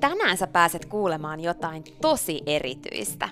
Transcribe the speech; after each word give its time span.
Tänään 0.00 0.36
sä 0.36 0.46
pääset 0.46 0.84
kuulemaan 0.84 1.40
jotain 1.40 1.84
tosi 2.00 2.42
erityistä. 2.46 3.28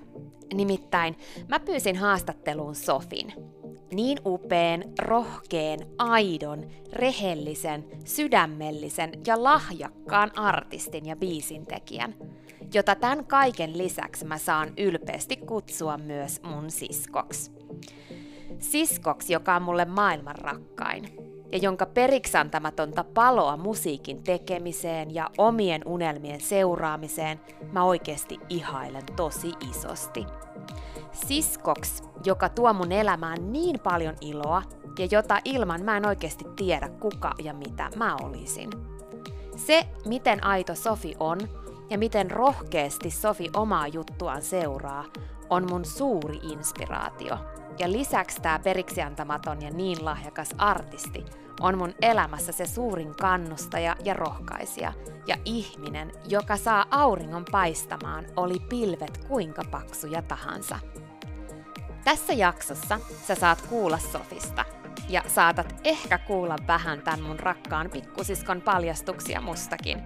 Nimittäin 0.55 1.17
mä 1.49 1.61
pyysin 1.61 1.97
haastatteluun 1.97 2.75
Sofin. 2.75 3.33
Niin 3.93 4.19
upeen, 4.27 4.85
rohkeen, 4.99 5.79
aidon, 5.99 6.67
rehellisen, 6.93 7.85
sydämellisen 8.05 9.13
ja 9.27 9.43
lahjakkaan 9.43 10.39
artistin 10.39 11.07
ja 11.07 11.17
biisintekijän, 11.17 12.15
jota 12.75 12.95
tämän 12.95 13.25
kaiken 13.25 13.79
lisäksi 13.79 14.25
mä 14.25 14.39
saan 14.39 14.69
ylpeästi 14.77 15.37
kutsua 15.37 15.99
myös 15.99 16.43
mun 16.43 16.71
siskoksi. 16.71 17.51
Siskoksi, 18.59 19.33
joka 19.33 19.57
on 19.57 19.63
mulle 19.63 19.85
maailman 19.85 20.37
rakkain 20.37 21.09
ja 21.53 21.59
jonka 21.59 21.87
periksantamatonta 21.87 23.05
paloa 23.05 23.57
musiikin 23.57 24.23
tekemiseen 24.23 25.15
ja 25.15 25.31
omien 25.39 25.83
unelmien 25.87 26.41
seuraamiseen 26.41 27.41
mä 27.73 27.85
oikeasti 27.85 28.39
ihailen 28.49 29.03
tosi 29.17 29.53
isosti. 29.71 30.27
Siskoks, 31.13 32.03
joka 32.25 32.49
tuo 32.49 32.73
mun 32.73 32.93
elämään 32.93 33.53
niin 33.53 33.81
paljon 33.81 34.15
iloa 34.21 34.63
ja 34.99 35.09
jota 35.11 35.39
ilman 35.45 35.83
mä 35.83 35.97
en 35.97 36.07
oikeasti 36.07 36.45
tiedä 36.57 36.89
kuka 36.89 37.35
ja 37.43 37.55
mitä 37.55 37.91
mä 37.97 38.17
olisin. 38.23 38.71
Se, 39.57 39.87
miten 40.07 40.45
aito 40.45 40.75
Sofi 40.75 41.15
on 41.21 41.39
ja 41.91 41.99
miten 41.99 42.31
rohkeasti 42.31 43.11
Sofi 43.11 43.49
omaa 43.57 43.89
juttuaan 43.89 44.43
seuraa, 44.43 45.05
on 45.51 45.67
mun 45.71 45.85
suuri 45.85 46.37
inspiraatio. 46.43 47.39
Ja 47.79 47.93
lisäksi 47.93 48.41
tämä 48.41 48.59
periksiantamaton 48.59 49.63
ja 49.63 49.71
niin 49.71 50.05
lahjakas 50.05 50.49
artisti 50.59 51.25
on 51.61 51.79
mun 51.79 51.95
elämässä 52.03 52.53
se 52.53 52.67
suurin 52.67 53.15
kannustaja 53.15 53.97
ja 54.05 54.15
rohkaisija 54.15 54.93
ja 55.27 55.37
ihminen, 55.45 56.13
joka 56.29 56.57
saa 56.57 56.87
auringon 56.91 57.45
paistamaan, 57.53 58.27
oli 58.37 58.61
pilvet 58.69 59.25
kuinka 59.29 59.63
paksuja 59.71 60.23
tahansa. 60.23 60.79
Tässä 62.05 62.33
jaksossa 62.33 63.01
sä 63.27 63.35
saat 63.35 63.61
kuulla 63.61 63.99
Sofista 63.99 64.65
ja 65.09 65.23
saatat 65.27 65.75
ehkä 65.85 66.19
kuulla 66.19 66.57
vähän 66.67 67.03
tämän 67.03 67.23
mun 67.23 67.39
rakkaan 67.39 67.91
pikkusiskon 67.91 68.63
paljastuksia 68.63 69.41
mustakin. 69.41 70.03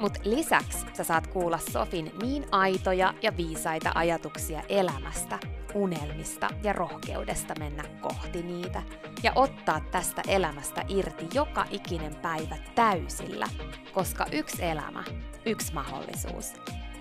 Mut 0.00 0.18
lisäksi 0.24 0.86
sä 0.92 1.04
saat 1.04 1.26
kuulla 1.26 1.58
Sofin 1.58 2.12
niin 2.22 2.46
aitoja 2.50 3.14
ja 3.22 3.36
viisaita 3.36 3.92
ajatuksia 3.94 4.62
elämästä, 4.68 5.38
unelmista 5.74 6.48
ja 6.62 6.72
rohkeudesta 6.72 7.54
mennä 7.58 7.84
kohti 8.00 8.42
niitä 8.42 8.82
ja 9.22 9.32
ottaa 9.34 9.80
tästä 9.90 10.22
elämästä 10.28 10.84
irti 10.88 11.26
joka 11.34 11.66
ikinen 11.70 12.14
päivä 12.14 12.56
täysillä, 12.74 13.46
koska 13.92 14.26
yksi 14.32 14.64
elämä, 14.64 15.04
yksi 15.46 15.74
mahdollisuus. 15.74 16.52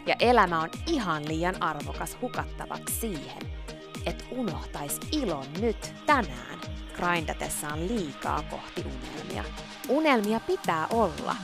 Ja 0.05 0.16
elämä 0.19 0.61
on 0.61 0.69
ihan 0.88 1.28
liian 1.28 1.63
arvokas 1.63 2.17
hukattavaksi 2.22 2.95
siihen, 2.95 3.41
että 4.05 4.25
unohtais 4.31 4.99
ilon 5.11 5.45
nyt 5.61 5.94
tänään 6.05 6.59
grindatessaan 6.95 7.88
liikaa 7.88 8.44
kohti 8.49 8.85
unelmia. 8.85 9.44
Unelmia 9.89 10.39
pitää 10.39 10.88
olla, 10.89 11.35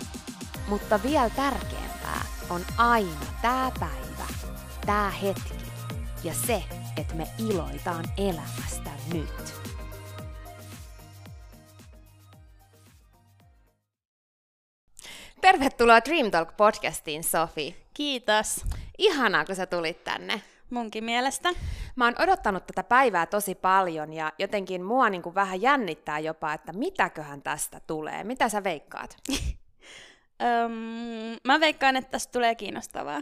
mutta 0.67 1.03
vielä 1.03 1.29
tärkeämpää 1.29 2.21
on 2.49 2.61
aina 2.77 3.25
tämä 3.41 3.71
päivä, 3.79 4.27
tämä 4.85 5.09
hetki 5.09 5.53
ja 6.23 6.33
se, 6.33 6.63
että 6.97 7.15
me 7.15 7.27
iloitaan 7.49 8.05
elämästä 8.17 8.89
nyt. 9.13 9.53
Tervetuloa 15.41 15.99
Dream 16.05 16.31
Talk 16.31 16.57
podcastiin, 16.57 17.23
Sofi. 17.23 17.75
Kiitos. 17.93 18.65
Ihanaa, 18.97 19.45
kun 19.45 19.55
sä 19.55 19.65
tulit 19.65 20.03
tänne. 20.03 20.41
Munkin 20.69 21.03
mielestä. 21.03 21.49
Mä 21.95 22.05
oon 22.05 22.21
odottanut 22.21 22.67
tätä 22.67 22.83
päivää 22.83 23.25
tosi 23.25 23.55
paljon 23.55 24.13
ja 24.13 24.31
jotenkin 24.39 24.83
mua 24.83 25.09
niin 25.09 25.21
kuin 25.21 25.35
vähän 25.35 25.61
jännittää 25.61 26.19
jopa, 26.19 26.53
että 26.53 26.73
mitäköhän 26.73 27.41
tästä 27.41 27.79
tulee. 27.87 28.23
Mitä 28.23 28.49
sä 28.49 28.63
veikkaat? 28.63 29.17
Öm, 30.43 31.37
mä 31.43 31.59
veikkaan, 31.59 31.95
että 31.95 32.11
tästä 32.11 32.31
tulee 32.31 32.55
kiinnostavaa. 32.55 33.21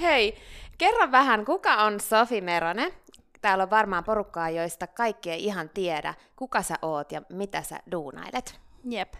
Hei, 0.00 0.38
kerro 0.78 1.10
vähän, 1.12 1.44
kuka 1.44 1.74
on 1.74 2.00
Sofi 2.00 2.40
Merone? 2.40 2.92
Täällä 3.40 3.64
on 3.64 3.70
varmaan 3.70 4.04
porukkaa, 4.04 4.50
joista 4.50 4.86
kaikki 4.86 5.30
ei 5.30 5.44
ihan 5.44 5.70
tiedä, 5.74 6.14
kuka 6.36 6.62
sä 6.62 6.74
oot 6.82 7.12
ja 7.12 7.22
mitä 7.28 7.62
sä 7.62 7.78
duunailet. 7.92 8.60
Jep. 8.84 9.14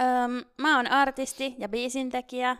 Öm, 0.00 0.44
mä 0.58 0.76
oon 0.76 0.86
artisti 0.86 1.54
ja 1.58 1.68
biisintekijä, 1.68 2.56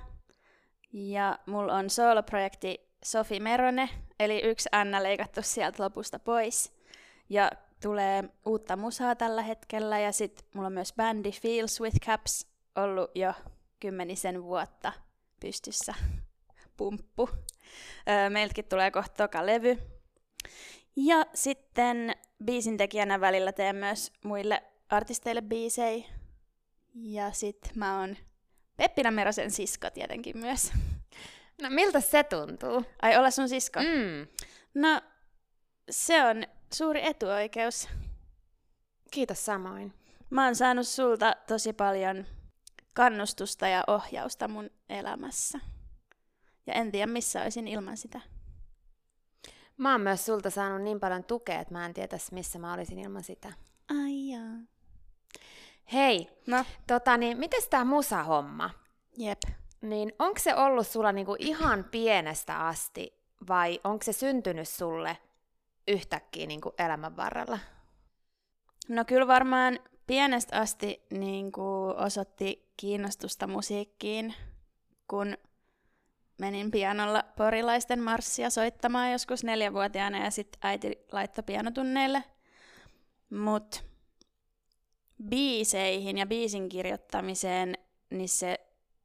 ja 0.93 1.39
mulla 1.47 1.75
on 1.75 1.91
soloprojekti 1.91 2.91
Sofi 3.05 3.41
Merone, 3.41 3.89
eli 4.21 4.41
yksi 4.41 4.69
Anna 4.73 5.03
leikattu 5.03 5.43
sieltä 5.43 5.83
lopusta 5.83 6.19
pois. 6.19 6.73
Ja 7.29 7.51
tulee 7.83 8.25
uutta 8.47 8.77
musaa 8.77 9.15
tällä 9.15 9.43
hetkellä, 9.43 9.99
ja 9.99 10.13
sitten 10.13 10.47
mulla 10.55 10.67
on 10.67 10.73
myös 10.73 10.93
bändi 10.97 11.33
Feels 11.33 11.81
with 11.81 11.97
Caps 12.07 12.47
ollut 12.77 13.11
jo 13.15 13.33
kymmenisen 13.81 14.43
vuotta 14.43 14.93
pystyssä. 15.41 15.95
Pumppu. 16.77 17.29
Meiltäkin 18.29 18.65
tulee 18.65 18.91
kohta 18.91 19.15
toka 19.17 19.47
levy. 19.47 19.79
Ja 20.97 21.27
sitten 21.35 22.17
biisintekijänä 22.45 23.21
välillä 23.21 23.53
teen 23.53 23.77
myös 23.77 24.13
muille 24.25 24.63
artisteille 24.89 25.43
biisejä. 25.43 26.05
Ja 26.95 27.33
sit 27.33 27.59
mä 27.75 28.01
oon 28.01 28.17
Peppina 28.77 29.11
Merosen 29.11 29.51
sisko 29.51 29.91
tietenkin 29.91 30.39
myös. 30.39 30.73
No 31.63 31.71
miltä 31.71 32.01
se 32.01 32.25
tuntuu? 32.25 32.85
Ai 33.03 33.17
olla 33.17 33.31
sun 33.31 33.49
sisko? 33.49 33.81
Mm. 33.81 34.27
No, 34.75 35.01
se 35.91 36.25
on 36.25 36.45
suuri 36.75 37.07
etuoikeus. 37.07 37.89
Kiitos 39.11 39.45
samoin. 39.45 39.95
Mä 40.31 40.45
oon 40.45 40.57
saanut 40.57 40.87
sulta 40.87 41.37
tosi 41.47 41.73
paljon 41.73 42.27
kannustusta 42.95 43.69
ja 43.69 43.85
ohjausta 43.87 44.49
mun 44.49 44.71
elämässä. 44.89 45.59
Ja 46.67 46.75
en 46.75 46.93
tiedä, 46.93 47.13
missä 47.13 47.43
olisin 47.43 47.69
ilman 47.69 47.97
sitä. 47.97 48.21
Mä 49.77 49.93
oon 49.93 50.01
myös 50.01 50.27
sulta 50.27 50.51
saanut 50.51 50.83
niin 50.83 51.01
paljon 51.01 51.25
tukea, 51.25 51.61
että 51.61 51.75
mä 51.75 51.87
en 51.87 51.95
tietäisi, 51.95 52.35
missä 52.35 52.59
mä 52.59 52.73
olisin 52.75 52.99
ilman 52.99 53.23
sitä. 53.23 53.53
Ai 53.91 54.29
jaa. 54.29 54.59
Hei, 55.93 56.29
No, 56.47 56.65
tota 56.87 57.17
niin, 57.17 57.39
miten 57.39 57.61
tää 57.71 57.85
musahomma? 57.85 58.71
jep. 59.19 59.39
Niin 59.81 60.13
onko 60.19 60.39
se 60.39 60.55
ollut 60.55 60.87
sulla 60.87 61.13
niinku 61.13 61.37
ihan 61.39 61.85
pienestä 61.85 62.67
asti 62.67 63.23
vai 63.49 63.81
onko 63.85 64.05
se 64.05 64.13
syntynyt 64.13 64.69
sulle 64.69 65.19
yhtäkkiä 65.89 66.47
niinku 66.47 66.73
elämän 66.79 67.17
varrella? 67.17 67.59
No 68.89 69.05
kyllä 69.05 69.27
varmaan 69.27 69.79
pienestä 70.07 70.61
asti 70.61 71.07
niin 71.11 71.53
kuin 71.53 71.97
osoitti 71.97 72.73
kiinnostusta 72.77 73.47
musiikkiin, 73.47 74.35
kun 75.09 75.37
menin 76.43 76.71
pianolla 76.71 77.25
porilaisten 77.37 78.03
marssia 78.03 78.51
soittamaan 78.51 79.13
joskus 79.13 79.45
neljävuotiaana 79.45 80.25
ja 80.25 80.31
sitten 80.31 80.59
äiti 80.63 80.99
laittoi 81.13 81.45
pianotunneille. 81.45 82.25
Mutta 83.31 83.81
biiseihin 85.29 86.19
ja 86.19 86.27
biisin 86.27 86.69
kirjoittamiseen, 86.69 87.75
niin 88.11 88.29
se 88.29 88.61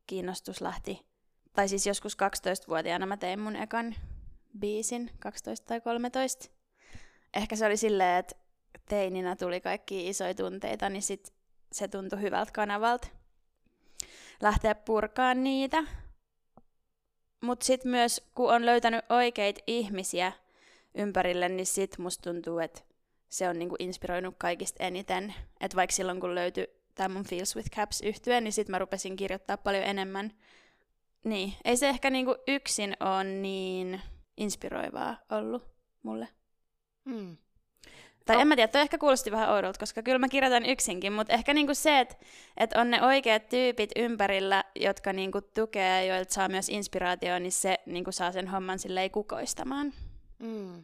kiinnostus 0.08 0.62
lähti. 0.62 1.06
Tai 1.54 1.68
siis 1.68 1.88
joskus 1.88 2.18
12-vuotiaana 2.24 3.06
mä 3.06 3.18
tein 3.18 3.40
mun 3.40 3.56
ekan 3.56 3.96
biisin, 4.60 5.12
12 5.20 5.68
tai 5.68 5.82
13. 5.82 6.50
Ehkä 7.34 7.56
se 7.56 7.66
oli 7.66 7.78
silleen, 7.78 8.20
että 8.20 8.36
teininä 8.90 9.36
tuli 9.36 9.62
kaikki 9.62 10.10
isoja 10.10 10.36
tunteita, 10.36 10.90
niin 10.90 11.04
sit 11.04 11.34
se 11.72 11.88
tuntui 11.88 12.22
hyvältä 12.22 12.52
kanavalta 12.52 13.08
lähteä 14.42 14.76
purkaan 14.76 15.44
niitä. 15.44 15.84
Mutta 17.42 17.66
sitten 17.66 17.92
myös, 17.92 18.22
kun 18.36 18.54
on 18.54 18.66
löytänyt 18.66 19.06
oikeita 19.10 19.62
ihmisiä 19.68 20.32
ympärille, 20.96 21.50
niin 21.50 21.66
sit 21.66 21.98
musta 21.98 22.32
tuntuu, 22.32 22.60
että 22.60 22.82
se 23.30 23.50
on 23.50 23.60
niinku 23.60 23.76
inspiroinut 23.80 24.36
kaikista 24.38 24.84
eniten. 24.84 25.34
Että 25.60 25.76
vaikka 25.76 25.96
silloin, 25.96 26.20
kun 26.20 26.36
löytyi 26.36 26.68
tämä 26.96 27.14
mun 27.14 27.24
Feels 27.24 27.56
with 27.56 27.70
Caps 27.70 28.02
yhtyen, 28.02 28.44
niin 28.44 28.54
sitten 28.54 28.72
mä 28.74 28.80
rupesin 28.80 29.16
kirjoittaa 29.16 29.58
paljon 29.58 29.84
enemmän. 29.84 30.34
Niin, 31.24 31.54
ei 31.66 31.78
se 31.78 31.90
ehkä 31.90 32.10
niinku 32.10 32.36
yksin 32.48 32.98
ole 33.00 33.24
niin 33.24 34.02
inspiroivaa 34.38 35.18
ollut 35.30 35.64
mulle. 36.04 36.28
Mm. 37.06 37.38
Tai 38.28 38.36
No. 38.36 38.42
en 38.42 38.48
mä 38.48 38.56
tiedä, 38.56 38.72
toi 38.72 38.82
ehkä 38.82 38.98
kuulosti 38.98 39.32
vähän 39.32 39.50
oudolta, 39.50 39.80
koska 39.80 40.04
kyllä 40.04 40.20
mä 40.20 40.28
kirjoitan 40.30 40.66
yksinkin, 40.66 41.14
mutta 41.14 41.34
ehkä 41.34 41.54
niinku 41.54 41.74
se, 41.74 42.00
että 42.00 42.16
et 42.58 42.74
on 42.74 42.92
ne 42.92 43.04
oikeat 43.04 43.50
tyypit 43.50 43.92
ympärillä, 43.96 44.64
jotka 44.76 45.14
niinku 45.14 45.42
tukee 45.42 46.06
ja 46.06 46.16
joilta 46.16 46.34
saa 46.34 46.48
myös 46.50 46.70
inspiraatioon, 46.70 47.44
niin 47.44 47.52
se 47.52 47.80
niinku 47.86 48.12
saa 48.12 48.32
sen 48.32 48.48
homman 48.48 48.80
silleen 48.80 49.12
kukoistamaan. 49.12 49.94
Mm. 50.40 50.84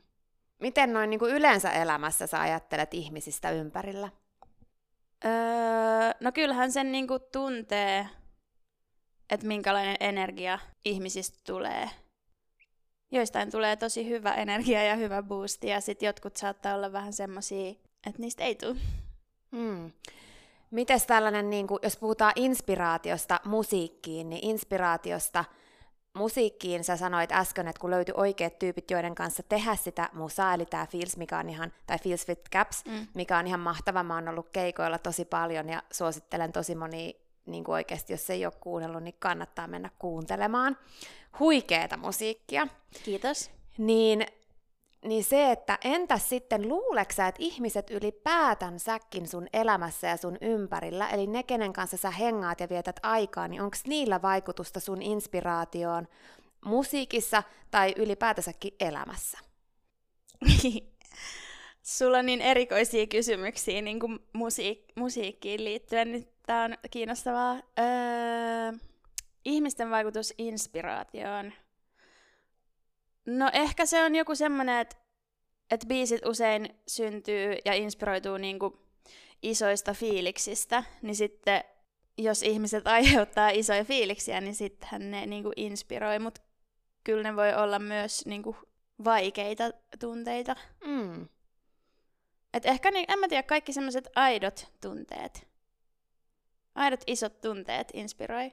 Miten 0.59 0.93
noin 0.93 1.09
niin 1.09 1.19
kuin 1.19 1.33
yleensä 1.35 1.71
elämässä 1.71 2.27
sä 2.27 2.41
ajattelet 2.41 2.93
ihmisistä 2.93 3.51
ympärillä? 3.51 4.09
Öö, 5.25 5.31
no 6.19 6.31
kyllähän 6.31 6.71
sen 6.71 6.91
niinku 6.91 7.19
tuntee, 7.19 8.07
että 9.29 9.47
minkälainen 9.47 9.97
energia 9.99 10.59
ihmisistä 10.85 11.37
tulee. 11.45 11.89
Joistain 13.13 13.51
tulee 13.51 13.75
tosi 13.75 14.09
hyvä 14.09 14.33
energia 14.33 14.83
ja 14.83 14.95
hyvä 14.95 15.23
boosti, 15.23 15.67
ja 15.67 15.81
sitten 15.81 16.07
jotkut 16.07 16.37
saattaa 16.37 16.75
olla 16.75 16.91
vähän 16.91 17.13
semmosia, 17.13 17.69
että 18.07 18.21
niistä 18.21 18.43
ei 18.43 18.55
tule. 18.55 18.75
Mm. 19.51 19.91
Mites 20.71 21.05
tällainen, 21.05 21.49
niin 21.49 21.67
kuin, 21.67 21.79
jos 21.83 21.97
puhutaan 21.97 22.33
inspiraatiosta 22.35 23.39
musiikkiin, 23.45 24.29
niin 24.29 24.45
inspiraatiosta 24.45 25.45
musiikkiin 26.13 26.83
sä 26.83 26.97
sanoit 26.97 27.31
äsken, 27.31 27.67
että 27.67 27.79
kun 27.79 27.91
löytyi 27.91 28.13
oikeat 28.17 28.59
tyypit, 28.59 28.91
joiden 28.91 29.15
kanssa 29.15 29.43
tehdä 29.43 29.75
sitä 29.75 30.09
musaa, 30.13 30.53
eli 30.53 30.65
tämä 30.65 30.85
Feels, 30.85 31.17
mikä 31.17 31.37
on 31.39 31.49
ihan, 31.49 31.73
tai 31.87 31.99
Feels 31.99 32.27
with 32.27 32.41
Caps, 32.51 32.85
Mm. 32.85 33.07
mikä 33.13 33.37
on 33.37 33.47
ihan 33.47 33.59
mahtava. 33.59 34.03
Mä 34.03 34.15
oon 34.15 34.27
ollut 34.27 34.49
keikoilla 34.49 34.97
tosi 34.97 35.25
paljon 35.25 35.69
ja 35.69 35.83
suosittelen 35.91 36.51
tosi 36.51 36.75
moni, 36.75 37.15
niin 37.45 37.63
kuin 37.63 37.73
oikeasti, 37.73 38.13
jos 38.13 38.29
ei 38.29 38.45
ole 38.45 38.53
kuunnellut, 38.59 39.03
niin 39.03 39.15
kannattaa 39.19 39.67
mennä 39.67 39.89
kuuntelemaan. 39.99 40.77
Huikeeta 41.39 41.97
musiikkia. 41.97 42.67
Kiitos. 43.03 43.51
Niin, 43.77 44.25
niin 45.05 45.23
se, 45.23 45.51
että 45.51 45.77
entäs 45.83 46.29
sitten 46.29 46.69
luuleksä, 46.69 47.27
että 47.27 47.43
ihmiset 47.43 47.89
ylipäätänsäkin 47.89 49.27
sun 49.27 49.47
elämässä 49.53 50.07
ja 50.07 50.17
sun 50.17 50.37
ympärillä, 50.41 51.09
eli 51.09 51.27
ne, 51.27 51.43
kenen 51.43 51.73
kanssa 51.73 51.97
sä 51.97 52.11
hengaat 52.11 52.59
ja 52.59 52.69
vietät 52.69 52.99
aikaa, 53.03 53.47
niin 53.47 53.61
onko 53.61 53.77
niillä 53.87 54.21
vaikutusta 54.21 54.79
sun 54.79 55.01
inspiraatioon 55.01 56.07
musiikissa 56.65 57.43
tai 57.71 57.93
ylipäätänsäkin 57.97 58.73
elämässä? 58.79 59.37
Sulla 61.83 62.17
on 62.17 62.25
niin 62.25 62.41
erikoisia 62.41 63.07
kysymyksiä 63.07 63.81
niin 63.81 63.99
kuin 63.99 64.19
musiik- 64.33 64.91
musiikkiin 64.95 65.63
liittyen, 65.63 66.11
niin 66.11 66.32
tämä 66.45 66.63
on 66.63 66.77
kiinnostavaa. 66.91 67.53
Öö, 67.79 68.73
ihmisten 69.45 69.89
vaikutus 69.89 70.33
inspiraatioon. 70.37 71.53
No 73.25 73.49
ehkä 73.53 73.85
se 73.85 74.03
on 74.03 74.15
joku 74.15 74.35
semmoinen, 74.35 74.79
että, 74.79 74.95
että 75.71 75.87
biisit 75.87 76.25
usein 76.25 76.75
syntyy 76.87 77.55
ja 77.65 77.73
inspiroituu 77.73 78.37
niin 78.37 78.59
kuin 78.59 78.73
isoista 79.41 79.93
fiiliksistä, 79.93 80.83
niin 81.01 81.15
sitten 81.15 81.63
jos 82.17 82.43
ihmiset 82.43 82.87
aiheuttaa 82.97 83.49
isoja 83.49 83.85
fiiliksiä, 83.85 84.41
niin 84.41 84.55
sittenhän 84.55 85.11
ne 85.11 85.25
niin 85.25 85.43
kuin 85.43 85.53
inspiroi, 85.55 86.19
mutta 86.19 86.41
kyllä 87.03 87.23
ne 87.23 87.35
voi 87.35 87.53
olla 87.53 87.79
myös 87.79 88.25
niin 88.25 88.43
kuin 88.43 88.55
vaikeita 89.03 89.71
tunteita. 89.99 90.55
Mm. 90.85 91.27
Et 92.53 92.65
ehkä, 92.65 92.91
niin, 92.91 93.05
en 93.11 93.19
mä 93.19 93.27
tiedä, 93.27 93.43
kaikki 93.43 93.73
semmoiset 93.73 94.09
aidot 94.15 94.71
tunteet, 94.81 95.47
aidot 96.75 97.03
isot 97.07 97.41
tunteet 97.41 97.87
inspiroi. 97.93 98.51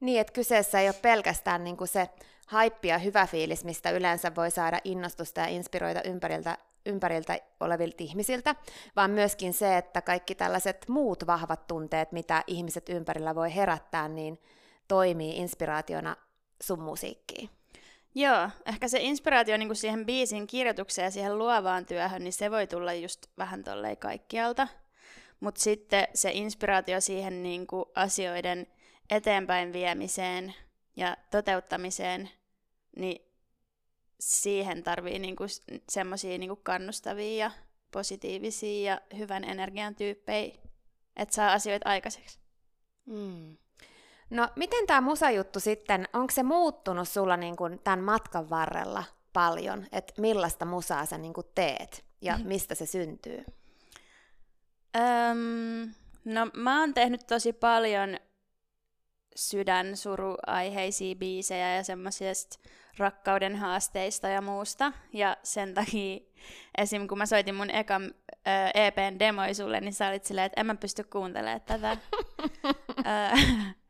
Niin, 0.00 0.20
että 0.20 0.32
kyseessä 0.32 0.80
ei 0.80 0.88
ole 0.88 0.94
pelkästään 1.02 1.64
niin 1.64 1.76
kuin 1.76 1.88
se 1.88 2.08
haippi 2.46 2.88
ja 2.88 2.98
hyvä 2.98 3.26
fiilis, 3.26 3.64
mistä 3.64 3.90
yleensä 3.90 4.34
voi 4.34 4.50
saada 4.50 4.80
innostusta 4.84 5.40
ja 5.40 5.46
inspiroida 5.46 6.02
ympäriltä, 6.04 6.58
ympäriltä 6.86 7.38
olevilta 7.60 7.96
ihmisiltä, 8.00 8.54
vaan 8.96 9.10
myöskin 9.10 9.52
se, 9.52 9.76
että 9.76 10.02
kaikki 10.02 10.34
tällaiset 10.34 10.88
muut 10.88 11.26
vahvat 11.26 11.66
tunteet, 11.66 12.12
mitä 12.12 12.44
ihmiset 12.46 12.88
ympärillä 12.88 13.34
voi 13.34 13.54
herättää, 13.54 14.08
niin 14.08 14.38
toimii 14.88 15.36
inspiraationa 15.36 16.16
sun 16.62 16.80
musiikkiin. 16.80 17.50
Joo, 18.14 18.50
ehkä 18.66 18.88
se 18.88 18.98
inspiraatio 19.00 19.56
niin 19.56 19.68
kuin 19.68 19.76
siihen 19.76 20.06
biisin 20.06 20.46
kirjoitukseen 20.46 21.04
ja 21.04 21.10
siihen 21.10 21.38
luovaan 21.38 21.86
työhön, 21.86 22.24
niin 22.24 22.32
se 22.32 22.50
voi 22.50 22.66
tulla 22.66 22.92
just 22.92 23.26
vähän 23.38 23.64
tolleen 23.64 23.96
kaikkialta. 23.96 24.68
Mutta 25.40 25.60
sitten 25.60 26.08
se 26.14 26.30
inspiraatio 26.32 27.00
siihen 27.00 27.42
niin 27.42 27.66
kuin 27.66 27.84
asioiden 27.94 28.66
eteenpäin 29.10 29.72
viemiseen 29.72 30.54
ja 30.96 31.16
toteuttamiseen, 31.30 32.30
niin 32.96 33.28
siihen 34.20 34.82
tarvii 34.82 35.18
niinku 35.18 35.44
semmoisia 35.88 36.38
niinku 36.38 36.56
kannustavia 36.62 37.44
ja 37.44 37.50
positiivisia 37.90 38.92
ja 38.92 39.00
hyvän 39.18 39.44
energian 39.44 39.94
tyyppejä, 39.94 40.54
että 41.16 41.34
saa 41.34 41.52
asioita 41.52 41.88
aikaiseksi. 41.88 42.38
Mm. 43.06 43.56
No, 44.30 44.48
miten 44.56 44.86
tämä 44.86 45.00
musajuttu 45.00 45.60
sitten, 45.60 46.08
onko 46.12 46.32
se 46.34 46.42
muuttunut 46.42 47.08
sulla 47.08 47.36
niin 47.36 47.56
kuin 47.56 47.80
tämän 47.84 48.00
matkan 48.00 48.50
varrella 48.50 49.04
paljon, 49.32 49.86
että 49.92 50.20
millaista 50.20 50.64
musaa 50.64 51.06
sä 51.06 51.18
niin 51.18 51.34
kuin 51.34 51.46
teet 51.54 52.04
ja 52.20 52.38
mistä 52.44 52.74
se 52.74 52.86
syntyy? 52.86 53.44
Öm, 54.96 55.94
no 56.24 56.50
mä 56.54 56.80
oon 56.80 56.94
tehnyt 56.94 57.26
tosi 57.26 57.52
paljon 57.52 58.16
sydänsuruaiheisia 59.36 61.14
biisejä 61.14 61.74
ja 61.74 61.84
semmoisista 61.84 62.58
rakkauden 62.98 63.56
haasteista 63.56 64.28
ja 64.28 64.42
muusta. 64.42 64.92
Ja 65.12 65.36
sen 65.42 65.74
takia 65.74 66.18
esim. 66.78 67.08
kun 67.08 67.18
mä 67.18 67.26
soitin 67.26 67.54
mun 67.54 67.70
ekan 67.70 68.14
ö, 68.30 68.70
EPn 68.74 69.18
demoi 69.18 69.54
sulle, 69.54 69.80
niin 69.80 69.94
sä 69.94 70.08
olit 70.08 70.24
silleen, 70.24 70.46
että 70.46 70.60
en 70.60 70.66
mä 70.66 70.74
pysty 70.74 71.04
kuuntelemaan 71.04 71.60
tätä. 71.60 71.96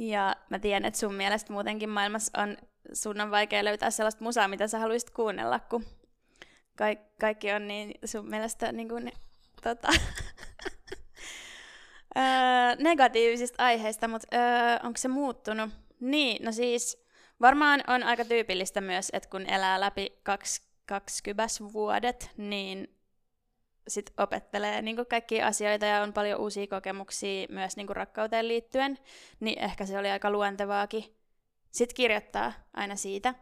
Ja 0.00 0.36
mä 0.50 0.58
tiedän, 0.58 0.84
että 0.84 1.00
sun 1.00 1.14
mielestä 1.14 1.52
muutenkin 1.52 1.88
maailmassa 1.88 2.42
on, 2.42 2.56
sun 2.92 3.20
on 3.20 3.30
vaikea 3.30 3.64
löytää 3.64 3.90
sellaista 3.90 4.24
musaa, 4.24 4.48
mitä 4.48 4.68
sä 4.68 4.78
haluaisit 4.78 5.10
kuunnella, 5.10 5.60
kun 5.60 5.84
kaik- 6.76 7.18
kaikki 7.20 7.52
on 7.52 7.68
niin 7.68 7.94
sun 8.04 8.28
mielestä 8.28 8.72
niin 8.72 8.88
kuin, 8.88 9.12
tota, 9.62 9.88
öö, 12.16 12.22
negatiivisista 12.78 13.64
aiheista, 13.64 14.08
mutta 14.08 14.36
öö, 14.36 14.78
onko 14.82 14.96
se 14.96 15.08
muuttunut? 15.08 15.70
Niin, 16.00 16.44
no 16.44 16.52
siis 16.52 17.04
varmaan 17.40 17.84
on 17.86 18.02
aika 18.02 18.24
tyypillistä 18.24 18.80
myös, 18.80 19.08
että 19.12 19.28
kun 19.28 19.50
elää 19.50 19.80
läpi 19.80 20.20
kaksi, 20.22 20.62
kaksikypäs 20.86 21.60
vuodet, 21.72 22.30
niin 22.36 22.96
sit 23.88 24.10
opettelee 24.16 24.82
niin 24.82 25.06
kaikkia 25.06 25.46
asioita 25.46 25.86
ja 25.86 26.02
on 26.02 26.12
paljon 26.12 26.40
uusia 26.40 26.66
kokemuksia 26.66 27.46
myös 27.50 27.76
niin 27.76 27.88
rakkauteen 27.88 28.48
liittyen, 28.48 28.98
niin 29.40 29.58
ehkä 29.58 29.86
se 29.86 29.98
oli 29.98 30.10
aika 30.10 30.30
luontevaakin 30.30 31.04
sit 31.70 31.92
kirjoittaa 31.92 32.52
aina 32.74 32.96
siitä. 32.96 33.34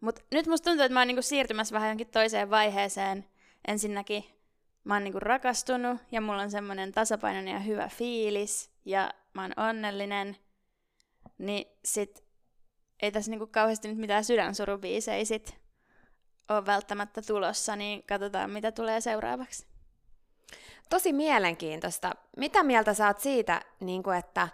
Mutta 0.00 0.22
nyt 0.30 0.46
musta 0.46 0.70
tuntuu, 0.70 0.84
että 0.84 0.94
mä 0.94 1.00
oon 1.00 1.06
niinku 1.06 1.22
siirtymässä 1.22 1.74
vähän 1.74 1.88
jonkin 1.88 2.10
toiseen 2.10 2.50
vaiheeseen. 2.50 3.24
Ensinnäkin 3.68 4.24
mä 4.84 4.94
oon 4.94 5.04
niinku 5.04 5.20
rakastunut 5.20 6.00
ja 6.12 6.20
mulla 6.20 6.42
on 6.42 6.50
semmoinen 6.50 6.92
tasapainoinen 6.92 7.54
ja 7.54 7.60
hyvä 7.60 7.88
fiilis 7.88 8.70
ja 8.84 9.10
mä 9.34 9.42
oon 9.42 9.52
onnellinen. 9.56 10.36
Niin 11.38 11.66
sit 11.84 12.24
ei 13.02 13.12
tässä 13.12 13.30
niinku 13.30 13.46
kauheasti 13.46 13.88
nyt 13.88 13.98
mitään 13.98 14.24
sydänsurubiisejä 14.24 15.24
sit 15.24 15.62
ole 16.48 16.66
välttämättä 16.66 17.22
tulossa, 17.22 17.76
niin 17.76 18.02
katsotaan 18.02 18.50
mitä 18.50 18.72
tulee 18.72 19.00
seuraavaksi. 19.00 19.66
Tosi 20.90 21.12
mielenkiintoista. 21.12 22.12
Mitä 22.36 22.62
mieltä 22.62 22.94
sä 22.94 23.06
oot 23.06 23.20
siitä, 23.20 23.62
niin 23.80 24.02
kuin 24.02 24.18
että, 24.18 24.48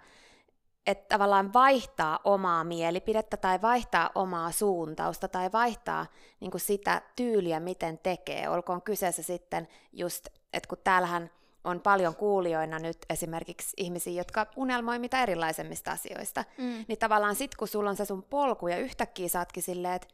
että 0.89 1.09
tavallaan 1.09 1.53
vaihtaa 1.53 2.21
omaa 2.25 2.65
mielipidettä 2.65 3.37
tai 3.37 3.63
vaihtaa 3.63 4.11
omaa 4.15 4.53
suuntausta 4.53 5.29
tai 5.29 5.53
vaihtaa 5.53 6.07
niin 6.41 6.51
kuin 6.51 6.61
sitä 6.61 7.03
tyyliä, 7.17 7.61
miten 7.61 7.99
tekee. 7.99 8.49
Olkoon 8.49 8.83
kyseessä 8.83 9.23
sitten 9.23 9.69
just, 9.93 10.29
että 10.53 10.69
kun 10.69 10.79
täällähän 10.85 11.31
on 11.65 11.81
paljon 11.81 12.17
kuulijoina 12.17 12.79
nyt 12.79 12.99
esimerkiksi 13.11 13.75
ihmisiä, 13.77 14.13
jotka 14.13 14.47
unelmoi 14.57 14.99
mitä 14.99 15.23
erilaisemmista 15.23 15.91
asioista, 15.91 16.45
Mm. 16.59 16.85
niin 16.89 16.99
tavallaan 16.99 17.35
sit 17.35 17.55
kun 17.55 17.69
sulla 17.69 17.91
on 17.91 17.97
se 17.97 18.05
sun 18.05 18.23
polku 18.23 18.69
ja 18.69 18.79
yhtäkkiä 18.79 19.29
saatkin 19.29 19.63
silleen, 19.63 19.95
että 19.95 20.09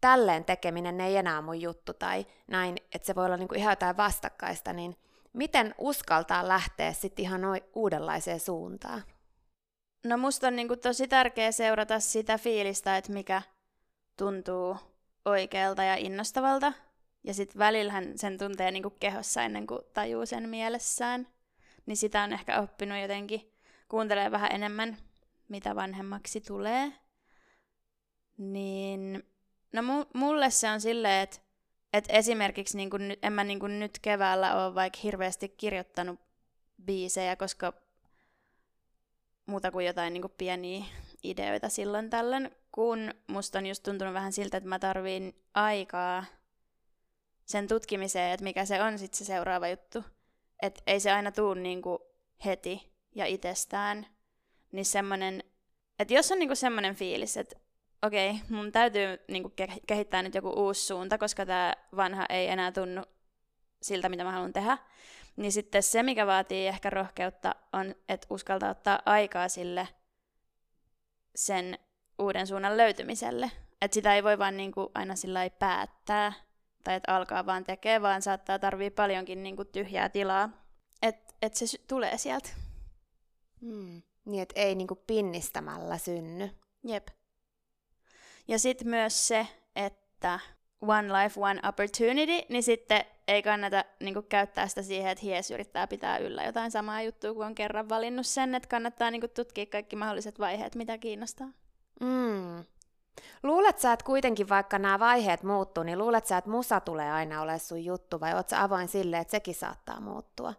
tälleen 0.00 0.44
tekeminen 0.44 1.00
ei 1.00 1.16
enää 1.16 1.42
mun 1.42 1.60
juttu 1.60 1.94
tai 1.94 2.26
näin, 2.46 2.76
että 2.94 3.06
se 3.06 3.14
voi 3.14 3.26
olla 3.26 3.36
niinku 3.36 3.54
ihan 3.54 3.72
jotain 3.72 3.96
vastakkaista, 3.96 4.72
niin 4.72 4.96
miten 5.32 5.74
uskaltaa 5.78 6.48
lähteä 6.48 6.92
sitten 6.92 7.22
ihan 7.24 7.42
uudenlaiseen 7.74 8.40
suuntaan? 8.40 9.02
No 10.04 10.16
musta 10.16 10.46
on 10.46 10.56
niinku 10.56 10.76
tosi 10.76 11.08
tärkeää 11.08 11.52
seurata 11.52 12.00
sitä 12.00 12.38
fiilistä, 12.38 12.96
että 12.96 13.12
mikä 13.12 13.42
tuntuu 14.16 14.76
oikealta 15.24 15.82
ja 15.82 15.96
innostavalta. 15.96 16.72
Ja 17.24 17.34
sitten 17.34 17.58
välillähän 17.58 18.18
sen 18.18 18.38
tuntee 18.38 18.70
niinku 18.70 18.90
kehossa 18.90 19.42
ennen 19.42 19.66
kuin 19.66 19.80
tajuu 19.94 20.26
sen 20.26 20.48
mielessään. 20.48 21.28
Niin 21.86 21.96
sitä 21.96 22.22
on 22.22 22.32
ehkä 22.32 22.60
oppinut 22.60 22.98
jotenkin 23.02 23.52
kuuntelee 23.88 24.30
vähän 24.30 24.52
enemmän, 24.52 24.96
mitä 25.48 25.74
vanhemmaksi 25.74 26.40
tulee. 26.40 26.92
Niin, 28.38 29.22
no 29.72 29.82
mulle 30.14 30.50
se 30.50 30.70
on 30.70 30.80
silleen, 30.80 31.22
että 31.22 31.38
et 31.92 32.04
esimerkiksi 32.08 32.76
niin 32.76 32.90
kun, 32.90 33.12
en 33.22 33.32
mä 33.32 33.44
niin 33.44 33.60
kun 33.60 33.78
nyt 33.78 33.98
keväällä 34.02 34.66
ole 34.66 34.74
vaikka 34.74 34.98
hirveästi 35.02 35.48
kirjoittanut 35.48 36.20
biisejä, 36.84 37.36
koska 37.36 37.72
muuta 39.48 39.70
kuin 39.70 39.86
jotain 39.86 40.12
niin 40.12 40.22
kuin 40.22 40.34
pieniä 40.38 40.84
ideoita 41.22 41.68
silloin 41.68 42.10
tällöin, 42.10 42.50
kun 42.72 43.14
musta 43.26 43.58
on 43.58 43.66
just 43.66 43.82
tuntunut 43.82 44.14
vähän 44.14 44.32
siltä, 44.32 44.56
että 44.56 44.68
mä 44.68 44.78
tarviin 44.78 45.34
aikaa 45.54 46.24
sen 47.44 47.68
tutkimiseen, 47.68 48.32
että 48.32 48.44
mikä 48.44 48.64
se 48.64 48.82
on 48.82 48.98
sitten 48.98 49.18
se 49.18 49.24
seuraava 49.24 49.68
juttu. 49.68 50.04
Että 50.62 50.82
ei 50.86 51.00
se 51.00 51.12
aina 51.12 51.32
tuu 51.32 51.54
niin 51.54 51.82
kuin 51.82 51.98
heti 52.44 52.92
ja 53.14 53.26
itsestään. 53.26 54.06
Niin 54.72 54.84
semmonen, 54.84 55.44
että 55.98 56.14
jos 56.14 56.32
on 56.32 56.38
niin 56.38 56.48
kuin 56.48 56.56
semmoinen 56.56 56.94
fiilis, 56.94 57.36
että 57.36 57.56
okei, 58.02 58.30
okay, 58.30 58.42
mun 58.48 58.72
täytyy 58.72 59.18
niin 59.28 59.42
kuin 59.42 59.54
kehittää 59.86 60.22
nyt 60.22 60.34
joku 60.34 60.50
uusi 60.50 60.86
suunta, 60.86 61.18
koska 61.18 61.46
tämä 61.46 61.74
vanha 61.96 62.26
ei 62.28 62.48
enää 62.48 62.72
tunnu 62.72 63.02
siltä, 63.82 64.08
mitä 64.08 64.24
mä 64.24 64.32
haluan 64.32 64.52
tehdä, 64.52 64.78
niin 65.38 65.52
sitten 65.52 65.82
se, 65.82 66.02
mikä 66.02 66.26
vaatii 66.26 66.66
ehkä 66.66 66.90
rohkeutta, 66.90 67.54
on, 67.72 67.94
että 68.08 68.26
uskaltaa 68.30 68.70
ottaa 68.70 69.02
aikaa 69.06 69.48
sille 69.48 69.88
sen 71.34 71.78
uuden 72.18 72.46
suunnan 72.46 72.76
löytymiselle. 72.76 73.50
Että 73.82 73.94
sitä 73.94 74.14
ei 74.14 74.24
voi 74.24 74.38
vaan 74.38 74.56
niin 74.56 74.72
kuin 74.72 74.88
aina 74.94 75.16
sillä 75.16 75.50
päättää, 75.58 76.32
tai 76.84 76.94
että 76.94 77.16
alkaa 77.16 77.46
vaan 77.46 77.64
tekee, 77.64 78.02
vaan 78.02 78.22
saattaa 78.22 78.58
tarvii 78.58 78.90
paljonkin 78.90 79.42
niin 79.42 79.56
kuin 79.56 79.68
tyhjää 79.68 80.08
tilaa, 80.08 80.50
että 81.02 81.34
et 81.42 81.54
se 81.54 81.66
tulee 81.86 82.18
sieltä. 82.18 82.48
Hmm. 83.60 84.02
Niin, 84.24 84.42
että 84.42 84.60
ei 84.60 84.74
niin 84.74 84.88
kuin 84.88 85.00
pinnistämällä 85.06 85.98
synny. 85.98 86.50
Jep. 86.84 87.08
Ja 88.48 88.58
sitten 88.58 88.88
myös 88.88 89.28
se, 89.28 89.46
että 89.76 90.40
one 90.80 91.08
life, 91.08 91.40
one 91.40 91.60
opportunity, 91.68 92.46
niin 92.48 92.62
sitten 92.62 93.04
ei 93.28 93.42
kannata 93.42 93.84
niin 94.00 94.14
kuin, 94.14 94.26
käyttää 94.26 94.68
sitä 94.68 94.82
siihen, 94.82 95.10
että 95.10 95.24
hies 95.24 95.50
yrittää 95.50 95.86
pitää 95.86 96.18
yllä 96.18 96.42
jotain 96.44 96.70
samaa 96.70 97.02
juttua, 97.02 97.34
kun 97.34 97.46
on 97.46 97.54
kerran 97.54 97.88
valinnut 97.88 98.26
sen, 98.26 98.54
että 98.54 98.68
kannattaa 98.68 99.10
niin 99.10 99.20
kuin, 99.20 99.30
tutkia 99.30 99.66
kaikki 99.66 99.96
mahdolliset 99.96 100.38
vaiheet, 100.38 100.74
mitä 100.74 100.98
kiinnostaa. 100.98 101.48
Mm. 102.00 102.64
Luulet 103.42 103.78
sä, 103.78 103.92
että 103.92 104.04
kuitenkin 104.04 104.48
vaikka 104.48 104.78
nämä 104.78 104.98
vaiheet 104.98 105.42
muuttuu, 105.42 105.82
niin 105.82 105.98
luulet 105.98 106.26
sä, 106.26 106.38
että 106.38 106.50
musa 106.50 106.80
tulee 106.80 107.12
aina 107.12 107.42
olemaan 107.42 107.60
sun 107.60 107.84
juttu, 107.84 108.20
vai 108.20 108.34
oot 108.34 108.48
sä 108.48 108.62
avoin 108.62 108.88
sille, 108.88 109.18
että 109.18 109.30
sekin 109.30 109.54
saattaa 109.54 110.00
muuttua? 110.00 110.54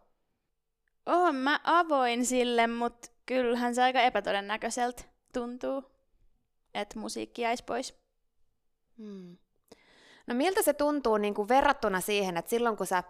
Oon 1.05 1.35
mä 1.35 1.59
avoin 1.63 2.25
sille, 2.25 2.67
mutta 2.67 3.09
kyllähän 3.25 3.75
se 3.75 3.83
aika 3.83 4.01
epätodennäköiseltä 4.01 5.03
tuntuu, 5.33 5.83
että 6.73 6.99
musiikki 6.99 7.41
jäisi 7.41 7.63
pois. 7.63 7.99
Hmm. 8.97 9.37
No 10.29 10.35
miltä 10.35 10.61
se 10.61 10.73
tuntuu 10.73 11.17
niin 11.17 11.33
kuin 11.33 11.47
verrattuna 11.47 12.01
siihen, 12.01 12.37
että 12.37 12.49
silloin 12.49 12.77
kun 12.77 12.87
sä 12.87 13.03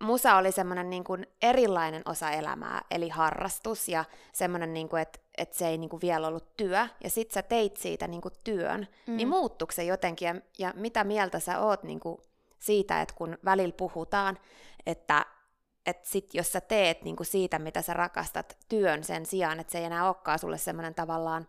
musa 0.00 0.36
oli 0.36 0.52
semmoinen 0.52 0.90
niin 0.90 1.04
kuin 1.04 1.26
erilainen 1.42 2.02
osa 2.04 2.30
elämää, 2.30 2.82
eli 2.90 3.08
harrastus 3.08 3.88
ja 3.88 4.04
semmoinen, 4.32 4.74
niin 4.74 4.88
kuin, 4.88 5.02
että, 5.02 5.18
että 5.38 5.58
se 5.58 5.68
ei 5.68 5.78
niin 5.78 5.90
kuin 5.90 6.00
vielä 6.00 6.26
ollut 6.26 6.56
työ, 6.56 6.86
ja 7.04 7.10
sit 7.10 7.30
sä 7.30 7.42
teit 7.42 7.76
siitä 7.76 8.06
niin 8.06 8.20
kuin 8.20 8.34
työn, 8.44 8.88
mm. 9.06 9.16
niin 9.16 9.28
muuttuiko 9.28 9.72
se 9.72 9.84
jotenkin, 9.84 10.26
ja, 10.26 10.34
ja 10.58 10.72
mitä 10.76 11.04
mieltä 11.04 11.38
sä 11.38 11.58
oot 11.58 11.82
niin 11.82 12.00
kuin 12.00 12.18
siitä, 12.58 13.00
että 13.00 13.14
kun 13.14 13.38
välillä 13.44 13.74
puhutaan, 13.76 14.38
että 14.86 15.26
että 15.86 16.08
sit 16.08 16.34
jos 16.34 16.52
sä 16.52 16.60
teet 16.60 17.02
niin 17.02 17.16
kuin 17.16 17.26
siitä, 17.26 17.58
mitä 17.58 17.82
sä 17.82 17.92
rakastat 17.92 18.56
työn 18.68 19.04
sen 19.04 19.26
sijaan, 19.26 19.60
että 19.60 19.72
se 19.72 19.78
ei 19.78 19.84
enää 19.84 20.06
olekaan 20.06 20.38
sulle 20.38 20.58
semmoinen 20.58 20.94
tavallaan 20.94 21.48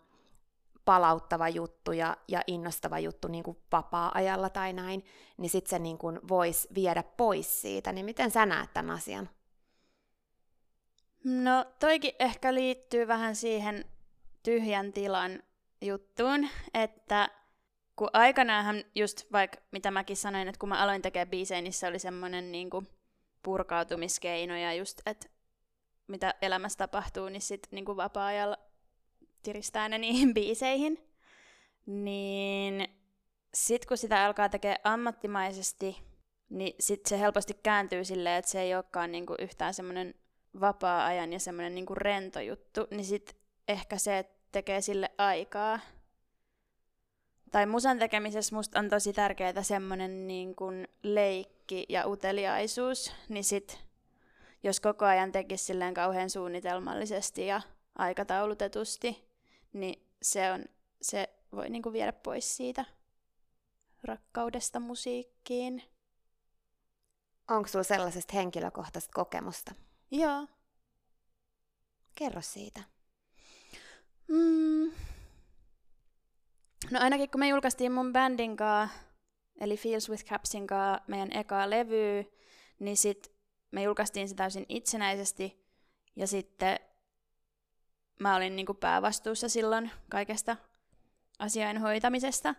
palauttava 0.84 1.48
juttu 1.48 1.92
ja, 1.92 2.16
ja 2.28 2.42
innostava 2.46 2.98
juttu 2.98 3.28
niin 3.28 3.44
kuin 3.44 3.56
vapaa-ajalla 3.72 4.50
tai 4.50 4.72
näin, 4.72 5.04
niin 5.36 5.50
sitten 5.50 5.70
se 5.70 5.78
niin 5.78 5.98
kuin 5.98 6.20
voisi 6.28 6.68
viedä 6.74 7.02
pois 7.02 7.62
siitä. 7.62 7.92
Niin 7.92 8.06
miten 8.06 8.30
sä 8.30 8.46
näet 8.46 8.74
tämän 8.74 8.94
asian? 8.94 9.28
No 11.24 11.64
toikin 11.80 12.12
ehkä 12.18 12.54
liittyy 12.54 13.08
vähän 13.08 13.36
siihen 13.36 13.84
tyhjän 14.42 14.92
tilan 14.92 15.42
juttuun, 15.80 16.48
että 16.74 17.28
kun 17.96 18.10
aikanaanhan 18.12 18.84
just 18.94 19.32
vaikka 19.32 19.58
mitä 19.70 19.90
mäkin 19.90 20.16
sanoin, 20.16 20.48
että 20.48 20.58
kun 20.58 20.68
mä 20.68 20.82
aloin 20.82 21.02
tekemään 21.02 21.28
biisejä, 21.28 21.60
niin 21.60 21.72
se 21.72 21.86
oli 21.86 21.98
semmoinen 21.98 22.52
niin 22.52 22.70
kuin 22.70 22.88
purkautumiskeino 23.42 24.56
ja 24.56 24.74
just, 24.74 25.00
että 25.06 25.28
mitä 26.06 26.34
elämässä 26.42 26.78
tapahtuu, 26.78 27.28
niin 27.28 27.42
sitten 27.42 27.68
niin 27.70 27.96
vapaa-ajalla 27.96 28.58
tiristää 29.42 29.88
ne 29.88 29.98
niihin 29.98 30.34
biiseihin. 30.38 30.98
Niin 31.86 32.88
sitten 33.54 33.88
kun 33.88 33.98
sitä 33.98 34.24
alkaa 34.24 34.48
tekemään 34.48 34.80
ammattimaisesti, 34.84 36.02
niin 36.48 36.74
sitten 36.80 37.08
se 37.08 37.20
helposti 37.20 37.54
kääntyy 37.62 38.04
silleen, 38.04 38.36
että 38.36 38.50
se 38.50 38.60
ei 38.60 38.74
olekaan 38.74 39.12
niinku 39.12 39.34
yhtään 39.38 39.74
semmoinen 39.74 40.14
vapaa-ajan 40.60 41.32
ja 41.32 41.40
semmoinen 41.40 41.74
niinku 41.74 41.94
rento 41.94 42.40
juttu, 42.40 42.86
niin 42.90 43.04
sitten 43.04 43.36
ehkä 43.68 43.98
se, 43.98 44.18
että 44.18 44.42
tekee 44.52 44.80
sille 44.80 45.10
aikaa. 45.18 45.80
Tai 47.52 47.66
musan 47.66 47.98
tekemisessä 47.98 48.56
musta 48.56 48.78
on 48.78 48.88
tosi 48.88 49.12
tärkeää 49.12 49.62
semmoinen 49.62 50.26
niinku 50.26 50.66
leikki 51.02 51.86
ja 51.88 52.06
uteliaisuus, 52.06 53.12
niin 53.28 53.44
sit 53.44 53.84
jos 54.62 54.80
koko 54.80 55.04
ajan 55.04 55.32
tekisi 55.32 55.64
silleen 55.64 55.94
kauhean 55.94 56.30
suunnitelmallisesti 56.30 57.46
ja 57.46 57.60
aikataulutetusti, 57.98 59.31
niin 59.72 60.08
se, 60.22 60.52
on, 60.52 60.64
se 61.02 61.28
voi 61.52 61.70
niinku 61.70 61.92
viedä 61.92 62.12
pois 62.12 62.56
siitä 62.56 62.84
rakkaudesta 64.04 64.80
musiikkiin. 64.80 65.82
Onko 67.50 67.68
sulla 67.68 67.82
sellaisesta 67.82 68.32
henkilökohtaista 68.36 69.10
kokemusta? 69.14 69.74
Joo. 70.10 70.46
Kerro 72.14 72.42
siitä. 72.42 72.82
Mm. 74.28 74.92
No 76.90 77.00
ainakin 77.00 77.30
kun 77.30 77.38
me 77.38 77.48
julkaistiin 77.48 77.92
mun 77.92 78.12
bändin 78.12 78.56
kanssa, 78.56 78.98
eli 79.60 79.76
Feels 79.76 80.10
with 80.10 80.24
Capsin 80.24 80.66
kanssa 80.66 81.04
meidän 81.06 81.32
eka 81.32 81.70
levy, 81.70 82.24
niin 82.78 82.96
sit 82.96 83.32
me 83.70 83.82
julkaistiin 83.82 84.28
se 84.28 84.34
täysin 84.34 84.66
itsenäisesti. 84.68 85.62
Ja 86.16 86.26
sitten 86.26 86.80
mä 88.22 88.36
olin 88.36 88.56
niin 88.56 88.66
kuin 88.66 88.78
päävastuussa 88.78 89.48
silloin 89.48 89.90
kaikesta 90.10 90.56
asiain 91.38 91.78
hoitamisesta, 91.78 92.54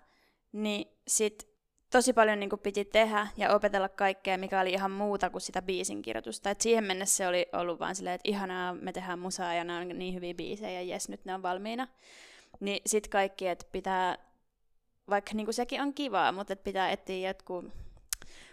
niin 0.51 0.87
sit 1.07 1.53
tosi 1.89 2.13
paljon 2.13 2.39
niin 2.39 2.49
kuin 2.49 2.59
piti 2.59 2.85
tehdä 2.85 3.27
ja 3.37 3.55
opetella 3.55 3.89
kaikkea, 3.89 4.37
mikä 4.37 4.59
oli 4.59 4.71
ihan 4.71 4.91
muuta 4.91 5.29
kuin 5.29 5.41
sitä 5.41 5.61
biisin 5.61 6.01
kirjoitusta. 6.01 6.49
Et 6.49 6.61
siihen 6.61 6.83
mennessä 6.83 7.17
se 7.17 7.27
oli 7.27 7.45
ollut 7.53 7.79
vaan 7.79 7.95
silleen, 7.95 8.15
että 8.15 8.29
ihanaa, 8.29 8.73
me 8.73 8.93
tehdään 8.93 9.19
musaa 9.19 9.53
ja 9.53 9.63
ne 9.63 9.77
on 9.77 9.87
niin 9.87 10.13
hyviä 10.13 10.33
biisejä, 10.33 10.71
ja 10.71 10.81
jes, 10.81 11.09
nyt 11.09 11.25
ne 11.25 11.33
on 11.33 11.41
valmiina. 11.41 11.87
Niin 12.59 12.81
sit 12.85 13.07
kaikki, 13.07 13.47
että 13.47 13.65
pitää, 13.71 14.17
vaikka 15.09 15.31
niin 15.33 15.45
kuin 15.45 15.53
sekin 15.53 15.81
on 15.81 15.93
kivaa, 15.93 16.31
mutta 16.31 16.53
että 16.53 16.63
pitää 16.63 16.91
etsiä 16.91 17.29
jotkut 17.29 17.65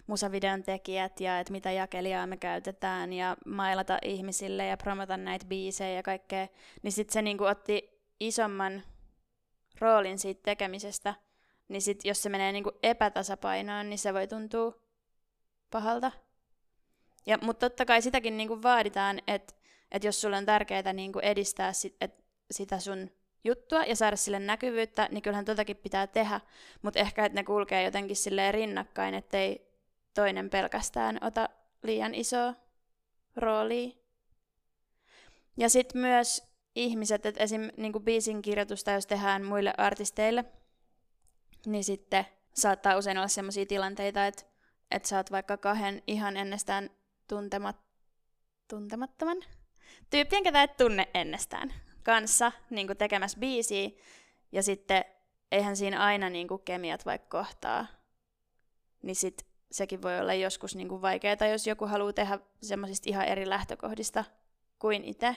musavideon 0.06 0.62
tekijät 0.62 1.20
ja 1.20 1.40
että 1.40 1.52
mitä 1.52 1.70
jakelijaa 1.70 2.26
me 2.26 2.36
käytetään 2.36 3.12
ja 3.12 3.36
mailata 3.46 3.98
ihmisille 4.04 4.66
ja 4.66 4.76
promota 4.76 5.16
näitä 5.16 5.46
biisejä 5.46 5.90
ja 5.90 6.02
kaikkea, 6.02 6.48
niin 6.82 6.92
sitten 6.92 7.12
se 7.12 7.22
niinku 7.22 7.44
otti 7.44 8.00
isomman 8.20 8.82
roolin 9.80 10.18
siitä 10.18 10.40
tekemisestä, 10.42 11.14
niin 11.68 11.82
sit 11.82 12.04
jos 12.04 12.22
se 12.22 12.28
menee 12.28 12.52
niinku 12.52 12.72
epätasapainoon, 12.82 13.90
niin 13.90 13.98
se 13.98 14.14
voi 14.14 14.26
tuntua 14.26 14.72
pahalta. 15.70 16.12
Ja, 17.26 17.38
mutta 17.42 17.70
totta 17.70 17.84
kai 17.84 18.02
sitäkin 18.02 18.36
niinku 18.36 18.62
vaaditaan, 18.62 19.20
että 19.26 19.54
et 19.92 20.04
jos 20.04 20.20
sulle 20.20 20.36
on 20.36 20.46
tärkeää 20.46 20.92
niinku 20.92 21.18
edistää 21.18 21.72
sit, 21.72 21.96
et, 22.00 22.24
sitä 22.50 22.78
sun 22.78 23.10
juttua 23.44 23.84
ja 23.84 23.96
saada 23.96 24.16
sille 24.16 24.38
näkyvyyttä, 24.38 25.08
niin 25.10 25.22
kyllähän 25.22 25.44
totakin 25.44 25.76
pitää 25.76 26.06
tehdä, 26.06 26.40
mutta 26.82 27.00
ehkä 27.00 27.24
että 27.24 27.40
ne 27.40 27.44
kulkee 27.44 27.82
jotenkin 27.82 28.16
silleen 28.16 28.54
rinnakkain, 28.54 29.14
ettei 29.14 29.70
toinen 30.14 30.50
pelkästään 30.50 31.18
ota 31.20 31.48
liian 31.82 32.14
isoa 32.14 32.54
roolia. 33.36 33.90
Ja 35.56 35.68
sitten 35.68 36.00
myös 36.00 36.50
ihmiset, 36.74 37.26
että 37.26 37.42
esim. 37.42 37.70
Niin 37.76 37.92
biisin 37.92 38.42
kirjoitusta, 38.42 38.90
jos 38.90 39.06
tehdään 39.06 39.44
muille 39.44 39.74
artisteille, 39.78 40.44
niin 41.66 41.84
sitten 41.84 42.26
saattaa 42.54 42.96
usein 42.96 43.18
olla 43.18 43.28
sellaisia 43.28 43.66
tilanteita, 43.66 44.26
että, 44.26 44.42
että 44.90 45.08
sä 45.08 45.16
oot 45.16 45.30
vaikka 45.30 45.56
kahden 45.56 46.02
ihan 46.06 46.36
ennestään 46.36 46.90
tuntemat, 47.28 47.76
tuntemattoman 48.68 49.36
tyyppien, 50.10 50.42
ketä 50.42 50.62
et 50.62 50.76
tunne 50.76 51.08
ennestään. 51.14 51.72
Kanssa 52.02 52.52
niin 52.70 52.86
kuin 52.86 52.96
tekemässä 52.96 53.38
biisiä, 53.40 53.90
ja 54.52 54.62
sitten 54.62 55.04
eihän 55.52 55.76
siinä 55.76 56.04
aina 56.04 56.30
niin 56.30 56.48
kuin 56.48 56.62
kemiat 56.64 57.06
vaikka 57.06 57.38
kohtaa, 57.38 57.86
niin 59.02 59.16
sit 59.16 59.46
sekin 59.70 60.02
voi 60.02 60.20
olla 60.20 60.34
joskus 60.34 60.76
niin 60.76 60.88
kuin 60.88 61.02
vaikeaa, 61.02 61.46
jos 61.50 61.66
joku 61.66 61.86
haluaa 61.86 62.12
tehdä 62.12 62.38
semmoisista 62.62 63.10
ihan 63.10 63.26
eri 63.26 63.48
lähtökohdista 63.48 64.24
kuin 64.78 65.04
itse. 65.04 65.36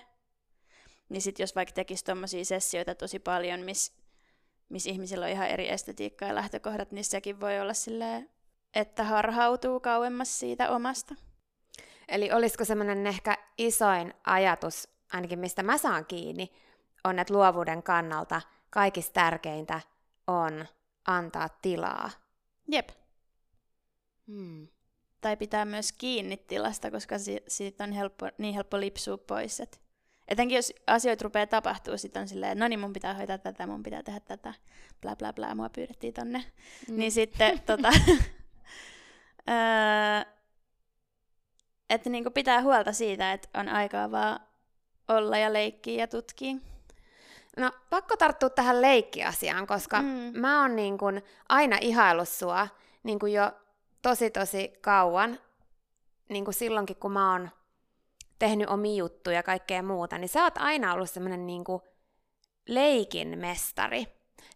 Niin 1.10 1.22
sitten 1.22 1.43
jos 1.43 1.55
vaikka 1.55 1.74
tekisi 1.74 2.05
tuommoisia 2.05 2.46
sessioita 2.46 2.96
tosi 2.96 3.20
paljon, 3.20 3.60
missä 3.60 3.93
miss 4.70 4.86
ihmisillä 4.86 5.25
on 5.25 5.32
ihan 5.32 5.48
eri 5.48 5.70
estetiikka 5.70 6.25
ja 6.25 6.36
lähtökohdat, 6.36 6.91
niin 6.91 7.05
sekin 7.05 7.39
voi 7.39 7.60
olla 7.60 7.74
silleen, 7.74 8.29
että 8.74 9.03
harhautuu 9.03 9.79
kauemmas 9.79 10.39
siitä 10.39 10.70
omasta. 10.70 11.15
Eli 12.08 12.32
olisiko 12.32 12.65
semmoinen 12.65 13.08
ehkä 13.08 13.38
isoin 13.58 14.13
ajatus, 14.25 14.89
ainakin 15.13 15.39
mistä 15.39 15.63
mä 15.63 15.77
saan 15.77 16.05
kiinni, 16.05 16.51
on, 17.03 17.20
että 17.20 17.34
luovuuden 17.34 17.84
kannalta 17.84 18.41
kaikista 18.70 19.13
tärkeintä 19.13 19.82
on 20.27 20.67
antaa 21.08 21.50
tilaa. 21.62 22.10
Jep. 22.67 22.89
Hmm. 24.27 24.67
Tai 25.22 25.38
pitää 25.38 25.65
myös 25.65 25.91
kiinni 25.91 26.38
tilasta, 26.38 26.91
koska 26.91 27.17
si- 27.20 27.43
siitä 27.48 27.84
on 27.84 27.91
helppo, 27.91 28.29
niin 28.38 28.53
helppo 28.53 28.79
lipsua 28.79 29.17
pois. 29.17 29.60
Et 29.60 29.82
etenkin 30.27 30.55
jos 30.55 30.74
asioita 30.88 31.24
rupeaa 31.24 31.48
tapahtuu, 31.48 31.98
sitten 31.98 32.22
on 32.22 32.27
silleen, 32.27 32.60
no 32.60 32.67
niin 32.67 32.79
mun 32.79 32.93
pitää 32.93 33.13
hoitaa 33.13 33.38
tätä, 33.38 33.67
mun 33.67 33.84
pitää 33.84 34.03
tehdä 34.03 34.20
tätä, 34.20 34.53
bla 35.01 35.15
bla 35.15 35.34
bla, 35.34 35.55
mua 35.55 35.70
pyydettiin 35.70 36.13
tonne. 36.13 36.43
Mm. 36.89 36.98
Niin 36.98 37.12
sitten 37.12 37.60
tota, 37.65 37.89
öö, 39.50 40.34
että 41.89 42.10
niinku 42.10 42.32
pitää 42.32 42.62
huolta 42.62 42.93
siitä, 42.93 43.34
että 43.34 43.60
on 43.60 43.70
aikaa 43.70 44.12
vaan 44.12 44.39
olla 45.07 45.38
ja 45.38 45.53
leikkiä 45.53 46.00
ja 46.00 46.07
tutkia. 46.07 46.55
No 47.57 47.72
pakko 47.89 48.17
tarttua 48.17 48.50
tähän 48.50 48.81
leikkiasiaan, 48.81 49.67
koska 49.67 50.01
mm. 50.01 50.31
mä 50.33 50.62
oon 50.62 50.75
niin 50.75 50.98
kun 50.98 51.22
aina 51.50 51.77
ihaillut 51.81 52.29
sua 52.29 52.67
niin 53.03 53.19
kun 53.19 53.31
jo 53.31 53.51
tosi 54.01 54.29
tosi 54.29 54.74
kauan, 54.81 55.39
niin 56.29 56.45
kuin 56.45 56.55
silloinkin 56.55 56.95
kun 56.95 57.12
mä 57.12 57.31
oon 57.31 57.50
tehnyt 58.39 58.69
omia 58.69 58.95
juttuja 58.95 59.36
ja 59.36 59.43
kaikkea 59.43 59.83
muuta, 59.83 60.17
niin 60.17 60.29
sä 60.29 60.43
oot 60.43 60.57
aina 60.57 60.93
ollut 60.93 61.10
semmoinen 61.10 61.48
niin 61.48 61.63
leikin 62.67 63.39
mestari. 63.39 64.07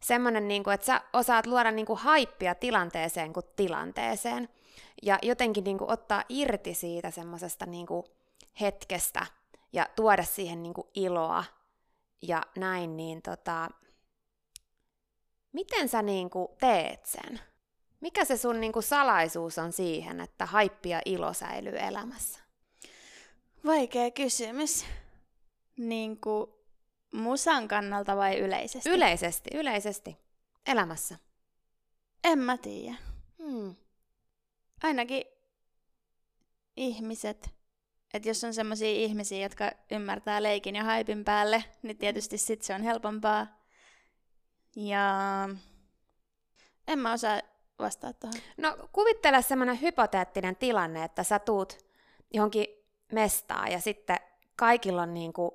Semmoinen, 0.01 0.47
niin 0.47 0.69
että 0.73 0.85
sä 0.85 1.01
osaat 1.13 1.47
luoda 1.47 1.71
niin 1.71 1.85
haippia 1.95 2.55
tilanteeseen 2.55 3.33
kuin 3.33 3.45
tilanteeseen. 3.55 4.49
Ja 5.03 5.19
jotenkin 5.21 5.63
niin 5.63 5.77
kuin, 5.77 5.91
ottaa 5.91 6.23
irti 6.29 6.73
siitä 6.73 7.11
semmoisesta 7.11 7.65
niin 7.65 7.87
hetkestä 8.61 9.25
ja 9.77 9.87
tuoda 9.95 10.23
siihen 10.23 10.63
niin 10.63 10.73
kuin, 10.73 10.87
iloa 10.93 11.43
ja 12.21 12.43
näin, 12.55 12.97
niin 12.97 13.21
tota, 13.21 13.69
miten 15.51 15.89
sä 15.89 16.01
niin 16.01 16.29
kuin, 16.29 16.47
teet 16.59 17.05
sen? 17.05 17.39
Mikä 18.01 18.25
se 18.25 18.37
sun 18.37 18.59
niinku 18.59 18.81
salaisuus 18.81 19.57
on 19.57 19.71
siihen, 19.71 20.19
että 20.19 20.45
haippi 20.45 20.89
ja 20.89 21.01
ilo 21.05 21.33
säilyy 21.33 21.79
elämässä? 21.79 22.39
Vaikea 23.65 24.11
kysymys. 24.11 24.85
Niinku 25.77 26.65
musan 27.13 27.67
kannalta 27.67 28.17
vai 28.17 28.39
yleisesti? 28.39 28.89
Yleisesti, 28.89 29.49
yleisesti. 29.53 30.17
Elämässä. 30.65 31.17
En 32.23 32.39
mä 32.39 32.57
tiedä. 32.57 32.95
Hmm. 33.43 33.75
Ainakin 34.83 35.23
ihmiset. 36.77 37.56
Että 38.13 38.29
jos 38.29 38.43
on 38.43 38.53
sellaisia 38.53 38.89
ihmisiä, 38.89 39.41
jotka 39.41 39.71
ymmärtää 39.91 40.43
leikin 40.43 40.75
ja 40.75 40.83
haipin 40.83 41.23
päälle, 41.23 41.63
niin 41.81 41.97
tietysti 41.97 42.37
sit 42.37 42.61
se 42.61 42.73
on 42.73 42.81
helpompaa. 42.81 43.47
Ja 44.75 45.09
en 46.87 46.99
mä 46.99 47.13
osaa 47.13 47.41
vastaa 47.79 48.13
tuohon? 48.13 48.39
No 48.57 48.77
kuvittele 48.91 49.41
semmoinen 49.41 49.81
hypoteettinen 49.81 50.55
tilanne, 50.55 51.03
että 51.03 51.23
sä 51.23 51.39
tuut 51.39 51.77
johonkin 52.33 52.67
mestaan 53.11 53.71
ja 53.71 53.79
sitten 53.79 54.17
kaikilla 54.55 55.01
on 55.01 55.13
niin 55.13 55.33
kuin 55.33 55.51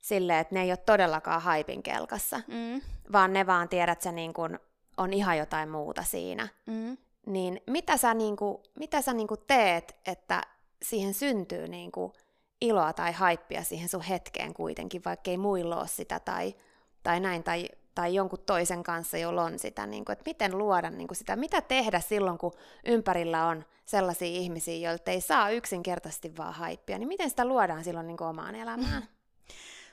silleen, 0.00 0.38
että 0.38 0.54
ne 0.54 0.62
ei 0.62 0.70
ole 0.70 0.76
todellakaan 0.76 1.42
haipin 1.42 1.82
kelkassa, 1.82 2.40
mm. 2.46 2.80
vaan 3.12 3.32
ne 3.32 3.46
vaan 3.46 3.68
tiedät, 3.68 3.92
että 3.92 4.02
se 4.02 4.12
niin 4.12 4.34
kuin 4.34 4.58
on 4.96 5.12
ihan 5.12 5.38
jotain 5.38 5.68
muuta 5.68 6.02
siinä. 6.02 6.48
Mm. 6.66 6.96
Niin 7.26 7.60
mitä 7.66 7.96
sä, 7.96 8.14
niin 8.14 8.36
kuin, 8.36 8.58
mitä 8.78 9.02
sä 9.02 9.12
niin 9.12 9.28
kuin 9.28 9.40
teet, 9.46 9.96
että 10.06 10.42
siihen 10.84 11.14
syntyy 11.14 11.68
niin 11.68 11.92
kuin 11.92 12.12
iloa 12.60 12.92
tai 12.92 13.12
haippia 13.12 13.62
siihen 13.62 13.88
sun 13.88 14.02
hetkeen 14.02 14.54
kuitenkin, 14.54 15.02
vaikka 15.04 15.30
ei 15.30 15.36
muilla 15.36 15.76
ole 15.76 15.88
sitä 15.88 16.20
tai, 16.20 16.54
tai 17.02 17.20
näin, 17.20 17.42
tai 17.42 17.68
tai 17.94 18.14
jonkun 18.14 18.38
toisen 18.46 18.82
kanssa, 18.82 19.18
jolla 19.18 19.42
on 19.42 19.58
sitä, 19.58 19.86
niin 19.86 20.04
kuin, 20.04 20.12
että 20.12 20.30
miten 20.30 20.58
luoda 20.58 20.90
niin 20.90 21.08
kuin 21.08 21.16
sitä, 21.16 21.36
mitä 21.36 21.60
tehdä 21.60 22.00
silloin, 22.00 22.38
kun 22.38 22.52
ympärillä 22.84 23.46
on 23.46 23.64
sellaisia 23.84 24.28
ihmisiä, 24.28 24.88
joilta 24.88 25.10
ei 25.10 25.20
saa 25.20 25.50
yksinkertaisesti 25.50 26.36
vaan 26.36 26.54
haippia, 26.54 26.98
niin 26.98 27.08
miten 27.08 27.30
sitä 27.30 27.44
luodaan 27.44 27.84
silloin 27.84 28.06
niin 28.06 28.16
kuin 28.16 28.28
omaan 28.28 28.54
elämään? 28.54 29.02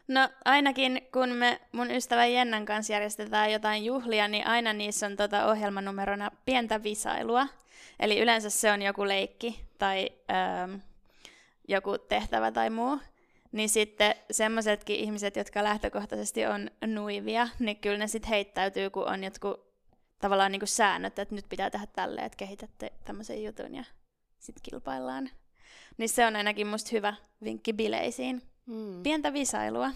No 0.08 0.30
ainakin 0.46 1.02
kun 1.14 1.30
me 1.30 1.62
mun 1.72 1.92
ystävän 1.92 2.34
Jennän 2.34 2.66
kanssa 2.66 2.94
järjestetään 2.94 3.52
jotain 3.52 3.86
juhlia, 3.86 4.28
niin 4.28 4.48
aina 4.48 4.74
niissä 4.74 5.06
on 5.06 5.18
tota 5.18 5.46
ohjelmanumerona 5.46 6.32
pientä 6.46 6.84
visailua. 6.84 7.48
Eli 8.00 8.20
yleensä 8.20 8.50
se 8.50 8.72
on 8.72 8.82
joku 8.82 9.08
leikki 9.08 9.60
tai 9.82 10.10
öö, 10.32 10.78
joku 11.68 11.98
tehtävä 11.98 12.52
tai 12.52 12.70
muu. 12.70 13.00
Niin 13.52 13.70
sitten 13.70 14.16
semmoisetkin 14.32 14.96
ihmiset, 14.96 15.36
jotka 15.36 15.64
lähtökohtaisesti 15.64 16.46
on 16.46 16.72
nuivia, 16.86 17.48
niin 17.60 17.78
kyllä 17.78 17.98
ne 17.98 18.08
sitten 18.08 18.30
heittäytyy, 18.30 18.90
kun 18.90 19.08
on 19.08 19.24
jotkut 19.24 19.74
tavallaan 20.20 20.52
niin 20.52 20.62
säännöt, 20.68 21.20
että 21.20 21.36
nyt 21.36 21.46
pitää 21.50 21.70
tehdä 21.70 21.88
tälleen, 21.88 22.26
että 22.26 22.38
kehitätte 22.38 22.92
tämmöisen 23.06 23.44
jutun 23.44 23.76
ja 23.76 23.84
sitten 24.40 24.62
kilpaillaan. 24.72 25.30
Niin 25.98 26.10
se 26.10 26.26
on 26.26 26.36
ainakin 26.36 26.68
musta 26.68 26.90
hyvä 26.92 27.14
vinkki 27.44 27.74
bileisiin. 27.74 28.42
Hmm. 28.68 29.04
Pientä 29.04 29.34
visailua. 29.34 29.92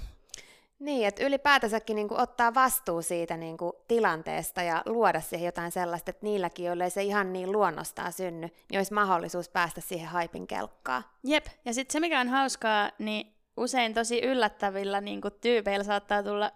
Niin, 0.80 1.08
että 1.08 1.26
ylipäätänsäkin 1.26 1.96
niin 1.96 2.08
kuin 2.08 2.20
ottaa 2.20 2.54
vastuu 2.54 3.02
siitä 3.02 3.38
niin 3.38 3.58
kuin 3.58 3.74
tilanteesta 3.88 4.62
ja 4.62 4.82
luoda 4.86 5.22
siihen 5.22 5.46
jotain 5.46 5.72
sellaista, 5.72 6.12
että 6.12 6.26
niilläkin, 6.26 6.66
joille 6.66 6.90
se 6.90 7.04
ihan 7.04 7.34
niin 7.34 7.52
luonnostaan 7.52 8.14
synny, 8.14 8.48
niin 8.70 8.80
olisi 8.80 8.94
mahdollisuus 8.94 9.50
päästä 9.50 9.82
siihen 9.82 10.08
haipin 10.08 10.48
kelkkaan. 10.48 11.04
Jep, 11.24 11.46
ja 11.66 11.74
sitten 11.74 11.94
se 11.94 12.00
mikä 12.00 12.20
on 12.20 12.28
hauskaa, 12.28 12.92
niin 13.00 13.36
usein 13.58 13.94
tosi 13.94 14.20
yllättävillä 14.20 15.02
niin 15.02 15.22
kuin 15.22 15.34
tyypeillä 15.42 15.84
saattaa 15.84 16.24
tulla 16.24 16.52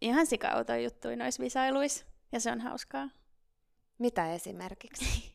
ihan 0.00 0.26
sikauto 0.26 0.74
juttuja 0.74 1.16
noissa 1.16 1.42
visailuissa, 1.42 2.04
ja 2.32 2.40
se 2.40 2.52
on 2.52 2.60
hauskaa. 2.60 3.08
Mitä 3.98 4.32
esimerkiksi? 4.32 5.04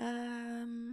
ähm, 0.00 0.90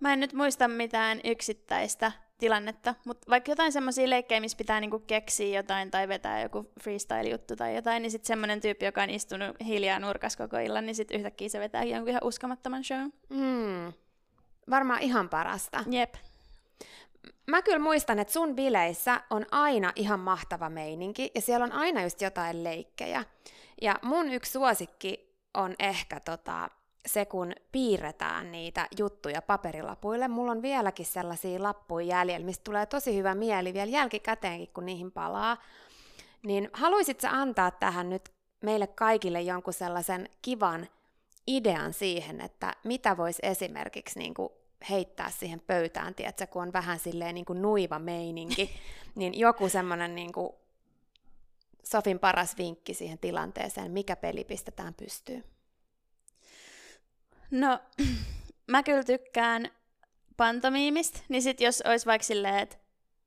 mä 0.00 0.12
en 0.12 0.20
nyt 0.20 0.32
muista 0.32 0.68
mitään 0.68 1.20
yksittäistä 1.24 2.12
tilannetta, 2.42 2.94
mutta 3.04 3.30
vaikka 3.30 3.50
jotain 3.52 3.72
semmoisia 3.72 4.10
leikkejä, 4.10 4.40
missä 4.40 4.56
pitää 4.56 4.80
niinku 4.80 4.98
keksiä 4.98 5.58
jotain 5.58 5.90
tai 5.90 6.08
vetää 6.08 6.42
joku 6.42 6.70
freestyle-juttu 6.82 7.56
tai 7.56 7.76
jotain, 7.76 8.02
niin 8.02 8.10
sitten 8.10 8.26
semmoinen 8.26 8.60
tyyppi, 8.60 8.84
joka 8.84 9.02
on 9.02 9.10
istunut 9.10 9.56
hiljaa 9.66 9.98
nurkas 9.98 10.36
koko 10.36 10.58
illan, 10.58 10.86
niin 10.86 10.94
sitten 10.94 11.16
yhtäkkiä 11.16 11.48
se 11.48 11.60
vetää 11.60 11.84
jonkun 11.84 12.08
ihan 12.08 12.24
uskomattoman 12.24 12.84
show. 12.84 13.00
Mm. 13.28 13.92
Varmaan 14.70 15.02
ihan 15.02 15.28
parasta. 15.28 15.84
Jep 15.90 16.14
mä 17.46 17.62
kyllä 17.62 17.78
muistan, 17.78 18.18
että 18.18 18.32
sun 18.32 18.54
bileissä 18.56 19.20
on 19.30 19.46
aina 19.50 19.92
ihan 19.96 20.20
mahtava 20.20 20.68
meininki 20.68 21.30
ja 21.34 21.40
siellä 21.40 21.64
on 21.64 21.72
aina 21.72 22.02
just 22.02 22.20
jotain 22.20 22.64
leikkejä. 22.64 23.24
Ja 23.82 23.98
mun 24.02 24.32
yksi 24.32 24.52
suosikki 24.52 25.36
on 25.54 25.74
ehkä 25.78 26.20
tota, 26.20 26.70
se, 27.06 27.24
kun 27.24 27.52
piirretään 27.72 28.52
niitä 28.52 28.88
juttuja 28.98 29.42
paperilapuille. 29.42 30.28
Mulla 30.28 30.52
on 30.52 30.62
vieläkin 30.62 31.06
sellaisia 31.06 31.62
lappuja 31.62 32.06
jäljellä, 32.06 32.46
mistä 32.46 32.64
tulee 32.64 32.86
tosi 32.86 33.16
hyvä 33.16 33.34
mieli 33.34 33.74
vielä 33.74 33.90
jälkikäteenkin, 33.90 34.74
kun 34.74 34.86
niihin 34.86 35.12
palaa. 35.12 35.56
Niin 36.42 36.70
haluaisit 36.72 37.20
sä 37.20 37.30
antaa 37.30 37.70
tähän 37.70 38.10
nyt 38.10 38.32
meille 38.64 38.86
kaikille 38.86 39.42
jonkun 39.42 39.72
sellaisen 39.72 40.28
kivan 40.42 40.88
idean 41.46 41.92
siihen, 41.92 42.40
että 42.40 42.74
mitä 42.84 43.16
voisi 43.16 43.42
esimerkiksi 43.42 44.18
niin 44.18 44.34
kuin 44.34 44.48
heittää 44.90 45.30
siihen 45.30 45.60
pöytään, 45.60 46.14
tiedätkö, 46.14 46.46
kun 46.46 46.62
on 46.62 46.72
vähän 46.72 46.98
silleen 46.98 47.34
niin 47.34 47.44
kuin 47.44 47.62
nuiva 47.62 47.98
meininki, 47.98 48.70
niin 49.14 49.38
joku 49.38 49.68
semmoinen 49.68 50.14
niin 50.14 50.32
kuin 50.32 50.52
Sofin 51.84 52.18
paras 52.18 52.58
vinkki 52.58 52.94
siihen 52.94 53.18
tilanteeseen, 53.18 53.90
mikä 53.90 54.16
peli 54.16 54.44
pistetään 54.44 54.94
pystyyn? 54.94 55.44
No, 57.52 57.80
mä 58.70 58.82
kyllä 58.82 59.04
tykkään 59.04 59.68
pantomiimista, 60.36 61.20
niin 61.28 61.42
sit 61.42 61.60
jos 61.60 61.82
olisi 61.86 62.06
vaikka 62.06 62.26
silleen, 62.26 62.58
että 62.58 62.76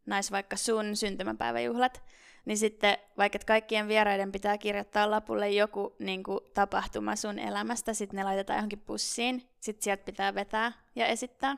nais 0.06 0.32
vaikka 0.32 0.56
sun 0.56 0.96
syntymäpäiväjuhlat, 0.96 2.04
niin 2.46 2.58
sitten 2.58 2.98
vaikka 3.18 3.40
kaikkien 3.48 3.88
vieraiden 3.88 4.32
pitää 4.32 4.58
kirjoittaa 4.58 5.12
lapulle 5.12 5.50
joku 5.50 5.96
niin 6.00 6.24
kuin, 6.24 6.40
tapahtuma 6.54 7.16
sun 7.16 7.40
elämästä, 7.40 7.94
sitten 7.94 8.18
ne 8.18 8.24
laitetaan 8.24 8.58
johonkin 8.58 8.80
pussiin, 8.80 9.50
sitten 9.60 9.84
sieltä 9.84 10.04
pitää 10.04 10.36
vetää 10.36 10.72
ja 10.96 11.06
esittää. 11.08 11.58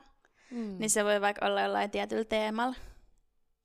Mm. 0.50 0.76
Niin 0.78 0.90
se 0.90 1.04
voi 1.04 1.20
vaikka 1.20 1.46
olla 1.46 1.60
jollain 1.60 1.90
tietyllä 1.90 2.24
teemalla. 2.24 2.74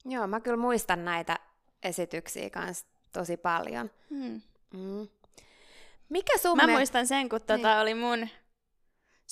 Joo, 0.06 0.28
mä 0.28 0.40
kyllä 0.40 0.58
muistan 0.58 1.06
näitä 1.06 1.40
esityksiä 1.84 2.50
kanssa 2.50 2.86
tosi 3.12 3.38
paljon. 3.38 3.92
Hmm. 4.10 4.42
Mm. 4.74 5.08
Mikä 6.10 6.38
sun 6.38 6.58
Mä 6.58 6.68
me- 6.68 6.74
muistan 6.74 7.08
sen, 7.08 7.30
kun 7.30 7.42
tota 7.42 7.56
Niin. 7.70 7.82
oli 7.82 7.94
mun 7.94 8.28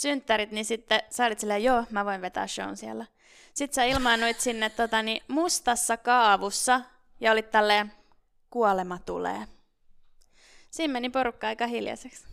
synttärit, 0.01 0.51
niin 0.51 0.65
sitten 0.65 1.01
sä 1.09 1.25
olit 1.25 1.39
silleen, 1.39 1.63
joo, 1.63 1.83
mä 1.89 2.05
voin 2.05 2.21
vetää 2.21 2.47
shown 2.47 2.77
siellä. 2.77 3.05
Sitten 3.53 3.75
sä 3.75 3.83
ilmaannuit 3.83 4.39
sinne 4.39 4.69
tota, 4.69 5.01
niin 5.01 5.23
mustassa 5.27 5.97
kaavussa 5.97 6.81
ja 7.19 7.31
olit 7.31 7.51
tälleen, 7.51 7.91
kuolema 8.49 8.99
tulee. 9.05 9.47
Siinä 10.71 10.91
meni 10.91 11.09
porukka 11.09 11.47
aika 11.47 11.67
hiljaiseksi. 11.67 12.27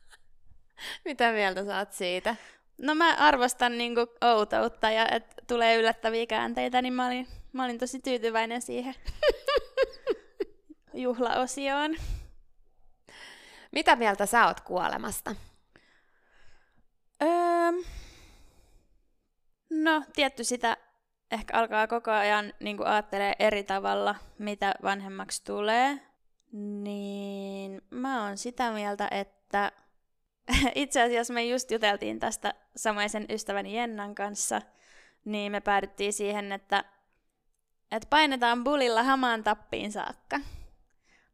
Mitä 1.04 1.32
mieltä 1.32 1.64
sä 1.64 1.78
oot 1.78 1.92
siitä? 1.92 2.36
No 2.78 2.94
mä 2.94 3.14
arvostan 3.14 3.78
niinku 3.78 4.00
outoutta 4.20 4.90
ja 4.90 5.08
että 5.08 5.42
tulee 5.46 5.76
yllättäviä 5.76 6.26
käänteitä, 6.26 6.82
niin 6.82 6.92
mä 6.92 7.06
olin, 7.06 7.28
mä 7.52 7.64
olin 7.64 7.78
tosi 7.78 8.00
tyytyväinen 8.00 8.62
siihen 8.62 8.94
juhlaosioon. 11.04 11.96
Mitä 13.72 13.96
mieltä 13.96 14.26
sä 14.26 14.46
oot 14.46 14.60
kuolemasta? 14.60 15.34
Öö, 17.22 17.72
no, 19.84 20.02
tietty 20.12 20.44
sitä 20.44 20.76
ehkä 21.30 21.58
alkaa 21.58 21.86
koko 21.86 22.10
ajan 22.10 22.52
niin 22.60 22.86
ajattelee 22.86 23.34
eri 23.38 23.64
tavalla, 23.64 24.14
mitä 24.38 24.74
vanhemmaksi 24.82 25.44
tulee. 25.44 26.00
Niin 26.52 27.82
mä 27.90 28.24
oon 28.24 28.38
sitä 28.38 28.70
mieltä, 28.70 29.08
että 29.10 29.72
itse 30.74 31.02
asiassa 31.02 31.34
me 31.34 31.44
just 31.44 31.70
juteltiin 31.70 32.20
tästä 32.20 32.54
samaisen 32.76 33.26
ystäväni 33.30 33.76
Jennan 33.76 34.14
kanssa, 34.14 34.62
niin 35.24 35.52
me 35.52 35.60
päädyttiin 35.60 36.12
siihen, 36.12 36.52
että, 36.52 36.84
että 37.92 38.08
painetaan 38.10 38.64
bulilla 38.64 39.02
hamaan 39.02 39.44
tappiin 39.44 39.92
saakka. 39.92 40.40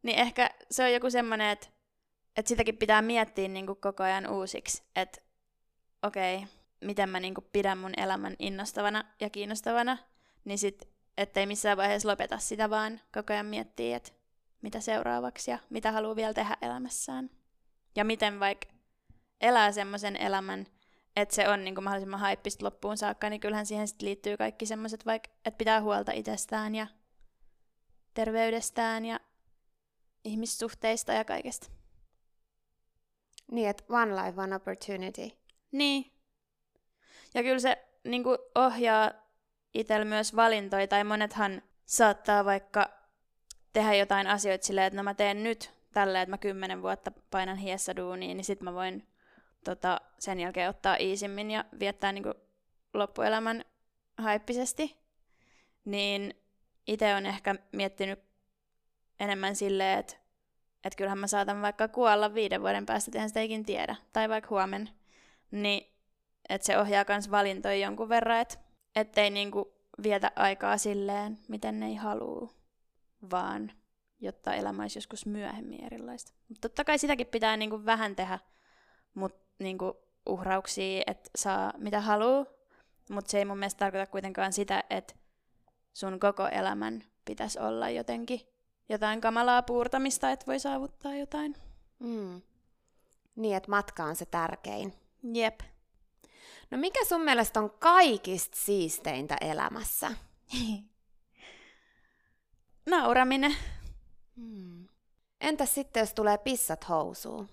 Niin 0.03 0.19
ehkä 0.19 0.49
se 0.71 0.83
on 0.83 0.93
joku 0.93 1.09
semmoinen, 1.09 1.49
että, 1.49 1.67
että 2.37 2.49
sitäkin 2.49 2.77
pitää 2.77 3.01
miettiä 3.01 3.47
niin 3.47 3.65
koko 3.65 4.03
ajan 4.03 4.29
uusiksi, 4.31 4.83
että 4.95 5.21
okei, 6.03 6.35
okay, 6.35 6.47
miten 6.85 7.09
mä 7.09 7.19
niin 7.19 7.33
kuin 7.33 7.47
pidän 7.53 7.77
mun 7.77 7.93
elämän 7.97 8.35
innostavana 8.39 9.03
ja 9.19 9.29
kiinnostavana, 9.29 9.97
niin 10.45 10.57
sit, 10.57 10.89
ettei 11.17 11.45
missään 11.45 11.77
vaiheessa 11.77 12.09
lopeta 12.09 12.37
sitä, 12.37 12.69
vaan 12.69 13.01
koko 13.13 13.33
ajan 13.33 13.45
miettii, 13.45 13.93
että 13.93 14.11
mitä 14.61 14.79
seuraavaksi 14.79 15.51
ja 15.51 15.59
mitä 15.69 15.91
haluaa 15.91 16.15
vielä 16.15 16.33
tehdä 16.33 16.57
elämässään. 16.61 17.29
Ja 17.95 18.05
miten 18.05 18.39
vaikka 18.39 18.67
elää 19.41 19.71
semmoisen 19.71 20.15
elämän, 20.15 20.67
että 21.15 21.35
se 21.35 21.49
on 21.49 21.63
niin 21.63 21.75
kuin 21.75 21.83
mahdollisimman 21.83 22.19
haippista 22.19 22.65
loppuun 22.65 22.97
saakka, 22.97 23.29
niin 23.29 23.39
kyllähän 23.39 23.65
siihen 23.65 23.87
sit 23.87 24.01
liittyy 24.01 24.37
kaikki 24.37 24.65
semmoiset, 24.65 25.05
vaikka, 25.05 25.29
että 25.45 25.57
pitää 25.57 25.81
huolta 25.81 26.11
itsestään 26.11 26.75
ja 26.75 26.87
terveydestään 28.13 29.05
ja 29.05 29.19
ihmissuhteista 30.23 31.13
ja 31.13 31.25
kaikesta. 31.25 31.67
Niin, 33.51 33.69
että 33.69 33.83
one 33.89 34.15
life, 34.15 34.41
one 34.41 34.55
opportunity. 34.55 35.29
Niin. 35.71 36.14
Ja 37.35 37.43
kyllä 37.43 37.59
se 37.59 37.85
niin 38.03 38.23
kuin 38.23 38.37
ohjaa 38.55 39.11
itsellä 39.73 40.05
myös 40.05 40.35
valintoja, 40.35 40.87
tai 40.87 41.03
monethan 41.03 41.61
saattaa 41.85 42.45
vaikka 42.45 42.89
tehdä 43.73 43.93
jotain 43.93 44.27
asioita 44.27 44.65
silleen, 44.65 44.87
että 44.87 44.97
no 44.97 45.03
mä 45.03 45.13
teen 45.13 45.43
nyt 45.43 45.71
tällä, 45.93 46.21
että 46.21 46.29
mä 46.29 46.37
kymmenen 46.37 46.81
vuotta 46.81 47.11
painan 47.31 47.57
hiessä 47.57 47.95
duuniin, 47.95 48.37
niin 48.37 48.45
sit 48.45 48.61
mä 48.61 48.73
voin 48.73 49.07
tota, 49.63 50.01
sen 50.19 50.39
jälkeen 50.39 50.69
ottaa 50.69 50.95
iisimmin 50.95 51.51
ja 51.51 51.65
viettää 51.79 52.11
niin 52.11 52.23
kuin 52.23 52.33
loppuelämän 52.93 53.65
haippisesti. 54.17 54.97
Niin 55.85 56.33
itse 56.87 57.15
on 57.15 57.25
ehkä 57.25 57.55
miettinyt 57.71 58.19
enemmän 59.19 59.55
silleen, 59.55 59.99
että, 59.99 60.15
että 60.83 60.97
kyllähän 60.97 61.19
mä 61.19 61.27
saatan 61.27 61.61
vaikka 61.61 61.87
kuolla 61.87 62.33
viiden 62.33 62.61
vuoden 62.61 62.85
päästä, 62.85 63.11
eihän 63.13 63.29
sitä 63.29 63.41
ikin 63.41 63.65
tiedä, 63.65 63.95
tai 64.13 64.29
vaikka 64.29 64.49
huomenna 64.49 64.91
niin 65.51 65.94
että 66.49 66.65
se 66.65 66.77
ohjaa 66.77 67.05
myös 67.07 67.31
valintoja 67.31 67.75
jonkun 67.75 68.09
verran, 68.09 68.39
et, 68.39 68.59
ettei 68.95 69.29
niinku 69.29 69.73
vietä 70.03 70.31
aikaa 70.35 70.77
silleen, 70.77 71.39
miten 71.47 71.79
ne 71.79 71.85
ei 71.85 71.95
halua, 71.95 72.49
vaan 73.31 73.71
jotta 74.21 74.53
elämä 74.53 74.81
olisi 74.81 74.97
joskus 74.97 75.25
myöhemmin 75.25 75.83
erilaista. 75.83 76.33
Mut 76.49 76.61
totta 76.61 76.83
kai 76.83 76.97
sitäkin 76.97 77.27
pitää 77.27 77.57
niinku 77.57 77.85
vähän 77.85 78.15
tehdä, 78.15 78.39
mut 79.13 79.35
niinku 79.59 79.97
uhrauksia, 80.25 81.03
että 81.07 81.29
saa 81.35 81.73
mitä 81.77 82.01
haluaa, 82.01 82.45
mutta 83.09 83.31
se 83.31 83.37
ei 83.37 83.45
mun 83.45 83.57
mielestä 83.57 83.79
tarkoita 83.79 84.11
kuitenkaan 84.11 84.53
sitä, 84.53 84.83
että 84.89 85.13
sun 85.93 86.19
koko 86.19 86.47
elämän 86.47 87.03
pitäisi 87.25 87.59
olla 87.59 87.89
jotenkin 87.89 88.41
jotain 88.89 89.21
kamalaa 89.21 89.61
puurtamista, 89.61 90.31
että 90.31 90.45
voi 90.45 90.59
saavuttaa 90.59 91.15
jotain. 91.15 91.55
Mm. 91.99 92.41
Niin, 93.35 93.57
että 93.57 93.71
matka 93.71 94.03
on 94.03 94.15
se 94.15 94.25
tärkein. 94.25 94.93
Jep. 95.33 95.59
No 96.71 96.77
mikä 96.77 97.05
sun 97.05 97.21
mielestä 97.21 97.59
on 97.59 97.71
kaikista 97.71 98.57
siisteintä 98.59 99.37
elämässä? 99.41 100.11
Nauraminen. 102.89 103.55
Hmm. 104.35 104.87
Entäs 105.41 105.75
sitten, 105.75 106.01
jos 106.01 106.13
tulee 106.13 106.37
pissat 106.37 106.89
housuun? 106.89 107.49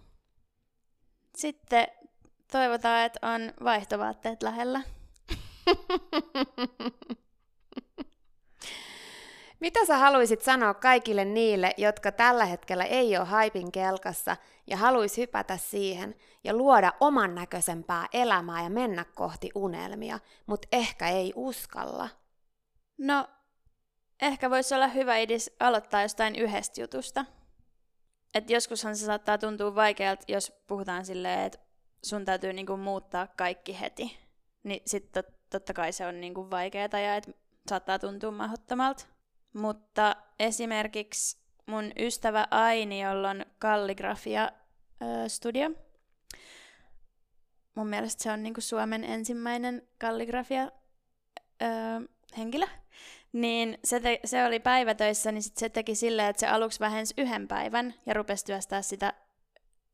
Sitten 1.37 1.87
toivotaan, 2.53 3.05
että 3.05 3.19
on 3.35 3.53
vaihtovaatteet 3.65 4.43
lähellä. 4.43 4.83
Mitä 9.63 9.85
sä 9.87 9.99
haluaisit 9.99 10.43
sanoa 10.43 10.75
kaikille 10.75 11.25
niille, 11.25 11.75
jotka 11.77 12.13
tällä 12.13 12.45
hetkellä 12.45 12.85
ei 12.85 13.17
ole 13.17 13.25
haipin 13.27 13.73
kelkassa 13.73 14.37
ja 14.67 14.77
haluais 14.77 15.17
hypätä 15.17 15.57
siihen 15.57 16.15
ja 16.45 16.55
luoda 16.55 16.93
oman 17.01 17.35
näköisempää 17.35 18.07
elämää 18.13 18.63
ja 18.63 18.71
mennä 18.71 19.05
kohti 19.05 19.51
unelmia, 19.55 20.19
mutta 20.47 20.69
ehkä 20.73 21.09
ei 21.09 21.33
uskalla? 21.37 22.09
No, 22.99 23.29
ehkä 24.23 24.51
voisi 24.51 24.75
olla 24.75 24.89
hyvä 24.89 25.17
idis 25.17 25.51
aloittaa 25.61 26.03
jostain 26.03 26.37
yhdestä 26.37 26.81
jutusta. 26.81 27.25
Et 28.35 28.51
joskushan 28.51 28.97
se 28.97 29.07
saattaa 29.07 29.39
tuntua 29.39 29.75
vaikealta, 29.75 30.25
jos 30.29 30.53
puhutaan 30.67 31.05
silleen, 31.05 31.41
että 31.41 31.59
sun 32.05 32.25
täytyy 32.25 32.53
niinku 32.53 32.77
muuttaa 32.77 33.27
kaikki 33.27 33.81
heti. 33.81 34.19
Niin 34.63 34.83
sitten 34.87 35.25
tot, 35.25 35.35
totta 35.51 35.73
kai 35.73 35.93
se 35.93 36.07
on 36.07 36.21
niinku 36.21 36.51
vaikeaa 36.51 36.99
ja 37.05 37.17
et 37.17 37.37
saattaa 37.69 37.99
tuntua 37.99 38.31
mahdottomalta. 38.31 39.12
Mutta 39.53 40.17
esimerkiksi 40.39 41.39
mun 41.67 41.93
ystävä 41.99 42.47
Aini, 42.51 43.03
jolla 43.03 43.31
on 43.31 43.47
kalligrafia 43.59 44.53
ö, 45.03 45.29
studio. 45.29 45.71
Mun 47.75 47.87
mielestä 47.87 48.23
se 48.23 48.31
on 48.31 48.43
niinku 48.43 48.61
Suomen 48.61 49.05
ensimmäinen 49.05 49.89
kalligrafia 49.99 50.73
henkilö. 52.37 52.67
Niin 53.33 53.79
se, 53.85 54.01
te, 54.01 54.21
se 54.25 54.47
oli 54.47 54.61
päivätöissä, 54.61 55.33
niin 55.33 55.43
sit 55.43 55.57
se 55.57 55.69
teki 55.69 55.95
silleen, 55.95 56.29
että 56.29 56.41
se 56.41 56.47
aluksi 56.47 56.81
vähensi 56.81 57.15
yhden 57.19 57.49
päivän 57.49 57.95
ja 58.07 58.15
rupesi 58.15 58.45
työstää 58.45 58.83
sitä 58.83 59.15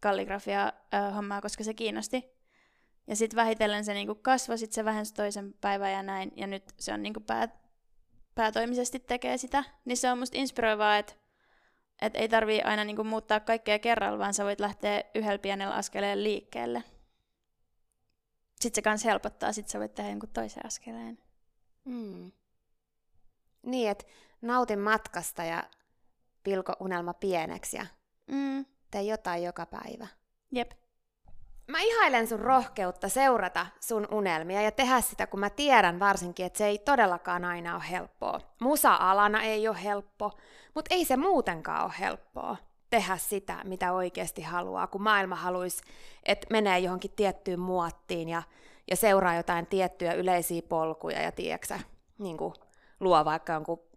kalligrafia 0.01 0.73
hommaa, 1.15 1.41
koska 1.41 1.65
se 1.65 1.75
kiinnosti. 1.75 2.25
Ja 3.07 3.17
sitten 3.17 3.37
vähitellen 3.37 3.85
se 3.85 3.95
niinku 3.95 4.15
kasvoi, 4.15 4.59
sitten 4.59 4.75
se 4.75 4.85
vähensi 4.85 5.15
toisen 5.15 5.55
päivän 5.61 5.93
ja 5.93 6.03
näin. 6.03 6.33
Ja 6.37 6.47
nyt 6.47 6.65
se 6.79 6.93
on 6.93 7.03
niinku 7.03 7.21
pää, 7.21 7.49
päätoimisesti 8.39 8.99
tekee 8.99 9.39
sitä. 9.39 9.65
Niin 9.85 9.97
se 9.97 10.11
on 10.11 10.19
musta 10.19 10.39
inspiroivaa, 10.39 10.99
että 10.99 11.15
et 12.03 12.17
ei 12.17 12.29
tarvii 12.29 12.63
aina 12.63 12.85
niinku 12.85 13.05
muuttaa 13.05 13.41
kaikkea 13.41 13.79
kerralla, 13.79 14.19
vaan 14.19 14.35
sä 14.35 14.45
voit 14.45 14.61
lähteä 14.61 15.05
yhdellä 15.15 15.39
pienellä 15.39 15.75
askeleella 15.75 16.23
liikkeelle. 16.23 16.85
Sitten 18.61 18.75
se 18.75 18.83
kans 18.83 19.05
helpottaa, 19.05 19.53
sitten 19.53 19.71
sä 19.73 19.79
voit 19.79 19.95
tehdä 19.95 20.11
jonkun 20.11 20.29
toisen 20.29 20.67
askeleen. 20.67 21.19
Hmm. 21.85 22.33
Niin, 23.63 23.91
että 23.91 24.05
nautin 24.43 24.79
matkasta 24.79 25.45
ja 25.45 25.63
pilko 26.43 26.73
unelma 26.81 27.15
pieneksi 27.15 27.77
ja 27.77 27.87
Mm, 28.27 28.67
tee 28.91 29.03
jotain 29.03 29.45
joka 29.45 29.67
päivä. 29.67 30.07
jep. 30.53 30.71
Mä 31.69 31.79
ihailen 31.81 32.29
sun 32.29 32.41
rohkeutta 32.41 33.09
seurata 33.09 33.67
sun 33.81 34.09
unelmia 34.11 34.63
ja 34.63 34.71
tehdä 34.71 35.01
sitä, 35.01 35.27
kun 35.27 35.41
mä 35.41 35.51
tiedän 35.51 36.01
varsinkin, 36.01 36.47
että 36.47 36.59
se 36.59 36.67
ei 36.67 36.79
todellakaan 36.79 37.45
aina 37.45 37.75
ole 37.75 37.85
helppoa. 37.91 38.41
Musa-alana 38.61 39.43
ei 39.43 39.69
ole 39.69 39.85
helppo, 39.85 40.33
mutta 40.75 40.95
ei 40.95 41.05
se 41.05 41.17
muutenkaan 41.17 41.85
ole 41.85 41.93
helppoa 42.01 42.57
tehdä 42.91 43.17
sitä, 43.17 43.57
mitä 43.65 43.93
oikeasti 43.93 44.43
haluaa, 44.43 44.87
kun 44.87 45.03
maailma 45.03 45.37
haluaisi, 45.37 45.83
että 46.23 46.47
menee 46.51 46.79
johonkin 46.79 47.13
tiettyyn 47.17 47.61
muottiin 47.61 48.29
ja, 48.29 48.43
ja 48.91 48.97
seuraa 48.97 49.35
jotain 49.35 49.67
tiettyjä 49.67 50.13
yleisiä 50.13 50.63
polkuja 50.69 51.23
ja 51.23 51.33
tiedätkö, 51.33 51.79
niin 52.19 52.37
kuin 52.37 52.55
luo 53.01 53.25
vaikka 53.25 53.53
jonkun 53.53 53.88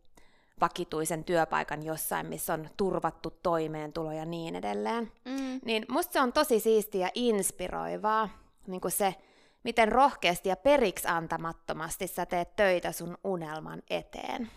vakituisen 0.62 1.24
työpaikan 1.24 1.84
jossain, 1.86 2.26
missä 2.26 2.54
on 2.54 2.70
turvattu 2.78 3.40
toimeentulo 3.44 4.12
ja 4.12 4.26
niin 4.26 4.56
edelleen. 4.56 5.12
Mm. 5.26 5.60
Niin 5.66 5.86
musta 5.90 6.14
se 6.14 6.22
on 6.22 6.34
tosi 6.34 6.60
siistiä 6.60 7.06
ja 7.08 7.12
inspiroivaa, 7.16 8.30
niin 8.68 8.82
kuin 8.82 8.92
se, 8.92 9.16
miten 9.64 9.92
rohkeasti 9.92 10.50
ja 10.50 10.56
periksi 10.56 11.08
antamattomasti 11.08 12.08
sä 12.08 12.26
teet 12.26 12.56
töitä 12.56 12.92
sun 12.92 13.18
unelman 13.24 13.84
eteen. 13.90 14.52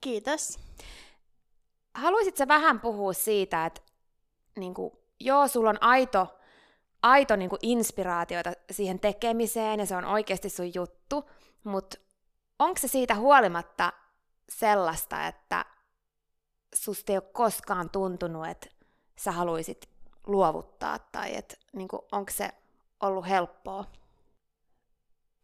Kiitos. 0.00 0.58
Haluaisitko 1.94 2.48
vähän 2.48 2.80
puhua 2.80 3.12
siitä, 3.12 3.66
että 3.66 3.80
niin 4.56 4.74
kuin, 4.74 4.92
joo, 5.20 5.48
sulla 5.48 5.70
on 5.70 5.82
aito, 5.82 6.38
aito 7.02 7.36
niin 7.36 7.50
kuin 7.50 7.58
inspiraatioita 7.62 8.52
siihen 8.70 9.00
tekemiseen 9.00 9.80
ja 9.80 9.86
se 9.86 9.96
on 9.96 10.04
oikeasti 10.04 10.48
sun 10.48 10.74
juttu, 10.74 11.30
mutta 11.64 11.98
onko 12.58 12.78
se 12.78 12.88
siitä 12.88 13.14
huolimatta 13.14 13.92
sellaista, 14.58 15.26
että 15.26 15.64
susta 16.74 17.12
ei 17.12 17.18
ole 17.18 17.30
koskaan 17.32 17.90
tuntunut, 17.90 18.48
että 18.48 18.66
sä 19.18 19.32
haluaisit 19.32 19.88
luovuttaa 20.26 20.98
tai 20.98 21.36
että 21.36 21.56
niin 21.72 21.88
onko 22.12 22.32
se 22.32 22.50
ollut 23.00 23.28
helppoa? 23.28 23.84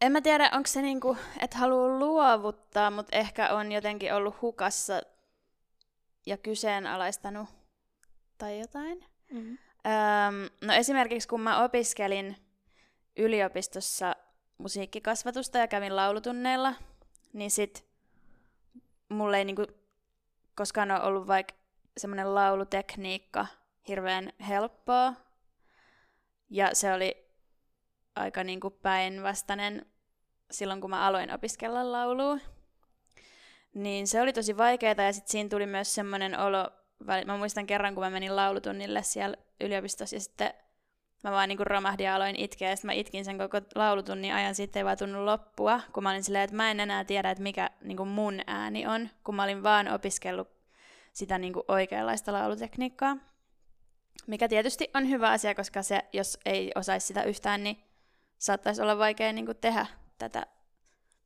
En 0.01 0.11
mä 0.11 0.21
tiedä, 0.21 0.49
onko 0.53 0.67
se 0.67 0.81
niinku, 0.81 1.17
että 1.39 1.57
haluaa 1.57 1.99
luovuttaa, 1.99 2.91
mutta 2.91 3.17
ehkä 3.17 3.53
on 3.53 3.71
jotenkin 3.71 4.13
ollut 4.13 4.41
hukassa 4.41 5.01
ja 6.25 6.37
kyseenalaistanut 6.37 7.49
tai 8.37 8.59
jotain. 8.59 9.05
Mm-hmm. 9.31 9.57
Öm, 9.85 10.67
no 10.67 10.73
esimerkiksi 10.73 11.27
kun 11.27 11.41
mä 11.41 11.63
opiskelin 11.63 12.35
yliopistossa 13.17 14.15
musiikkikasvatusta 14.57 15.57
ja 15.57 15.67
kävin 15.67 15.95
laulutunneilla, 15.95 16.73
niin 17.33 17.51
sit 17.51 17.88
mulle 19.09 19.37
ei 19.37 19.45
niinku 19.45 19.65
koskaan 20.55 20.91
ole 20.91 21.01
ollut 21.01 21.27
vaikka 21.27 21.53
semmoinen 21.97 22.35
laulutekniikka 22.35 23.47
hirveän 23.87 24.33
helppoa. 24.47 25.13
Ja 26.49 26.69
se 26.73 26.93
oli 26.93 27.29
aika 28.15 28.43
niinku 28.43 28.69
päinvastainen 28.69 29.85
silloin, 30.51 30.81
kun 30.81 30.89
mä 30.89 31.07
aloin 31.07 31.33
opiskella 31.33 31.91
laulua. 31.91 32.37
Niin 33.73 34.07
se 34.07 34.21
oli 34.21 34.33
tosi 34.33 34.57
vaikeaa 34.57 34.95
ja 34.97 35.13
sitten 35.13 35.31
siinä 35.31 35.49
tuli 35.49 35.65
myös 35.65 35.95
semmoinen 35.95 36.39
olo, 36.39 36.71
mä 37.25 37.37
muistan 37.37 37.67
kerran, 37.67 37.95
kun 37.95 38.03
mä 38.03 38.09
menin 38.09 38.35
laulutunnille 38.35 39.03
siellä 39.03 39.37
yliopistossa 39.61 40.15
ja 40.15 40.19
sitten 40.19 40.53
mä 41.23 41.31
vaan 41.31 41.49
niinku 41.49 41.63
romahdin 41.63 42.05
ja 42.05 42.15
aloin 42.15 42.35
itkeä 42.35 42.69
ja 42.69 42.75
sitten 42.75 42.87
mä 42.89 42.93
itkin 42.93 43.25
sen 43.25 43.37
koko 43.37 43.61
laulutunnin 43.75 44.33
ajan, 44.33 44.55
sitten 44.55 44.79
ei 44.79 44.85
vaan 44.85 44.97
tunnu 44.97 45.25
loppua, 45.25 45.81
kun 45.93 46.03
mä 46.03 46.09
olin 46.09 46.23
silleen, 46.23 46.43
että 46.43 46.55
mä 46.55 46.71
en 46.71 46.79
enää 46.79 47.05
tiedä, 47.05 47.31
että 47.31 47.43
mikä 47.43 47.69
niinku 47.81 48.05
mun 48.05 48.41
ääni 48.47 48.87
on, 48.87 49.09
kun 49.23 49.35
mä 49.35 49.43
olin 49.43 49.63
vaan 49.63 49.87
opiskellut 49.87 50.49
sitä 51.13 51.37
niinku 51.37 51.63
oikeanlaista 51.67 52.33
laulutekniikkaa. 52.33 53.17
Mikä 54.27 54.47
tietysti 54.47 54.89
on 54.95 55.09
hyvä 55.09 55.29
asia, 55.29 55.55
koska 55.55 55.83
se, 55.83 56.05
jos 56.13 56.39
ei 56.45 56.71
osaisi 56.75 57.07
sitä 57.07 57.23
yhtään, 57.23 57.63
niin 57.63 57.83
saattaisi 58.37 58.81
olla 58.81 58.97
vaikea 58.97 59.33
niinku 59.33 59.53
tehdä 59.53 59.85
tätä 60.17 60.45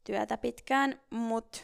työtä 0.03 0.38
pitkään, 0.38 1.01
mutta 1.10 1.60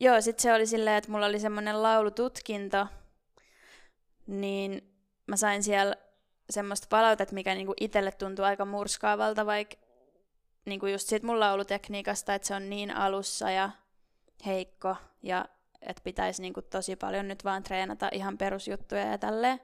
joo, 0.00 0.20
sitten 0.20 0.42
se 0.42 0.54
oli 0.54 0.66
silleen, 0.66 0.96
että 0.96 1.10
mulla 1.10 1.26
oli 1.26 1.40
semmoinen 1.40 1.82
laulututkinto, 1.82 2.86
niin 4.26 4.94
mä 5.26 5.36
sain 5.36 5.62
siellä 5.62 5.96
semmoista 6.50 6.86
palautetta, 6.90 7.34
mikä 7.34 7.54
niinku 7.54 7.74
itselle 7.80 8.12
tuntuu 8.12 8.44
aika 8.44 8.64
murskaavalta, 8.64 9.46
vaikka 9.46 9.76
niinku 10.66 10.86
just 10.86 11.08
siitä 11.08 11.26
mun 11.26 11.40
laulutekniikasta, 11.40 12.34
että 12.34 12.48
se 12.48 12.54
on 12.54 12.70
niin 12.70 12.90
alussa 12.96 13.50
ja 13.50 13.70
heikko, 14.46 14.96
ja 15.22 15.44
että 15.82 16.02
pitäisi 16.04 16.42
niinku 16.42 16.62
tosi 16.62 16.96
paljon 16.96 17.28
nyt 17.28 17.44
vaan 17.44 17.62
treenata 17.62 18.08
ihan 18.12 18.38
perusjuttuja 18.38 19.06
ja 19.06 19.18
tälleen. 19.18 19.60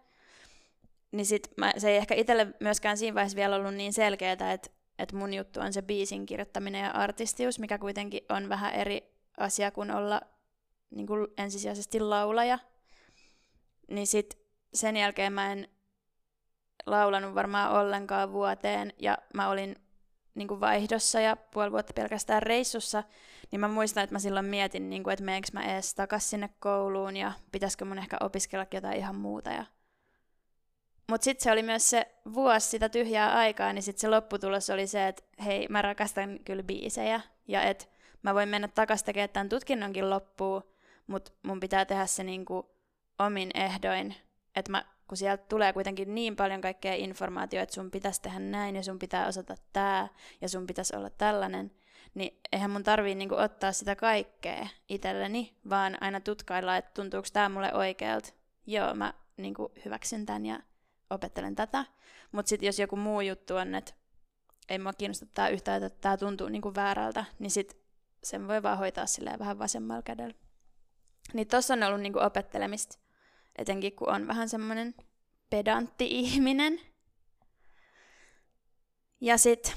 Niin 1.13 1.27
sit 1.27 1.51
mä, 1.57 1.73
se 1.79 1.91
ei 1.91 1.97
ehkä 1.97 2.15
itselle 2.15 2.47
myöskään 2.61 2.97
siinä 2.97 3.15
vaiheessa 3.15 3.37
vielä 3.37 3.57
ollut 3.57 3.75
niin 3.75 3.93
selkeää, 3.93 4.33
että, 4.33 4.71
että 4.99 5.17
mun 5.17 5.35
juttu 5.35 5.61
on 5.61 5.73
se 5.73 5.83
biisin 5.83 6.27
kirjoittaminen 6.27 6.85
ja 6.85 6.91
artistius, 6.91 7.59
mikä 7.59 7.79
kuitenkin 7.79 8.21
on 8.29 8.49
vähän 8.49 8.75
eri 8.75 9.15
asia 9.37 9.71
kuin 9.71 9.91
olla 9.91 10.21
niin 10.91 11.07
kuin 11.07 11.29
ensisijaisesti 11.39 12.01
laulaja. 12.01 12.59
Niin 13.89 14.07
sit 14.07 14.39
sen 14.75 14.97
jälkeen 14.97 15.33
mä 15.33 15.53
en 15.53 15.69
laulanut 16.91 17.35
varmaan 17.35 17.73
ollenkaan 17.73 18.33
vuoteen 18.33 18.93
ja 18.99 19.19
mä 19.35 19.49
olin 19.49 19.77
niin 20.35 20.49
kuin 20.49 20.61
vaihdossa 20.61 21.21
ja 21.21 21.37
puoli 21.37 21.73
vuotta 21.73 21.93
pelkästään 21.93 22.43
reissussa, 22.43 23.03
niin 23.51 23.61
mä 23.61 23.69
muistan, 23.69 24.05
että 24.05 24.15
mä 24.15 24.19
silloin 24.19 24.47
mietin, 24.47 24.91
niin 24.91 25.03
kuin, 25.03 25.13
että 25.13 25.25
meenkö 25.25 25.49
mä 25.53 25.73
edes 25.73 25.95
takas 25.95 26.31
sinne 26.31 26.51
kouluun 26.59 27.17
ja 27.17 27.33
pitäisikö 27.53 27.85
mun 27.85 27.99
ehkä 27.99 28.17
opiskella 28.21 28.67
jotain 28.75 28.99
ihan 28.99 29.15
muuta. 29.15 29.51
Ja... 29.51 29.65
Mutta 31.11 31.25
sitten 31.25 31.45
se 31.45 31.53
oli 31.53 31.63
myös 31.63 31.91
se 31.91 32.15
vuosi 32.35 32.69
sitä 32.69 32.89
tyhjää 32.89 33.33
aikaa, 33.33 33.73
niin 33.73 33.83
sitten 33.83 34.01
se 34.01 34.09
lopputulos 34.09 34.71
oli 34.71 34.87
se, 34.87 35.09
että 35.09 35.23
hei, 35.45 35.67
mä 35.71 35.83
rakastan 35.83 36.39
kyllä 36.45 36.63
biisejä 36.63 37.21
ja 37.49 37.63
että 37.63 37.85
mä 38.23 38.35
voin 38.35 38.49
mennä 38.49 38.69
takaisin 38.69 39.07
tekemään 39.07 39.31
tämän 39.31 39.49
tutkinnonkin 39.49 40.11
loppuun, 40.11 40.63
mutta 41.07 41.33
mun 41.43 41.61
pitää 41.61 41.85
tehdä 41.85 42.07
se 42.07 42.25
niin 42.25 42.45
kuin 42.45 42.67
omin 43.19 43.51
ehdoin, 43.55 44.15
että 44.57 44.71
mä 44.71 44.85
kun 45.11 45.17
sieltä 45.17 45.45
tulee 45.49 45.73
kuitenkin 45.73 46.15
niin 46.15 46.37
paljon 46.37 46.61
kaikkea 46.61 46.95
informaatiota, 46.95 47.63
että 47.63 47.75
sun 47.75 47.91
pitäisi 47.91 48.23
tehdä 48.23 48.39
näin 48.39 48.77
ja 48.77 48.83
sun 48.83 48.99
pitää 48.99 49.27
osata 49.27 49.55
tämä 49.73 50.09
ja 50.41 50.49
sun 50.49 50.67
pitäisi 50.67 50.97
olla 50.97 51.11
tällainen, 51.11 51.71
niin 52.15 52.41
eihän 52.53 52.71
mun 52.71 52.83
tarvii 52.83 53.15
niinku 53.15 53.35
ottaa 53.35 53.73
sitä 53.73 53.97
kaikkea 53.97 54.67
itselleni, 54.89 55.57
vaan 55.71 55.99
aina 56.01 56.21
tutkailla, 56.21 56.77
että 56.77 56.91
tuntuuko 56.95 57.29
tämä 57.33 57.49
mulle 57.49 57.75
oikealta. 57.75 58.33
Joo, 58.67 58.95
mä 58.95 59.15
niinku 59.37 59.73
hyväksyn 59.85 60.27
tämän 60.27 60.47
ja 60.47 60.61
opettelen 61.11 61.55
tätä. 61.55 61.85
Mutta 62.33 62.49
sitten 62.49 62.67
jos 62.67 62.79
joku 62.79 62.97
muu 62.97 63.21
juttu 63.21 63.57
on, 63.57 63.75
että 63.75 63.93
ei 64.69 64.79
mua 64.79 64.93
kiinnosta 64.93 65.27
tämä 65.35 65.49
yhtään, 65.49 65.83
että 65.83 66.01
tämä 66.01 66.17
tuntuu 66.17 66.49
niinku 66.49 66.75
väärältä, 66.75 67.25
niin 67.39 67.51
sit 67.51 67.81
sen 68.23 68.49
voi 68.49 68.63
vaan 68.63 68.79
hoitaa 68.79 69.07
silleen 69.07 69.39
vähän 69.39 69.59
vasemmalla 69.59 70.03
kädellä. 70.03 70.35
Niin 71.33 71.47
tossa 71.47 71.75
on 71.75 71.83
ollut 71.83 72.01
niinku 72.01 72.19
opettelemista 72.19 73.10
etenkin 73.61 73.93
kun 73.93 74.09
on 74.09 74.27
vähän 74.27 74.49
semmoinen 74.49 74.95
pedantti 75.51 76.07
ihminen. 76.11 76.81
Ja 79.21 79.39
sit, 79.39 79.77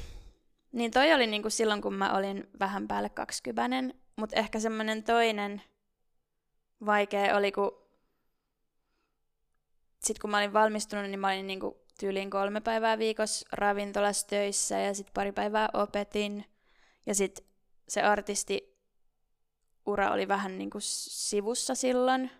niin 0.72 0.92
toi 0.92 1.14
oli 1.14 1.28
niinku 1.28 1.50
silloin, 1.50 1.82
kun 1.82 1.94
mä 1.94 2.18
olin 2.18 2.50
vähän 2.60 2.88
päälle 2.88 3.10
kaksikypäinen, 3.10 3.94
mutta 4.16 4.36
ehkä 4.40 4.60
semmoinen 4.60 5.04
toinen 5.04 5.62
vaikea 6.86 7.38
oli, 7.38 7.52
kun 7.52 7.72
sit 10.04 10.20
kun 10.20 10.30
mä 10.30 10.38
olin 10.38 10.54
valmistunut, 10.54 11.06
niin 11.06 11.20
mä 11.20 11.28
olin 11.28 11.48
niinku 11.48 11.84
tyyliin 12.00 12.30
kolme 12.30 12.62
päivää 12.62 12.98
viikossa 12.98 13.48
ravintolassa 13.52 14.28
töissä 14.28 14.80
ja 14.80 14.94
sitten 14.94 15.14
pari 15.14 15.32
päivää 15.32 15.70
opetin. 15.74 16.46
Ja 17.06 17.16
sitten 17.16 17.46
se 17.88 18.02
artisti 18.02 18.78
ura 19.86 20.12
oli 20.12 20.28
vähän 20.28 20.58
niinku 20.58 20.78
sivussa 20.80 21.76
silloin. 21.76 22.32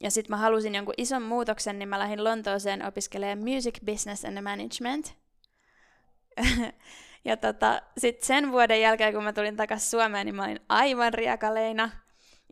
Ja 0.00 0.10
sitten 0.10 0.30
mä 0.30 0.36
halusin 0.36 0.74
jonkun 0.74 0.94
ison 0.96 1.22
muutoksen, 1.22 1.78
niin 1.78 1.88
mä 1.88 1.98
lähdin 1.98 2.24
Lontooseen 2.24 2.86
opiskelemaan 2.86 3.38
Music 3.38 3.84
Business 3.84 4.24
and 4.24 4.42
Management. 4.42 5.14
ja 7.24 7.36
tota, 7.36 7.82
sitten 7.98 8.26
sen 8.26 8.52
vuoden 8.52 8.80
jälkeen, 8.80 9.14
kun 9.14 9.24
mä 9.24 9.32
tulin 9.32 9.56
takaisin 9.56 9.90
Suomeen, 9.90 10.26
niin 10.26 10.34
mä 10.34 10.44
olin 10.44 10.60
aivan 10.68 11.14
riakaleina. 11.14 11.90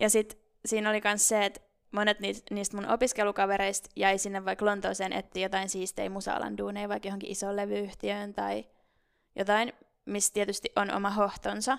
Ja 0.00 0.10
sitten 0.10 0.38
siinä 0.66 0.90
oli 0.90 1.00
myös 1.04 1.28
se, 1.28 1.44
että 1.44 1.60
monet 1.92 2.20
niistä 2.50 2.76
mun 2.76 2.88
opiskelukavereista 2.88 3.90
jäi 3.96 4.18
sinne 4.18 4.44
vaikka 4.44 4.64
Lontooseen 4.64 5.12
etti 5.12 5.40
jotain 5.40 5.68
siistejä 5.68 6.10
musaalan 6.10 6.58
duuneja, 6.58 6.88
vaikka 6.88 7.08
johonkin 7.08 7.30
isoon 7.30 7.56
levyyhtiöön 7.56 8.34
tai 8.34 8.64
jotain, 9.36 9.72
missä 10.04 10.32
tietysti 10.32 10.72
on 10.76 10.94
oma 10.94 11.10
hohtonsa. 11.10 11.78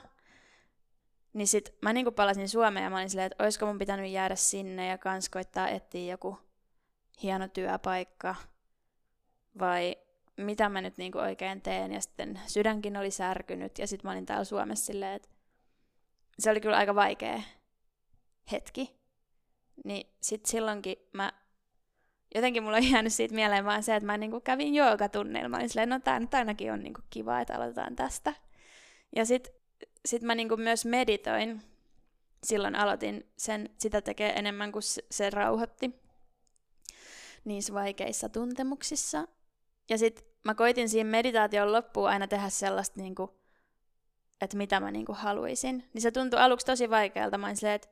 Niin 1.34 1.48
sit 1.48 1.76
mä 1.82 1.94
niinku 1.94 2.12
palasin 2.12 2.50
Suomeen 2.50 2.84
ja 2.84 2.90
mä 2.90 2.98
olin 2.98 3.10
silleen, 3.10 3.32
että 3.32 3.44
olisiko 3.44 3.66
mun 3.66 3.78
pitänyt 3.78 4.12
jäädä 4.12 4.36
sinne 4.36 4.88
ja 4.88 4.98
kans 4.98 5.30
koittaa 5.30 5.70
etsiä 5.70 6.12
joku 6.12 6.38
hieno 7.24 7.48
työpaikka. 7.48 8.36
Vai 9.60 9.96
mitä 10.38 10.70
mä 10.70 10.82
nyt 10.82 10.98
niinku 10.98 11.18
oikein 11.18 11.62
teen. 11.62 11.92
Ja 11.92 12.02
sitten 12.02 12.40
sydänkin 12.48 12.98
oli 12.98 13.12
särkynyt 13.12 13.80
ja 13.80 13.88
sitten 13.88 14.10
mä 14.10 14.12
olin 14.12 14.26
täällä 14.26 14.44
Suomessa 14.44 14.86
silleen, 14.86 15.14
että 15.14 15.30
se 16.40 16.52
oli 16.52 16.62
kyllä 16.62 16.78
aika 16.78 16.96
vaikea 16.96 17.42
hetki. 18.52 18.96
Niin 19.86 20.08
sit 20.22 20.46
silloinkin 20.46 20.98
mä 21.14 21.34
jotenkin 22.36 22.64
mulla 22.64 22.78
on 22.78 22.92
jäänyt 22.92 23.14
siitä 23.14 23.36
mieleen 23.36 23.66
vaan 23.66 23.84
se, 23.84 23.96
että 23.96 24.06
mä 24.06 24.18
niinku 24.18 24.42
kävin 24.42 24.76
joogatunneilla. 24.76 25.50
Mä 25.50 25.58
olin 25.58 25.70
silleen, 25.70 25.90
no 25.90 26.00
tää 26.00 26.20
nyt 26.20 26.34
ainakin 26.34 26.74
on 26.74 26.84
niinku 26.84 27.02
kiva, 27.10 27.40
että 27.40 27.56
aloitetaan 27.56 27.96
tästä. 27.96 28.34
Ja 29.16 29.26
sitten 29.26 29.54
sitten 30.06 30.28
mä 30.28 30.36
niinku 30.36 30.58
myös 30.58 30.86
meditoin. 30.86 31.62
Silloin 32.44 32.76
aloitin 32.76 33.32
sen, 33.38 33.70
sitä 33.78 34.02
tekee 34.02 34.40
enemmän 34.40 34.72
kuin 34.72 34.84
se 35.12 35.30
rauhoitti 35.30 36.04
niissä 37.46 37.74
vaikeissa 37.74 38.30
tuntemuksissa. 38.30 39.28
Ja 39.90 39.98
sitten 39.98 40.26
mä 40.44 40.56
koitin 40.56 40.90
siihen 40.90 41.08
meditaation 41.08 41.72
loppuun 41.72 42.10
aina 42.10 42.28
tehdä 42.28 42.50
sellaista, 42.50 43.00
niinku, 43.00 43.34
että 44.42 44.58
mitä 44.58 44.80
mä 44.80 44.92
niinku 44.92 45.14
haluaisin. 45.14 45.90
Niin 45.94 46.02
se 46.02 46.12
tuntui 46.12 46.40
aluksi 46.40 46.66
tosi 46.66 46.90
vaikealta. 46.90 47.38
Mä 47.38 47.56
silleen, 47.56 47.76
että 47.76 47.90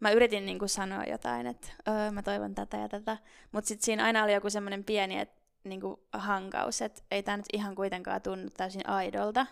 mä 0.00 0.10
yritin 0.10 0.46
niinku 0.46 0.68
sanoa 0.68 1.04
jotain, 1.04 1.46
että 1.46 1.68
öö, 1.88 2.10
mä 2.10 2.22
toivon 2.22 2.54
tätä 2.54 2.76
ja 2.76 2.88
tätä. 2.88 3.18
Mutta 3.52 3.68
sitten 3.68 3.84
siinä 3.84 4.04
aina 4.04 4.24
oli 4.24 4.34
joku 4.34 4.50
semmoinen 4.50 4.84
pieni 4.84 5.18
et, 5.18 5.30
niinku 5.64 6.06
hankaus, 6.12 6.82
että 6.82 7.02
ei 7.10 7.22
tämä 7.22 7.36
nyt 7.36 7.46
ihan 7.52 7.74
kuitenkaan 7.74 8.22
tunnu 8.22 8.50
täysin 8.50 8.88
aidolta. 8.88 9.46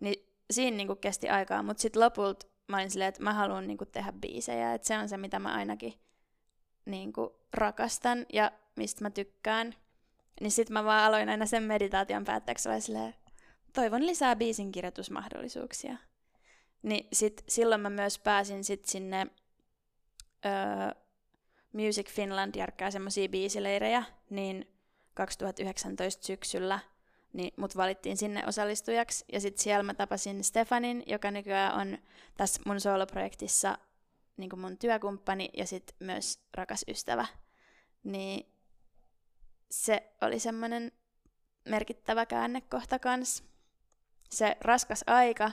Niin 0.00 0.25
siinä 0.50 0.76
niinku 0.76 0.96
kesti 0.96 1.28
aikaa, 1.28 1.62
mutta 1.62 1.80
sitten 1.80 2.02
lopulta 2.02 2.46
mä 2.68 2.76
olin 2.76 2.90
silleen, 2.90 3.08
että 3.08 3.22
mä 3.22 3.34
haluan 3.34 3.66
niinku 3.66 3.86
tehdä 3.86 4.12
biisejä, 4.12 4.74
että 4.74 4.88
se 4.88 4.98
on 4.98 5.08
se, 5.08 5.16
mitä 5.16 5.38
mä 5.38 5.54
ainakin 5.54 5.94
niinku 6.84 7.40
rakastan 7.52 8.26
ja 8.32 8.52
mistä 8.76 9.04
mä 9.04 9.10
tykkään. 9.10 9.74
Niin 10.40 10.50
sit 10.50 10.70
mä 10.70 10.84
vaan 10.84 11.04
aloin 11.04 11.28
aina 11.28 11.46
sen 11.46 11.62
meditaation 11.62 12.24
päätteeksi 12.24 12.68
olla 12.68 12.80
silleen, 12.80 13.14
toivon 13.72 14.06
lisää 14.06 14.36
biisin 14.36 14.72
kirjoitusmahdollisuuksia. 14.72 15.96
Niin 16.82 17.08
sit, 17.12 17.44
silloin 17.48 17.80
mä 17.80 17.90
myös 17.90 18.18
pääsin 18.18 18.64
sit 18.64 18.84
sinne 18.84 19.26
öö, 20.46 21.02
Music 21.72 22.10
Finland 22.10 22.54
järkkää 22.54 22.90
semmosia 22.90 23.28
biisileirejä, 23.28 24.04
niin 24.30 24.76
2019 25.14 26.26
syksyllä 26.26 26.78
niin 27.36 27.52
mut 27.56 27.76
valittiin 27.76 28.16
sinne 28.16 28.42
osallistujaksi. 28.46 29.24
Ja 29.32 29.40
sitten 29.40 29.62
siellä 29.62 29.82
mä 29.82 29.94
tapasin 29.94 30.44
Stefanin, 30.44 31.02
joka 31.06 31.30
nykyään 31.30 31.74
on 31.74 31.98
tässä 32.36 32.62
mun 32.66 32.80
soloprojektissa 32.80 33.78
niin 34.36 34.60
mun 34.60 34.78
työkumppani 34.78 35.48
ja 35.56 35.66
sitten 35.66 35.96
myös 36.00 36.40
rakas 36.54 36.84
ystävä. 36.88 37.26
Niin 38.04 38.52
se 39.70 40.12
oli 40.20 40.38
semmoinen 40.38 40.92
merkittävä 41.68 42.26
käännekohta 42.26 42.98
kans. 42.98 43.44
Se 44.30 44.56
raskas 44.60 45.04
aika 45.06 45.50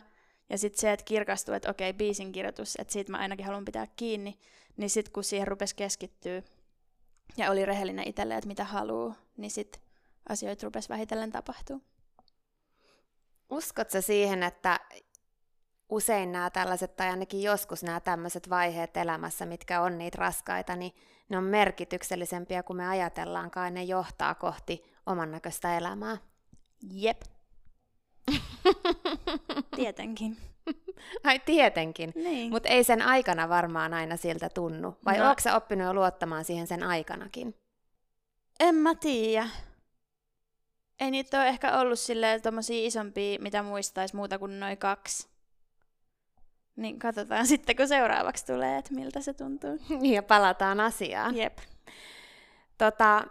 ja 0.49 0.57
sitten 0.57 0.81
se, 0.81 0.91
että 0.91 1.05
kirkastui, 1.05 1.55
että 1.55 1.69
okei, 1.69 1.93
biisin 1.93 2.31
kirjoitus, 2.31 2.75
että 2.79 2.93
siitä 2.93 3.11
mä 3.11 3.17
ainakin 3.17 3.45
haluan 3.45 3.65
pitää 3.65 3.87
kiinni, 3.95 4.39
niin 4.77 4.89
sitten 4.89 5.13
kun 5.13 5.23
siihen 5.23 5.47
rupesi 5.47 5.75
keskittyä 5.75 6.41
ja 7.37 7.51
oli 7.51 7.65
rehellinen 7.65 8.07
itselle, 8.07 8.35
että 8.35 8.47
mitä 8.47 8.63
haluaa, 8.63 9.15
niin 9.37 9.51
sitten 9.51 9.81
asioita 10.29 10.65
rupesi 10.65 10.89
vähitellen 10.89 11.31
tapahtuu. 11.31 11.81
Uskotko 13.49 14.01
siihen, 14.01 14.43
että 14.43 14.79
usein 15.89 16.31
nämä 16.31 16.49
tällaiset, 16.49 16.95
tai 16.95 17.09
ainakin 17.09 17.41
joskus 17.43 17.83
nämä 17.83 17.99
tämmöiset 17.99 18.49
vaiheet 18.49 18.97
elämässä, 18.97 19.45
mitkä 19.45 19.81
on 19.81 19.97
niitä 19.97 20.17
raskaita, 20.19 20.75
niin 20.75 20.93
ne 21.29 21.38
on 21.38 21.43
merkityksellisempiä 21.43 22.63
kuin 22.63 22.77
me 22.77 22.88
ajatellaankaan, 22.88 23.73
ne 23.73 23.83
johtaa 23.83 24.36
kohti 24.36 24.83
oman 25.05 25.31
näköistä 25.31 25.77
elämää. 25.77 26.17
Jep. 26.91 27.21
Tietenkin. 29.75 30.38
Ai 31.23 31.39
tietenkin, 31.39 32.12
Niin. 32.15 32.51
mutta 32.51 32.69
ei 32.69 32.83
sen 32.83 33.01
aikana 33.01 33.49
varmaan 33.49 33.93
aina 33.93 34.17
siltä 34.17 34.49
tunnu. 34.49 34.97
Vai 35.05 35.17
no. 35.17 35.29
Onko 35.29 35.41
sä 35.41 35.55
oppinut 35.55 35.86
jo 35.88 35.93
luottamaan 35.93 36.45
siihen 36.45 36.67
sen 36.67 36.83
aikanakin? 36.83 37.55
En 38.59 38.75
mä 38.75 38.95
tiedä. 38.95 39.47
Ei 40.99 41.12
niitä 41.12 41.38
ole 41.38 41.47
ehkä 41.47 41.79
ollut 41.79 41.99
silleen 41.99 42.41
tommosia 42.41 42.88
isompia, 42.88 43.39
mitä 43.41 43.63
muistais 43.63 44.13
muuta 44.13 44.39
kuin 44.39 44.60
noin 44.60 44.77
kaksi. 44.77 45.27
Niin 46.75 46.99
katsotaan 46.99 47.47
sitten, 47.53 47.75
kun 47.75 47.88
seuraavaksi 47.88 48.45
tulee, 48.45 48.77
että 48.77 48.93
miltä 48.93 49.21
se 49.21 49.34
tuntuu. 49.34 49.79
Ja 50.13 50.23
palataan 50.23 50.79
asiaan. 50.79 51.36
Jep. 51.36 51.58
Tota, 52.77 53.23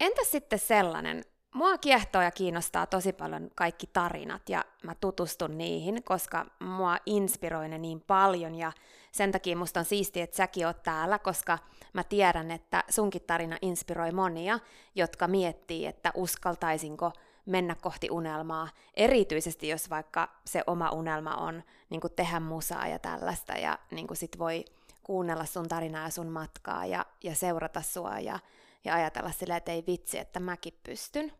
entäs 0.00 0.30
sitten 0.30 0.58
sellainen, 0.58 1.24
mua 1.54 1.78
kiehtoo 1.78 2.22
ja 2.22 2.30
kiinnostaa 2.30 2.86
tosi 2.86 3.12
paljon 3.12 3.50
kaikki 3.54 3.86
tarinat 3.92 4.48
ja 4.48 4.64
mä 4.82 4.94
tutustun 4.94 5.58
niihin, 5.58 6.02
koska 6.04 6.46
mua 6.60 6.96
inspiroi 7.06 7.68
ne 7.68 7.78
niin 7.78 8.00
paljon 8.00 8.54
ja 8.54 8.72
sen 9.18 9.32
takia 9.32 9.56
musta 9.56 9.80
on 9.80 9.86
siistiä, 9.86 10.24
että 10.24 10.36
säkin 10.36 10.66
oot 10.66 10.82
täällä, 10.82 11.18
koska 11.18 11.58
mä 11.92 12.04
tiedän, 12.04 12.50
että 12.50 12.84
sunkin 12.88 13.22
tarina 13.26 13.56
inspiroi 13.62 14.12
monia, 14.12 14.58
jotka 14.94 15.28
miettii, 15.28 15.86
että 15.86 16.12
uskaltaisinko 16.14 17.12
mennä 17.46 17.74
kohti 17.74 18.10
unelmaa, 18.10 18.68
erityisesti 18.94 19.68
jos 19.68 19.90
vaikka 19.90 20.28
se 20.44 20.62
oma 20.66 20.90
unelma 20.90 21.34
on 21.34 21.62
niin 21.90 22.00
tehdä 22.16 22.40
musaa 22.40 22.88
ja 22.88 22.98
tällaista 22.98 23.52
ja 23.52 23.78
niin 23.90 24.06
sit 24.12 24.38
voi 24.38 24.64
kuunnella 25.02 25.44
sun 25.44 25.68
tarinaa 25.68 26.04
ja 26.04 26.10
sun 26.10 26.26
matkaa 26.28 26.86
ja, 26.86 27.06
ja 27.24 27.34
seurata 27.34 27.82
sua 27.82 28.18
ja, 28.18 28.38
ja 28.84 28.94
ajatella 28.94 29.30
silleen, 29.32 29.56
että 29.56 29.72
ei 29.72 29.84
vitsi, 29.86 30.18
että 30.18 30.40
mäkin 30.40 30.78
pystyn. 30.82 31.32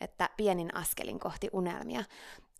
Että 0.00 0.30
pienin 0.36 0.76
askelin 0.76 1.18
kohti 1.18 1.48
unelmia. 1.52 2.04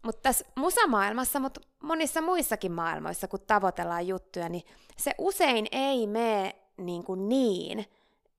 Mutta 0.03 0.23
tässä 0.23 0.45
musamaailmassa, 0.55 1.41
mutta 1.41 1.61
monissa 1.83 2.21
muissakin 2.21 2.73
maailmoissa, 2.73 3.29
kun 3.29 3.41
tavoitellaan 3.41 4.07
juttuja, 4.07 4.49
niin 4.49 4.63
se 4.97 5.15
usein 5.19 5.67
ei 5.73 6.07
mene 6.07 6.55
niin, 6.77 7.05
kuin 7.05 7.29
niin 7.29 7.87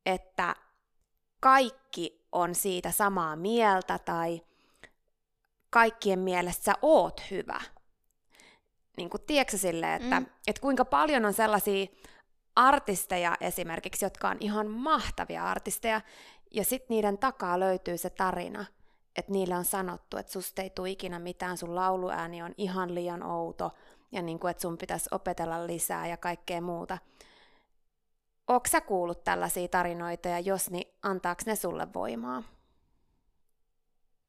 että 0.05 0.55
kaikki 1.39 2.27
on 2.31 2.55
siitä 2.55 2.91
samaa 2.91 3.35
mieltä 3.35 3.99
tai 3.99 4.41
kaikkien 5.69 6.19
mielestä 6.19 6.63
sä 6.63 6.73
oot 6.81 7.21
hyvä. 7.31 7.61
Niin 8.97 9.09
kuin 9.09 9.21
tiedätkö 9.27 9.57
silleen, 9.57 10.01
että, 10.01 10.19
mm. 10.19 10.25
että 10.47 10.61
kuinka 10.61 10.85
paljon 10.85 11.25
on 11.25 11.33
sellaisia 11.33 11.87
artisteja 12.55 13.37
esimerkiksi, 13.41 14.05
jotka 14.05 14.29
on 14.29 14.37
ihan 14.39 14.67
mahtavia 14.67 15.43
artisteja, 15.43 16.01
ja 16.51 16.65
sitten 16.65 16.95
niiden 16.95 17.17
takaa 17.17 17.59
löytyy 17.59 17.97
se 17.97 18.09
tarina, 18.09 18.65
että 19.19 19.31
niille 19.31 19.55
on 19.55 19.65
sanottu, 19.65 20.17
että 20.17 20.31
susta 20.31 20.61
ei 20.61 20.69
tule 20.69 20.89
ikinä 20.89 21.19
mitään, 21.19 21.57
sun 21.57 21.75
lauluääni 21.75 22.41
on 22.41 22.53
ihan 22.57 22.95
liian 22.95 23.23
outo, 23.23 23.71
ja 24.11 24.21
niin 24.21 24.39
kuin, 24.39 24.51
että 24.51 24.61
sun 24.61 24.77
pitäisi 24.77 25.09
opetella 25.11 25.67
lisää 25.67 26.07
ja 26.07 26.17
kaikkea 26.17 26.61
muuta. 26.61 26.97
Oletko 28.47 28.69
sä 28.69 28.81
kuullut 28.81 29.23
tällaisia 29.23 29.67
tarinoita, 29.67 30.29
ja 30.29 30.39
jos, 30.39 30.69
niin 30.69 30.93
antaako 31.03 31.41
ne 31.45 31.55
sulle 31.55 31.87
voimaa? 31.93 32.43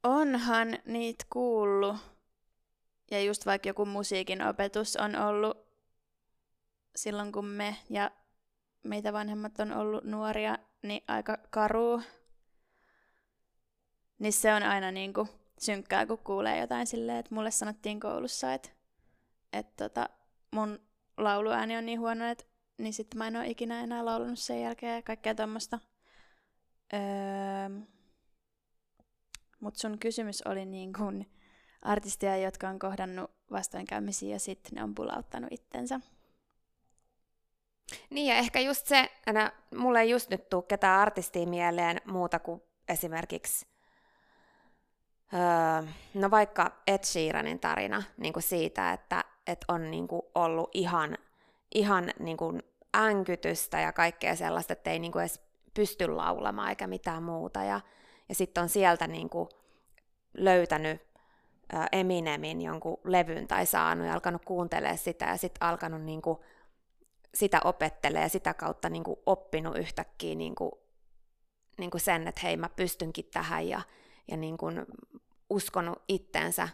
Onhan 0.03 0.79
niitä 0.85 1.25
kuullut. 1.31 1.97
Ja 3.11 3.23
just 3.23 3.47
vaikka 3.47 3.69
joku 3.69 3.87
musiikin 3.87 4.43
opetus 4.43 4.97
on 4.97 5.17
ollut 5.17 5.59
silloin, 6.97 7.33
kun 7.33 7.45
me 7.45 7.77
ja 7.91 8.11
meitä 8.83 9.13
vanhemmat 9.13 9.61
on 9.61 9.73
ollut 9.73 10.05
nuoria, 10.05 10.59
niin 10.83 11.05
aika 11.09 11.39
karu. 11.51 12.03
Niin 14.21 14.33
se 14.33 14.55
on 14.55 14.63
aina 14.63 14.91
niinku 14.91 15.29
synkkää, 15.59 16.07
kun 16.07 16.19
kuulee 16.19 16.59
jotain 16.59 16.87
silleen, 16.87 17.19
että 17.19 17.35
mulle 17.35 17.51
sanottiin 17.51 18.01
koulussa, 18.01 18.55
että, 18.55 18.69
että 19.53 19.89
tota, 19.89 20.09
mun 20.51 20.79
lauluääni 21.17 21.77
on 21.77 21.87
niin 21.87 22.01
huono, 22.01 22.29
että 22.31 22.45
niin 22.79 22.93
sitten 22.93 23.19
mä 23.19 23.27
en 23.27 23.37
ole 23.37 23.47
ikinä 23.47 23.81
enää 23.81 24.05
laulanut 24.05 24.39
sen 24.39 24.63
jälkeen 24.63 24.97
ja 24.97 25.03
kaikkea 25.03 25.35
tommosta. 25.35 25.79
Öö, 26.93 27.01
Mutta 29.61 29.81
sun 29.81 29.99
kysymys 29.99 30.43
oli 30.43 30.67
niin 30.67 30.93
kuin 30.93 31.31
artisteja, 31.83 32.37
jotka 32.37 32.69
on 32.69 32.79
kohdannut 32.79 33.31
vastoinkäymisiä 33.51 34.31
ja 34.35 34.39
sitten 34.39 34.73
ne 34.75 34.83
on 34.83 34.95
pulauttanut 34.95 35.53
itsensä. 35.53 36.01
Niin 38.11 38.27
ja 38.27 38.35
ehkä 38.35 38.61
just 38.61 38.87
se, 38.87 39.11
että 39.27 39.53
mulle 39.77 40.01
ei 40.01 40.11
just 40.11 40.31
nyt 40.31 40.49
tuu 40.49 40.63
ketään 40.63 41.01
artistia 41.01 41.47
mieleen 41.47 42.01
muuta 42.05 42.39
kuin 42.39 42.63
esimerkiksi 42.89 43.70
öö, 45.35 45.93
no 46.15 46.31
vaikka 46.31 46.73
Ed 46.87 47.05
Sheeranin 47.05 47.61
tarina 47.61 48.03
niin 48.17 48.33
kuin 48.33 48.43
siitä, 48.43 48.93
että, 48.93 49.25
että 49.47 49.65
on 49.69 49.91
niin 49.91 50.09
kuin 50.09 50.23
ollut 50.35 50.71
ihan, 50.75 51.19
ihan 51.75 52.11
niin 52.19 52.37
kuin 52.37 52.63
änkytystä 52.97 53.81
ja 53.81 53.93
kaikkea 53.93 54.37
sellaista, 54.37 54.73
että 54.73 54.91
ei 54.91 54.99
niin 54.99 55.13
kuin 55.13 55.23
edes 55.23 55.41
pysty 55.75 56.09
laulamaan 56.09 56.69
eikä 56.69 56.87
mitään 56.87 57.23
muuta. 57.23 57.65
Ja, 57.65 57.81
ja 58.29 58.35
sitten 58.35 58.63
on 58.63 58.69
sieltä 58.69 59.07
niin 59.07 59.31
kuin 59.31 59.49
löytänyt 60.35 61.11
Eminemin 61.93 62.61
jonkun 62.61 63.01
levyn 63.05 63.49
tai 63.49 63.67
saanut 63.67 64.07
ja 64.07 64.15
alkanut 64.15 64.45
kuuntelemaan 64.45 64.99
sitä 64.99 65.25
ja 65.25 65.37
sitten 65.37 65.69
alkanut 65.69 66.03
niin 66.03 66.23
kuin 66.23 66.39
sitä 67.35 67.61
opettelee 67.65 68.23
ja 68.23 68.29
sitä 68.29 68.55
kautta 68.55 68.89
niin 68.89 69.05
kuin 69.05 69.17
oppinut 69.27 69.77
yhtäkkiä 69.77 70.35
niin 70.35 70.55
kuin, 70.55 70.73
niin 71.79 71.91
kuin 71.91 72.01
sen, 72.01 72.29
että 72.29 72.41
hei 72.45 72.57
mä 72.57 72.69
pystynkin 72.69 73.29
tähän 73.33 73.69
ja, 73.69 73.83
ja 74.31 74.37
niin 74.37 74.59
kuin 74.59 74.87
uskonut 75.51 76.03
itteensä 76.09 76.69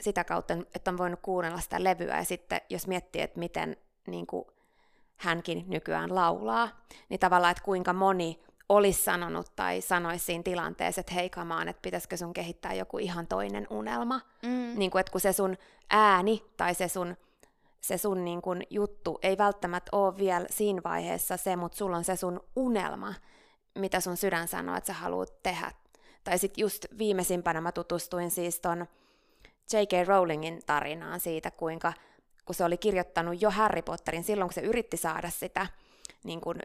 sitä 0.00 0.24
kautta, 0.24 0.54
että 0.74 0.90
on 0.90 0.98
voinut 0.98 1.20
kuunnella 1.22 1.60
sitä 1.60 1.84
levyä 1.84 2.16
ja 2.16 2.24
sitten 2.24 2.60
jos 2.70 2.86
miettii, 2.86 3.22
että 3.22 3.38
miten 3.38 3.76
niin 4.06 4.26
kuin 4.26 4.44
hänkin 5.16 5.64
nykyään 5.68 6.14
laulaa, 6.14 6.68
niin 7.08 7.20
tavallaan, 7.20 7.50
että 7.50 7.64
kuinka 7.64 7.92
moni 7.92 8.40
olisi 8.68 9.02
sanonut 9.02 9.56
tai 9.56 9.80
sanoisi 9.80 10.24
siinä 10.24 10.42
tilanteessa, 10.42 11.00
että 11.00 11.14
hei 11.14 11.30
kamaan, 11.30 11.68
että 11.68 11.82
pitäisikö 11.82 12.16
sun 12.16 12.32
kehittää 12.32 12.74
joku 12.74 12.98
ihan 12.98 13.26
toinen 13.26 13.66
unelma. 13.70 14.20
Mm. 14.42 14.78
Niin 14.78 14.90
kuin, 14.90 15.00
että 15.00 15.12
kun 15.12 15.20
se 15.20 15.32
sun 15.32 15.56
ääni 15.90 16.44
tai 16.56 16.74
se 16.74 16.88
sun, 16.88 17.16
se 17.80 17.98
sun 17.98 18.24
niin 18.24 18.42
kuin 18.42 18.62
juttu 18.70 19.18
ei 19.22 19.38
välttämättä 19.38 19.88
ole 19.96 20.16
vielä 20.16 20.46
siinä 20.50 20.80
vaiheessa 20.84 21.36
se, 21.36 21.56
mutta 21.56 21.78
sulla 21.78 21.96
on 21.96 22.04
se 22.04 22.16
sun 22.16 22.40
unelma, 22.56 23.14
mitä 23.78 24.00
sun 24.00 24.16
sydän 24.16 24.48
sanoo, 24.48 24.76
että 24.76 24.86
sä 24.86 24.92
haluat 24.92 25.42
tehdä. 25.42 25.70
Tai 26.24 26.38
sitten 26.38 26.62
just 26.62 26.86
viimeisimpänä 26.98 27.60
mä 27.60 27.72
tutustuin 27.72 28.30
siis 28.30 28.60
ton 28.60 28.86
J.K. 29.72 30.08
Rowlingin 30.08 30.60
tarinaan 30.66 31.20
siitä, 31.20 31.50
kuinka 31.50 31.92
kun 32.44 32.54
se 32.54 32.64
oli 32.64 32.78
kirjoittanut 32.78 33.42
jo 33.42 33.50
Harry 33.50 33.82
Potterin 33.82 34.24
silloin, 34.24 34.48
kun 34.48 34.54
se 34.54 34.60
yritti 34.60 34.96
saada 34.96 35.30
sitä 35.30 35.66
niin 36.24 36.40
kun 36.40 36.56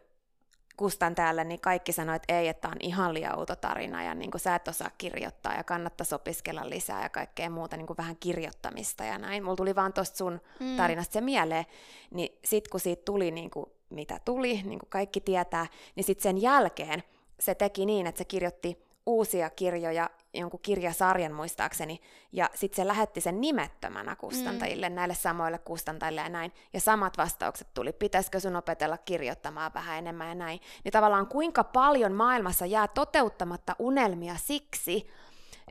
kustantajalle, 0.78 1.44
niin 1.44 1.60
kaikki 1.60 1.92
sanoi, 1.92 2.16
että 2.16 2.38
ei, 2.38 2.48
että 2.48 2.68
on 2.68 2.78
ihan 2.80 3.14
liian 3.14 3.40
outo 3.40 3.56
tarina 3.56 4.04
ja 4.04 4.16
niin 4.16 4.32
kuin 4.32 4.42
sä 4.42 4.56
et 4.56 4.68
osaa 4.68 4.90
kirjoittaa 4.98 5.56
ja 5.56 5.64
kannattaisi 5.64 6.16
opiskella 6.16 6.70
lisää 6.70 7.04
ja 7.04 7.10
kaikkea 7.10 7.50
muuta, 7.50 7.78
niin 7.78 7.88
kuin 7.88 7.98
vähän 7.98 8.16
kirjoittamista 8.20 9.04
ja 9.04 9.18
näin. 9.18 9.44
Mulla 9.44 9.56
tuli 9.56 9.76
vaan 9.76 9.94
tuosta 9.94 10.18
sun 10.18 10.42
mm. 10.60 10.78
tarinasta 10.78 11.14
se 11.14 11.22
mieleen, 11.22 11.66
niin 12.12 12.38
sit 12.46 12.68
kun 12.68 12.80
siitä 12.80 13.02
tuli 13.06 13.32
niin 13.32 13.50
kuin, 13.50 13.66
mitä 13.90 14.20
tuli, 14.26 14.62
niin 14.64 14.80
kuin 14.80 14.90
kaikki 14.90 15.22
tietää, 15.22 15.68
niin 15.96 16.04
sitten 16.04 16.24
sen 16.24 16.42
jälkeen 16.42 17.04
se 17.40 17.56
teki 17.56 17.86
niin, 17.86 18.08
että 18.08 18.18
se 18.18 18.26
kirjoitti 18.26 18.89
uusia 19.06 19.50
kirjoja, 19.50 20.10
jonkun 20.34 20.60
kirjasarjan 20.60 21.34
muistaakseni, 21.34 22.02
ja 22.32 22.50
sitten 22.54 22.76
se 22.76 22.88
lähetti 22.88 23.22
sen 23.22 23.42
nimettömänä 23.42 24.16
kustantajille, 24.16 24.90
mm. 24.90 24.96
näille 24.96 25.16
samoille 25.16 25.58
kustantajille 25.58 26.22
ja 26.22 26.30
näin, 26.30 26.52
ja 26.74 26.82
samat 26.82 27.18
vastaukset 27.18 27.68
tuli, 27.74 27.94
pitäisikö 27.94 28.40
sun 28.40 28.56
opetella 28.56 28.98
kirjoittamaan 28.98 29.72
vähän 29.74 29.98
enemmän 29.98 30.28
ja 30.28 30.36
näin. 30.36 30.60
Niin 30.84 30.92
tavallaan 30.92 31.28
kuinka 31.28 31.64
paljon 31.64 32.14
maailmassa 32.14 32.66
jää 32.66 32.88
toteuttamatta 32.88 33.76
unelmia 33.80 34.36
siksi, 34.38 35.08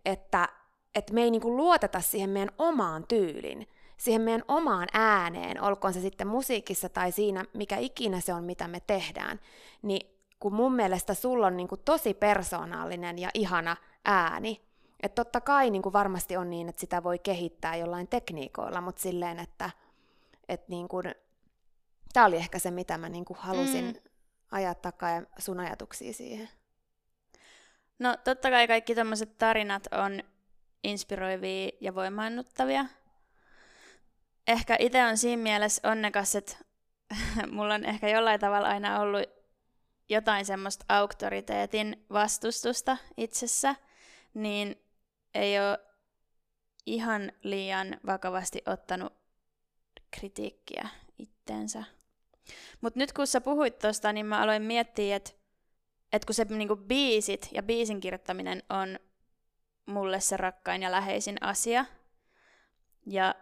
että, 0.04 0.48
että 0.94 1.14
me 1.14 1.22
ei 1.22 1.30
niinku 1.30 1.56
luoteta 1.56 2.00
siihen 2.00 2.30
meidän 2.30 2.54
omaan 2.58 3.04
tyylin, 3.08 3.66
siihen 3.96 4.22
meidän 4.22 4.44
omaan 4.48 4.88
ääneen, 4.92 5.62
olkoon 5.62 5.94
se 5.94 6.00
sitten 6.00 6.26
musiikissa 6.26 6.88
tai 6.88 7.12
siinä, 7.12 7.44
mikä 7.54 7.76
ikinä 7.76 8.20
se 8.20 8.34
on, 8.34 8.44
mitä 8.44 8.68
me 8.68 8.80
tehdään, 8.86 9.40
niin 9.82 10.17
kun 10.40 10.54
mun 10.54 10.74
mielestä 10.74 11.14
sulla 11.14 11.46
on 11.46 11.56
niin 11.56 11.68
kuin 11.68 11.80
tosi 11.84 12.14
persoonallinen 12.14 13.18
ja 13.18 13.30
ihana 13.34 13.76
ääni. 14.04 14.68
Että 15.02 15.24
totta 15.24 15.40
kai 15.40 15.70
niin 15.70 15.82
kuin 15.82 15.92
varmasti 15.92 16.36
on 16.36 16.50
niin, 16.50 16.68
että 16.68 16.80
sitä 16.80 17.02
voi 17.02 17.18
kehittää 17.18 17.76
jollain 17.76 18.08
tekniikoilla, 18.08 18.80
mutta 18.80 19.02
silleen, 19.02 19.38
että, 19.38 19.70
että 20.48 20.66
niin 20.68 20.88
kuin, 20.88 21.14
tämä 22.12 22.26
oli 22.26 22.36
ehkä 22.36 22.58
se, 22.58 22.70
mitä 22.70 22.98
mä 22.98 23.08
niin 23.08 23.24
kuin 23.24 23.38
halusin 23.40 23.84
mm. 23.84 23.94
ajaa 24.50 24.74
takaa 24.74 25.10
ja 25.10 25.22
sun 25.38 25.60
ajatuksia 25.60 26.12
siihen. 26.12 26.48
No 27.98 28.16
totta 28.24 28.50
kai 28.50 28.68
kaikki 28.68 28.94
tämmöiset 28.94 29.38
tarinat 29.38 29.86
on 29.92 30.22
inspiroivia 30.84 31.70
ja 31.80 31.94
voimaannuttavia. 31.94 32.84
Ehkä 34.46 34.76
itse 34.78 35.04
on 35.04 35.16
siinä 35.18 35.42
mielessä 35.42 35.90
onnekas, 35.90 36.34
että 36.34 36.56
mulla 37.52 37.74
on 37.74 37.84
ehkä 37.84 38.08
jollain 38.08 38.40
tavalla 38.40 38.68
aina 38.68 39.00
ollut 39.00 39.37
jotain 40.08 40.44
semmoista 40.44 40.84
auktoriteetin 40.88 42.06
vastustusta 42.12 42.96
itsessä, 43.16 43.74
niin 44.34 44.82
ei 45.34 45.60
ole 45.60 45.78
ihan 46.86 47.32
liian 47.42 47.96
vakavasti 48.06 48.62
ottanut 48.66 49.12
kritiikkiä 50.10 50.88
itteensä. 51.18 51.84
Mutta 52.80 52.98
nyt 52.98 53.12
kun 53.12 53.26
sä 53.26 53.40
puhuit 53.40 53.78
tuosta, 53.78 54.12
niin 54.12 54.26
mä 54.26 54.40
aloin 54.40 54.62
miettiä, 54.62 55.16
että 55.16 55.30
et 56.12 56.24
kun 56.24 56.34
se 56.34 56.44
niinku 56.44 56.76
biisit 56.76 57.48
ja 57.52 57.62
biisin 57.62 58.00
kirjoittaminen 58.00 58.62
on 58.70 58.98
mulle 59.86 60.20
se 60.20 60.36
rakkain 60.36 60.82
ja 60.82 60.90
läheisin 60.90 61.42
asia. 61.42 61.84
Ja 63.06 63.34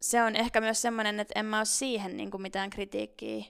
se 0.00 0.22
on 0.22 0.36
ehkä 0.36 0.60
myös 0.60 0.82
semmoinen, 0.82 1.20
että 1.20 1.40
en 1.40 1.46
mä 1.46 1.56
ole 1.56 1.64
siihen 1.64 2.16
niinku 2.16 2.38
mitään 2.38 2.70
kritiikkiä 2.70 3.44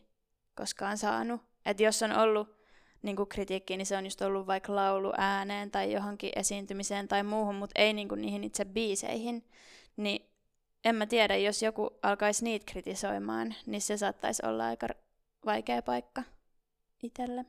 koskaan 0.55 0.99
saanut. 0.99 1.41
Että 1.67 1.83
jos 1.83 2.03
on 2.03 2.13
ollut 2.13 2.61
niin 3.03 3.17
kuin 3.17 3.29
kritiikkiä, 3.29 3.77
niin 3.77 3.87
se 3.87 3.97
on 3.97 4.05
just 4.05 4.23
ollut 4.23 4.47
vaikka 4.47 4.75
laulu 4.77 5.13
ääneen 5.17 5.71
tai 5.71 5.93
johonkin 5.93 6.33
esiintymiseen 6.37 7.09
tai 7.09 7.23
muuhun, 7.23 7.55
mutta 7.55 7.81
ei 7.81 7.93
niin 7.93 8.09
kuin 8.09 8.21
niihin 8.21 8.45
itse 8.45 8.65
biiseihin. 8.65 9.45
Niin 9.97 10.31
en 10.85 10.95
mä 10.95 11.07
tiedä, 11.07 11.37
jos 11.37 11.63
joku 11.63 11.91
alkaisi 12.03 12.45
niitä 12.45 12.67
kritisoimaan, 12.73 13.55
niin 13.67 13.81
se 13.81 13.97
saattaisi 13.97 14.43
olla 14.47 14.67
aika 14.67 14.87
vaikea 15.47 15.83
paikka 15.83 16.23
itselle. 17.03 17.45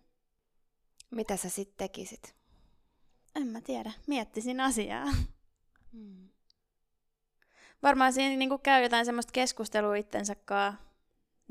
Mitä 1.12 1.38
sä 1.38 1.49
sitten 1.49 1.78
tekisit? 1.78 2.36
En 3.36 3.47
mä 3.47 3.62
tiedä. 3.62 3.91
Miettisin 4.08 4.60
asiaa. 4.60 5.06
Hmm. 5.93 6.30
Varmaan 7.84 8.14
siinä 8.14 8.36
niin 8.36 8.49
kuin 8.49 8.62
käy 8.62 8.84
jotain 8.84 9.06
semmoista 9.06 9.32
keskustelua 9.32 9.95
itsensä 9.95 10.36
kanssa 10.36 10.91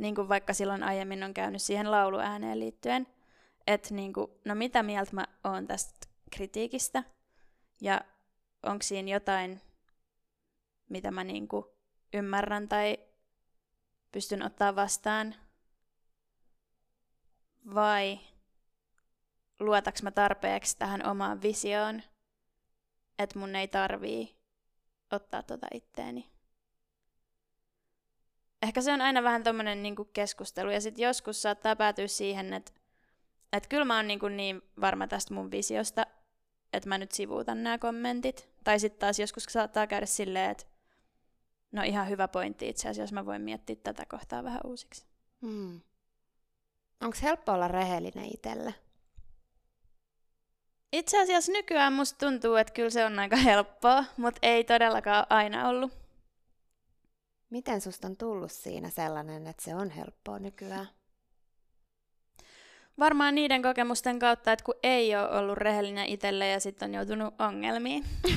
niin 0.00 0.14
kuin 0.14 0.28
vaikka 0.28 0.54
silloin 0.54 0.82
aiemmin 0.82 1.22
on 1.22 1.34
käynyt 1.34 1.62
siihen 1.62 1.90
lauluääneen 1.90 2.60
liittyen, 2.60 3.06
että 3.66 3.94
niin 3.94 4.12
kuin, 4.12 4.30
no 4.44 4.54
mitä 4.54 4.82
mieltä 4.82 5.14
mä 5.14 5.26
oon 5.44 5.66
tästä 5.66 6.06
kritiikistä, 6.30 7.04
ja 7.80 8.00
onko 8.62 8.82
siinä 8.82 9.10
jotain, 9.10 9.60
mitä 10.88 11.10
mä 11.10 11.24
niin 11.24 11.48
kuin 11.48 11.64
ymmärrän 12.14 12.68
tai 12.68 12.98
pystyn 14.12 14.42
ottaa 14.42 14.76
vastaan, 14.76 15.34
vai 17.74 18.20
luotaks 19.60 20.02
mä 20.02 20.10
tarpeeksi 20.10 20.78
tähän 20.78 21.06
omaan 21.06 21.42
visioon, 21.42 22.02
että 23.18 23.38
mun 23.38 23.56
ei 23.56 23.68
tarvii 23.68 24.36
ottaa 25.10 25.42
tota 25.42 25.66
itteeni 25.74 26.39
ehkä 28.62 28.80
se 28.80 28.92
on 28.92 29.00
aina 29.00 29.22
vähän 29.22 29.42
tommonen 29.42 29.82
niinku 29.82 30.04
keskustelu, 30.04 30.70
ja 30.70 30.80
sitten 30.80 31.02
joskus 31.02 31.42
saattaa 31.42 31.76
päätyä 31.76 32.06
siihen, 32.06 32.52
että 32.52 32.72
et 33.52 33.66
kyllä 33.66 33.84
mä 33.84 33.96
oon 33.96 34.06
niinku 34.06 34.28
niin 34.28 34.62
varma 34.80 35.06
tästä 35.06 35.34
mun 35.34 35.50
visiosta, 35.50 36.06
että 36.72 36.88
mä 36.88 36.98
nyt 36.98 37.12
sivuutan 37.12 37.62
nämä 37.62 37.78
kommentit. 37.78 38.48
Tai 38.64 38.80
sitten 38.80 39.00
taas 39.00 39.18
joskus 39.18 39.44
saattaa 39.44 39.86
käydä 39.86 40.06
silleen, 40.06 40.50
että 40.50 40.64
no 41.72 41.82
ihan 41.82 42.08
hyvä 42.08 42.28
pointti 42.28 42.68
itse 42.68 42.88
asiassa, 42.88 43.14
mä 43.14 43.26
voin 43.26 43.42
miettiä 43.42 43.76
tätä 43.76 44.06
kohtaa 44.08 44.44
vähän 44.44 44.60
uusiksi. 44.64 45.06
Hmm. 45.42 45.80
Onko 47.00 47.16
helppo 47.22 47.52
olla 47.52 47.68
rehellinen 47.68 48.34
itselle? 48.34 48.74
Itse 50.92 51.22
asiassa 51.22 51.52
nykyään 51.52 51.92
musta 51.92 52.26
tuntuu, 52.26 52.54
että 52.54 52.72
kyllä 52.72 52.90
se 52.90 53.04
on 53.04 53.18
aika 53.18 53.36
helppoa, 53.36 54.04
mutta 54.16 54.38
ei 54.42 54.64
todellakaan 54.64 55.26
aina 55.30 55.68
ollut. 55.68 55.92
Miten 57.50 57.80
susta 57.80 58.06
on 58.06 58.16
tullut 58.16 58.52
siinä 58.52 58.90
sellainen, 58.90 59.46
että 59.46 59.64
se 59.64 59.74
on 59.74 59.90
helppoa 59.90 60.38
nykyään? 60.38 60.88
Varmaan 62.98 63.34
niiden 63.34 63.62
kokemusten 63.62 64.18
kautta, 64.18 64.52
että 64.52 64.64
kun 64.64 64.74
ei 64.82 65.16
ole 65.16 65.30
ollut 65.30 65.58
rehellinen 65.58 66.06
itselle 66.06 66.48
ja 66.48 66.60
sitten 66.60 66.88
on 66.88 66.94
joutunut 66.94 67.34
ongelmiin. 67.38 68.04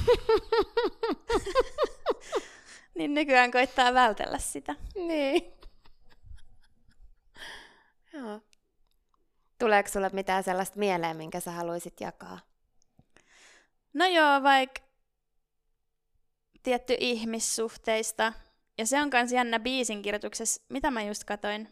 niin 2.97 3.14
nykyään 3.14 3.51
koittaa 3.51 3.93
vältellä 3.93 4.38
sitä. 4.38 4.76
Niin. 4.95 5.53
Joo. 8.14 8.41
Tuleeko 9.59 9.89
sulle 9.89 10.09
mitään 10.14 10.43
sellaista 10.43 10.80
mieleen, 10.80 11.18
minkä 11.18 11.39
sä 11.39 11.51
haluaisit 11.51 12.01
jakaa? 12.01 12.39
No 13.93 14.05
joo, 14.05 14.43
vaikka 14.43 14.82
tietty 16.64 16.95
ihmissuhteista 16.99 18.34
ja 18.78 18.86
se 18.86 19.01
on 19.01 19.09
kans 19.09 19.32
jännä 19.32 19.59
biisin 19.59 20.01
kirjoituksessa, 20.01 20.63
mitä 20.69 20.91
mä 20.91 21.03
just 21.03 21.24
katoin. 21.24 21.69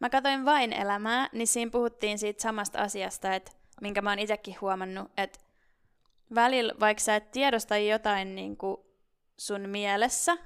Mä 0.00 0.10
katoin 0.10 0.44
vain 0.44 0.72
elämää, 0.72 1.28
niin 1.32 1.46
siinä 1.46 1.70
puhuttiin 1.70 2.18
siitä 2.18 2.42
samasta 2.42 2.78
asiasta, 2.78 3.34
että 3.34 3.52
minkä 3.80 4.02
mä 4.02 4.10
oon 4.10 4.18
itsekin 4.18 4.56
huomannut, 4.60 5.12
että 5.16 5.38
välillä 6.34 6.74
vaikka 6.80 7.02
sä 7.04 7.16
et 7.16 7.30
tiedosta 7.30 7.76
jotain 7.76 8.34
niin 8.34 8.56
kuin 8.56 8.76
sun 9.38 9.68
mielessä, 9.68 10.36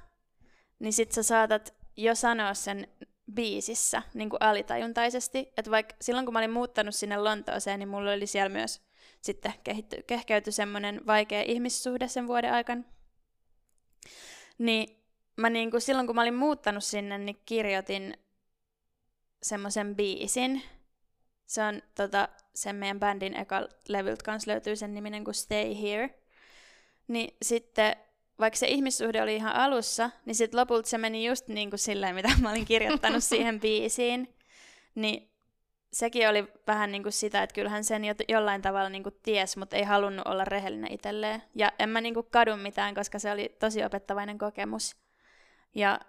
niin 0.79 0.93
sit 0.93 1.11
sä 1.11 1.23
saatat 1.23 1.73
jo 1.97 2.15
sanoa 2.15 2.53
sen 2.53 2.87
biisissä 3.33 4.01
niin 4.13 4.29
kuin 4.29 4.41
alitajuntaisesti. 4.41 5.53
Että 5.57 5.71
vaikka 5.71 5.95
silloin 6.01 6.25
kun 6.25 6.33
mä 6.33 6.39
olin 6.39 6.51
muuttanut 6.51 6.95
sinne 6.95 7.17
Lontooseen, 7.17 7.79
niin 7.79 7.89
mulla 7.89 8.11
oli 8.11 8.27
siellä 8.27 8.49
myös 8.49 8.81
sitten 9.21 9.53
kehitty, 9.63 10.03
kehkeyty 10.07 10.51
semmoinen 10.51 11.05
vaikea 11.07 11.41
ihmissuhde 11.41 12.07
sen 12.07 12.27
vuoden 12.27 12.53
aikana. 12.53 12.83
Niin 14.57 15.00
mä 15.41 15.49
niinku, 15.49 15.79
silloin 15.79 16.07
kun 16.07 16.15
mä 16.15 16.21
olin 16.21 16.33
muuttanut 16.33 16.83
sinne, 16.83 17.17
niin 17.17 17.41
kirjoitin 17.45 18.17
semmoisen 19.43 19.95
biisin. 19.95 20.61
Se 21.45 21.63
on 21.63 21.81
tota, 21.95 22.29
sen 22.55 22.75
meidän 22.75 22.99
bändin 22.99 23.37
eka 23.37 23.67
levyltä 23.87 24.23
kanssa 24.23 24.51
löytyy 24.51 24.75
sen 24.75 24.93
niminen 24.93 25.23
kuin 25.23 25.35
Stay 25.35 25.81
Here. 25.81 26.19
Niin 27.07 27.37
sitten, 27.41 27.95
vaikka 28.39 28.57
se 28.57 28.67
ihmissuhde 28.67 29.21
oli 29.21 29.35
ihan 29.35 29.55
alussa, 29.55 30.09
niin 30.25 30.35
sitten 30.35 30.59
lopulta 30.59 30.89
se 30.89 30.97
meni 30.97 31.27
just 31.27 31.47
niin 31.47 31.69
kuin 31.69 31.79
silleen, 31.79 32.15
mitä 32.15 32.29
mä 32.41 32.51
olin 32.51 32.65
kirjoittanut 32.65 33.23
siihen 33.33 33.59
biisiin. 33.59 34.35
Niin 34.95 35.31
sekin 35.93 36.29
oli 36.29 36.47
vähän 36.67 36.91
niin 36.91 37.03
kuin 37.03 37.13
sitä, 37.13 37.43
että 37.43 37.53
kyllähän 37.53 37.83
sen 37.83 38.05
jo, 38.05 38.13
jollain 38.29 38.61
tavalla 38.61 38.89
niin 38.89 39.03
kuin 39.03 39.15
ties, 39.23 39.57
mutta 39.57 39.75
ei 39.75 39.83
halunnut 39.83 40.27
olla 40.27 40.45
rehellinen 40.45 40.93
itselleen. 40.93 41.43
Ja 41.55 41.71
en 41.79 41.89
mä 41.89 42.01
niin 42.01 42.13
kuin 42.13 42.27
kadu 42.31 42.57
mitään, 42.57 42.95
koska 42.95 43.19
se 43.19 43.31
oli 43.31 43.55
tosi 43.59 43.83
opettavainen 43.83 44.37
kokemus. 44.37 45.00
Ja 45.75 45.99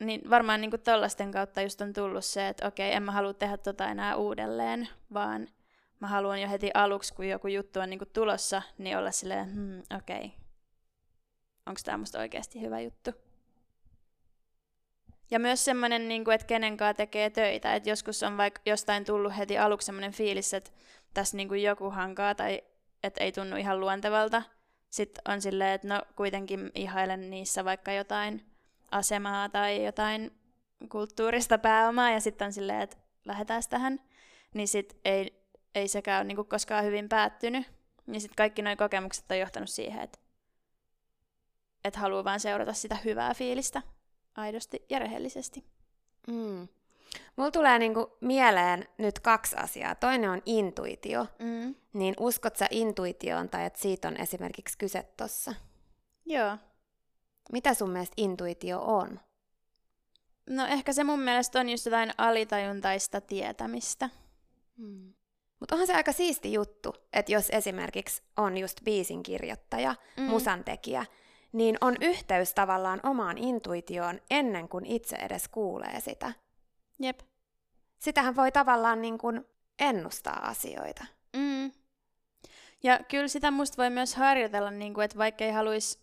niin 0.00 0.30
varmaan 0.30 0.60
niin 0.60 0.80
tollasten 0.84 1.30
kautta 1.30 1.62
just 1.62 1.80
on 1.80 1.92
tullut 1.92 2.24
se, 2.24 2.48
että 2.48 2.66
okei, 2.66 2.92
en 2.92 3.02
mä 3.02 3.12
halua 3.12 3.34
tehdä 3.34 3.56
tota 3.56 3.88
enää 3.88 4.16
uudelleen, 4.16 4.88
vaan 5.14 5.48
mä 6.00 6.06
haluan 6.06 6.40
jo 6.40 6.48
heti 6.48 6.70
aluksi, 6.74 7.14
kun 7.14 7.28
joku 7.28 7.48
juttu 7.48 7.80
on 7.80 7.90
niin 7.90 8.00
tulossa, 8.12 8.62
niin 8.78 8.98
olla 8.98 9.10
silleen, 9.10 9.54
hmm, 9.54 9.82
okei, 9.96 10.32
onko 11.66 11.80
tämä 11.84 11.98
musta 11.98 12.18
oikeasti 12.18 12.60
hyvä 12.60 12.80
juttu? 12.80 13.10
Ja 15.30 15.38
myös 15.38 15.64
semmoinen, 15.64 16.08
niin 16.08 16.24
kuin, 16.24 16.34
että 16.34 16.46
kenen 16.46 16.76
kanssa 16.76 16.94
tekee 16.94 17.30
töitä. 17.30 17.74
Että 17.74 17.90
joskus 17.90 18.22
on 18.22 18.36
vaikka 18.36 18.60
jostain 18.66 19.04
tullut 19.04 19.36
heti 19.36 19.58
aluksi 19.58 19.86
semmoinen 19.86 20.12
fiilis, 20.12 20.54
että 20.54 20.70
tässä 21.14 21.36
niin 21.36 21.48
kuin 21.48 21.62
joku 21.62 21.90
hankaa 21.90 22.34
tai 22.34 22.62
että 23.02 23.24
ei 23.24 23.32
tunnu 23.32 23.56
ihan 23.56 23.80
luontevalta. 23.80 24.42
Sitten 24.90 25.22
on 25.28 25.42
silleen, 25.42 25.70
että 25.70 25.88
no 25.88 26.02
kuitenkin 26.16 26.70
ihailen 26.74 27.30
niissä 27.30 27.64
vaikka 27.64 27.92
jotain 27.92 28.46
asemaa 28.90 29.48
tai 29.48 29.84
jotain 29.84 30.38
kulttuurista 30.88 31.58
pääomaa 31.58 32.10
ja 32.10 32.20
sitten 32.20 32.46
on 32.46 32.52
silleen, 32.52 32.80
että 32.80 32.96
lähdetään 33.24 33.62
tähän. 33.70 34.00
Niin 34.54 34.68
sitten 34.68 34.98
ei, 35.04 35.44
ei 35.74 35.88
sekään 35.88 36.20
ole 36.20 36.28
niin 36.28 36.36
kuin 36.36 36.48
koskaan 36.48 36.84
hyvin 36.84 37.08
päättynyt. 37.08 37.66
Ja 38.06 38.20
sitten 38.20 38.36
kaikki 38.36 38.62
nuo 38.62 38.76
kokemukset 38.76 39.30
on 39.30 39.38
johtanut 39.38 39.68
siihen, 39.70 40.02
että, 40.02 40.18
että 41.84 42.00
haluaa 42.00 42.24
vaan 42.24 42.40
seurata 42.40 42.72
sitä 42.72 42.96
hyvää 43.04 43.34
fiilistä 43.34 43.82
aidosti 44.36 44.84
ja 44.90 44.98
rehellisesti. 44.98 45.64
Mm. 46.26 46.68
Mulla 47.36 47.50
tulee 47.50 47.78
niinku 47.78 48.16
mieleen 48.20 48.88
nyt 48.98 49.18
kaksi 49.18 49.56
asiaa. 49.56 49.94
Toinen 49.94 50.30
on 50.30 50.42
intuitio. 50.46 51.26
Mm. 51.38 51.74
Niin 51.92 52.14
uskot 52.20 52.56
sä 52.56 52.66
intuitioon 52.70 53.48
tai 53.48 53.64
että 53.64 53.80
siitä 53.80 54.08
on 54.08 54.16
esimerkiksi 54.16 54.78
kyse 54.78 55.08
tossa? 55.16 55.54
Joo. 56.26 56.56
Mitä 57.52 57.74
sun 57.74 57.90
mielestä 57.90 58.14
intuitio 58.16 58.80
on? 58.80 59.20
No 60.50 60.66
ehkä 60.66 60.92
se 60.92 61.04
mun 61.04 61.20
mielestä 61.20 61.60
on 61.60 61.68
just 61.68 61.86
jotain 61.86 62.10
alitajuntaista 62.18 63.20
tietämistä. 63.20 64.10
Hmm. 64.78 65.14
Mutta 65.60 65.74
onhan 65.74 65.86
se 65.86 65.94
aika 65.94 66.12
siisti 66.12 66.52
juttu, 66.52 66.94
että 67.12 67.32
jos 67.32 67.50
esimerkiksi 67.50 68.22
on 68.36 68.58
just 68.58 68.80
biisin 68.84 69.22
kirjoittaja, 69.22 69.94
mm. 70.16 70.22
musantekijä, 70.22 71.06
niin 71.52 71.78
on 71.80 71.96
yhteys 72.00 72.54
tavallaan 72.54 73.00
omaan 73.02 73.38
intuitioon 73.38 74.20
ennen 74.30 74.68
kuin 74.68 74.86
itse 74.86 75.16
edes 75.16 75.48
kuulee 75.48 76.00
sitä. 76.00 76.32
Jep. 76.98 77.20
Sitähän 77.98 78.36
voi 78.36 78.52
tavallaan 78.52 79.02
niin 79.02 79.18
kuin 79.18 79.46
ennustaa 79.78 80.48
asioita. 80.48 81.06
Mm. 81.36 81.72
Ja 82.82 83.00
kyllä 83.10 83.28
sitä 83.28 83.50
musta 83.50 83.76
voi 83.76 83.90
myös 83.90 84.14
harjoitella, 84.14 84.70
niin 84.70 84.94
kuin, 84.94 85.04
että 85.04 85.18
vaikka 85.18 85.44
ei 85.44 85.50
haluaisi 85.50 85.98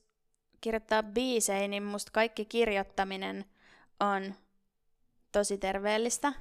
kirjoittaa 0.61 1.03
biisejä, 1.03 1.67
niin 1.67 1.83
musta 1.83 2.11
kaikki 2.11 2.45
kirjoittaminen 2.45 3.45
on 3.99 4.35
tosi 5.31 5.57
terveellistä. 5.57 6.33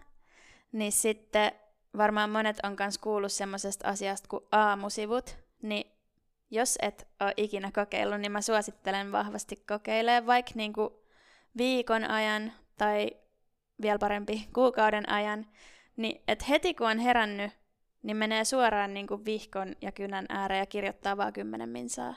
Niin 0.72 0.92
sitten 0.92 1.52
varmaan 1.96 2.30
monet 2.30 2.56
on 2.62 2.76
myös 2.78 2.98
kuullut 2.98 3.32
semmoisesta 3.32 3.88
asiasta 3.88 4.28
kuin 4.28 4.44
aamusivut, 4.52 5.36
niin 5.62 5.92
jos 6.50 6.78
et 6.82 7.08
ole 7.20 7.34
ikinä 7.36 7.70
kokeillut, 7.74 8.20
niin 8.20 8.32
mä 8.32 8.40
suosittelen 8.40 9.12
vahvasti 9.12 9.56
kokeilemaan 9.56 10.26
vaikka 10.26 10.52
niinku 10.54 11.04
viikon 11.56 12.04
ajan 12.04 12.52
tai 12.78 13.10
vielä 13.82 13.98
parempi 13.98 14.48
kuukauden 14.54 15.08
ajan, 15.08 15.46
niin 15.96 16.22
et 16.28 16.48
heti 16.48 16.74
kun 16.74 16.90
on 16.90 16.98
herännyt, 16.98 17.52
niin 18.02 18.16
menee 18.16 18.44
suoraan 18.44 18.94
niinku 18.94 19.24
vihkon 19.24 19.76
ja 19.80 19.92
kynän 19.92 20.26
ääreen 20.28 20.58
ja 20.58 20.66
kirjoittaa 20.66 21.16
vaan 21.16 21.32
kymmenen 21.32 21.68
minsaa. 21.68 22.14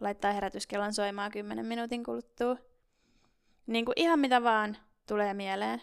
Laittaa 0.00 0.32
herätyskellon 0.32 0.92
soimaan 0.92 1.30
kymmenen 1.30 1.66
minuutin 1.66 2.04
kuluttua. 2.04 2.56
Niin 3.66 3.84
kuin 3.84 3.94
ihan 3.96 4.20
mitä 4.20 4.42
vaan 4.42 4.76
tulee 5.08 5.34
mieleen. 5.34 5.82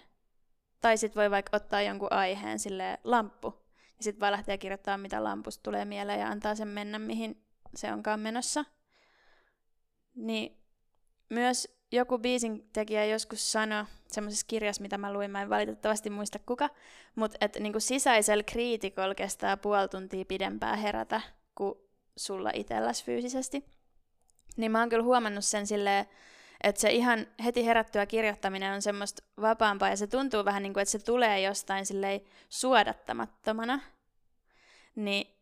Tai 0.82 0.98
sitten 0.98 1.22
voi 1.22 1.32
vaikka 1.32 1.58
ottaa 1.58 1.82
jonkun 1.82 2.14
aiheen, 2.14 2.60
sille 2.60 3.00
lamppu, 3.04 3.54
ja 3.98 4.04
sitten 4.04 4.20
vaan 4.20 4.32
lähteä 4.32 4.58
kirjoittaa, 4.58 4.98
mitä 4.98 5.24
lampusta 5.24 5.64
tulee 5.64 5.86
mieleen, 5.86 6.20
ja 6.20 6.28
antaa 6.28 6.56
sen 6.56 6.68
mennä, 6.68 7.00
mihin 7.00 7.44
se 7.76 7.94
onkaan 7.94 8.20
menossa. 8.20 8.66
Niin 10.16 10.58
myös 11.30 11.80
joku 11.92 12.18
biisin 12.18 12.70
tekijä 12.74 13.06
joskus 13.06 13.52
sanoi 13.52 13.86
semmoisessa 14.12 14.46
kirjassa, 14.48 14.82
mitä 14.82 14.98
mä 14.98 15.14
luin, 15.14 15.32
mä 15.32 15.42
en 15.42 15.50
valitettavasti 15.50 16.10
muista 16.10 16.40
kuka, 16.40 16.70
mutta 17.16 17.38
että 17.42 17.60
niinku 17.60 17.80
sisäisellä 17.80 18.44
kriitikolla 18.44 19.16
kestää 19.16 19.58
puoli 19.58 19.88
tuntia 19.88 20.26
pidempään 20.26 20.80
herätä 20.80 21.22
kuin 21.56 21.76
sulla 22.18 22.52
itselläsi 22.54 23.06
fyysisesti. 23.06 23.66
Niin 24.58 24.72
mä 24.72 24.80
oon 24.80 24.90
kyllä 24.90 25.04
huomannut 25.04 25.46
sen 25.46 25.68
silleen, 25.68 26.06
että 26.64 26.82
se 26.82 26.92
ihan 26.92 27.28
heti 27.44 27.66
herättyä 27.66 28.06
kirjoittaminen 28.06 28.74
on 28.74 28.82
semmoista 28.82 29.24
vapaampaa 29.42 29.90
ja 29.90 29.98
se 29.98 30.08
tuntuu 30.08 30.46
vähän 30.46 30.64
niin 30.64 30.74
kuin, 30.74 30.82
että 30.82 30.92
se 30.92 31.00
tulee 31.00 31.42
jostain 31.42 31.86
silleen 31.86 32.22
suodattamattomana. 32.50 33.80
Niin 34.96 35.38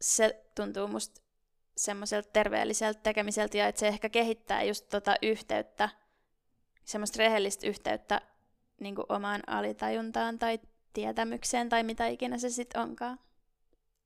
se 0.00 0.44
tuntuu 0.54 0.88
musta 0.88 1.20
semmoiselta 1.76 2.28
terveelliseltä 2.32 3.00
tekemiseltä 3.02 3.56
ja 3.56 3.68
että 3.68 3.78
se 3.78 3.88
ehkä 3.88 4.08
kehittää 4.08 4.62
just 4.62 4.88
tota 4.88 5.14
yhteyttä, 5.22 5.88
semmoista 6.84 7.18
rehellistä 7.18 7.66
yhteyttä 7.66 8.20
niin 8.80 8.94
kuin 8.94 9.06
omaan 9.08 9.40
alitajuntaan 9.46 10.38
tai 10.38 10.58
tietämykseen 10.92 11.68
tai 11.68 11.82
mitä 11.82 12.06
ikinä 12.06 12.38
se 12.38 12.50
sitten 12.50 12.80
onkaan. 12.80 13.18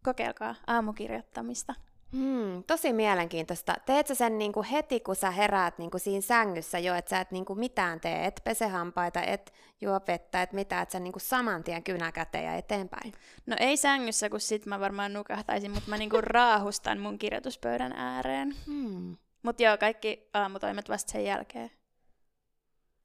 Kokeilkaa 0.02 0.54
aamukirjoittamista. 0.66 1.74
Hmm, 2.12 2.64
tosi 2.66 2.92
mielenkiintoista. 2.92 3.74
Teet 3.86 4.06
sä 4.06 4.14
sen 4.14 4.38
niinku 4.38 4.64
heti, 4.70 5.00
kun 5.00 5.16
sä 5.16 5.30
heräät 5.30 5.78
niinku 5.78 5.98
siinä 5.98 6.20
sängyssä 6.20 6.78
jo, 6.78 6.94
että 6.94 7.08
sä 7.08 7.20
et 7.20 7.30
niinku 7.30 7.54
mitään 7.54 8.00
tee, 8.00 8.24
et 8.24 8.40
pese 8.44 8.66
hampaita, 8.66 9.22
et 9.22 9.52
juo 9.80 10.00
vettä, 10.08 10.42
et 10.42 10.52
mitään, 10.52 10.82
että 10.82 10.92
sä 10.92 11.00
niinku 11.00 11.18
saman 11.18 11.64
tien 11.64 11.82
kynä 11.82 12.12
käteen 12.12 12.44
ja 12.44 12.54
eteenpäin? 12.54 13.12
No 13.46 13.56
ei 13.60 13.76
sängyssä, 13.76 14.30
kun 14.30 14.40
sit 14.40 14.66
mä 14.66 14.80
varmaan 14.80 15.12
nukahtaisin, 15.12 15.70
mutta 15.70 15.90
mä 15.90 15.98
niinku 15.98 16.20
raahustan 16.20 17.00
mun 17.00 17.18
kirjoituspöydän 17.18 17.92
ääreen. 17.92 18.54
Hmm. 18.66 19.16
Mutta 19.42 19.62
joo, 19.62 19.78
kaikki 19.78 20.28
aamutoimet 20.34 20.88
vasta 20.88 21.12
sen 21.12 21.24
jälkeen. 21.24 21.70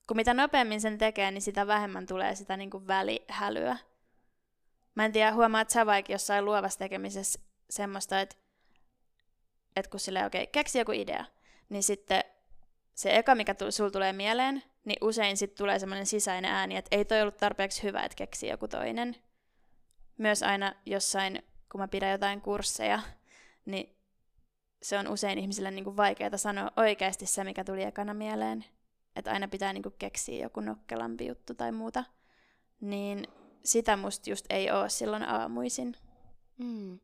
Kun 0.08 0.18
mitä 0.18 0.34
nopeammin 0.34 0.82
sen 0.82 0.98
tekee, 0.98 1.32
niin 1.32 1.42
sitä 1.42 1.68
vähemmän 1.68 2.06
tulee 2.06 2.36
sitä 2.36 2.58
niinku 2.58 2.88
välihälyä. 2.88 3.78
Mä 4.96 5.06
en 5.06 5.12
tiedä, 5.12 5.34
huomaat 5.34 5.70
sä 5.70 5.86
vaikka 5.86 6.12
jossain 6.12 6.46
luovassa 6.46 6.80
tekemisessä 6.80 7.40
semmoista, 7.70 8.20
että 8.20 8.36
että 9.76 9.92
kun 9.92 10.00
sille 10.00 10.26
okei, 10.26 10.44
okay, 10.44 10.52
keksi 10.52 10.80
joku 10.80 10.92
idea, 10.92 11.26
niin 11.70 11.84
sitten 11.84 12.24
se 12.94 13.18
eka, 13.18 13.36
mikä 13.36 13.54
tu- 13.54 13.72
sul 13.72 13.90
tulee 13.90 14.14
mieleen, 14.14 14.64
niin 14.86 14.98
usein 15.02 15.38
sitten 15.38 15.58
tulee 15.58 15.80
semmoinen 15.80 16.06
sisäinen 16.06 16.52
ääni, 16.52 16.78
että 16.78 16.96
ei 16.96 17.06
toi 17.06 17.22
ollut 17.22 17.38
tarpeeksi 17.38 17.84
hyvä, 17.84 18.04
että 18.04 18.16
keksi 18.16 18.48
joku 18.48 18.68
toinen. 18.68 19.16
Myös 20.18 20.44
aina 20.44 20.74
jossain, 20.86 21.44
kun 21.72 21.82
mä 21.82 21.88
pidän 21.88 22.12
jotain 22.12 22.42
kursseja, 22.42 23.00
niin 23.66 23.96
se 24.84 24.98
on 24.98 25.08
usein 25.08 25.38
ihmisille 25.40 25.72
niin 25.72 25.84
kuin 25.84 25.98
vaikeaa 25.98 26.38
sanoa 26.38 26.72
oikeasti 26.78 27.26
se, 27.26 27.44
mikä 27.44 27.64
tuli 27.64 27.84
ekana 27.84 28.14
mieleen. 28.14 28.66
Että 29.16 29.32
aina 29.32 29.48
pitää 29.48 29.74
niin 29.74 29.84
kuin 29.84 29.96
keksiä 30.00 30.44
joku 30.44 30.62
nokkelampi 30.62 31.28
juttu 31.28 31.54
tai 31.54 31.72
muuta. 31.72 32.04
Niin 32.82 33.28
sitä 33.64 33.98
musta 33.98 34.30
just 34.30 34.46
ei 34.50 34.72
ole 34.72 34.90
silloin 34.90 35.24
aamuisin. 35.24 35.96
Mm. 36.58 37.00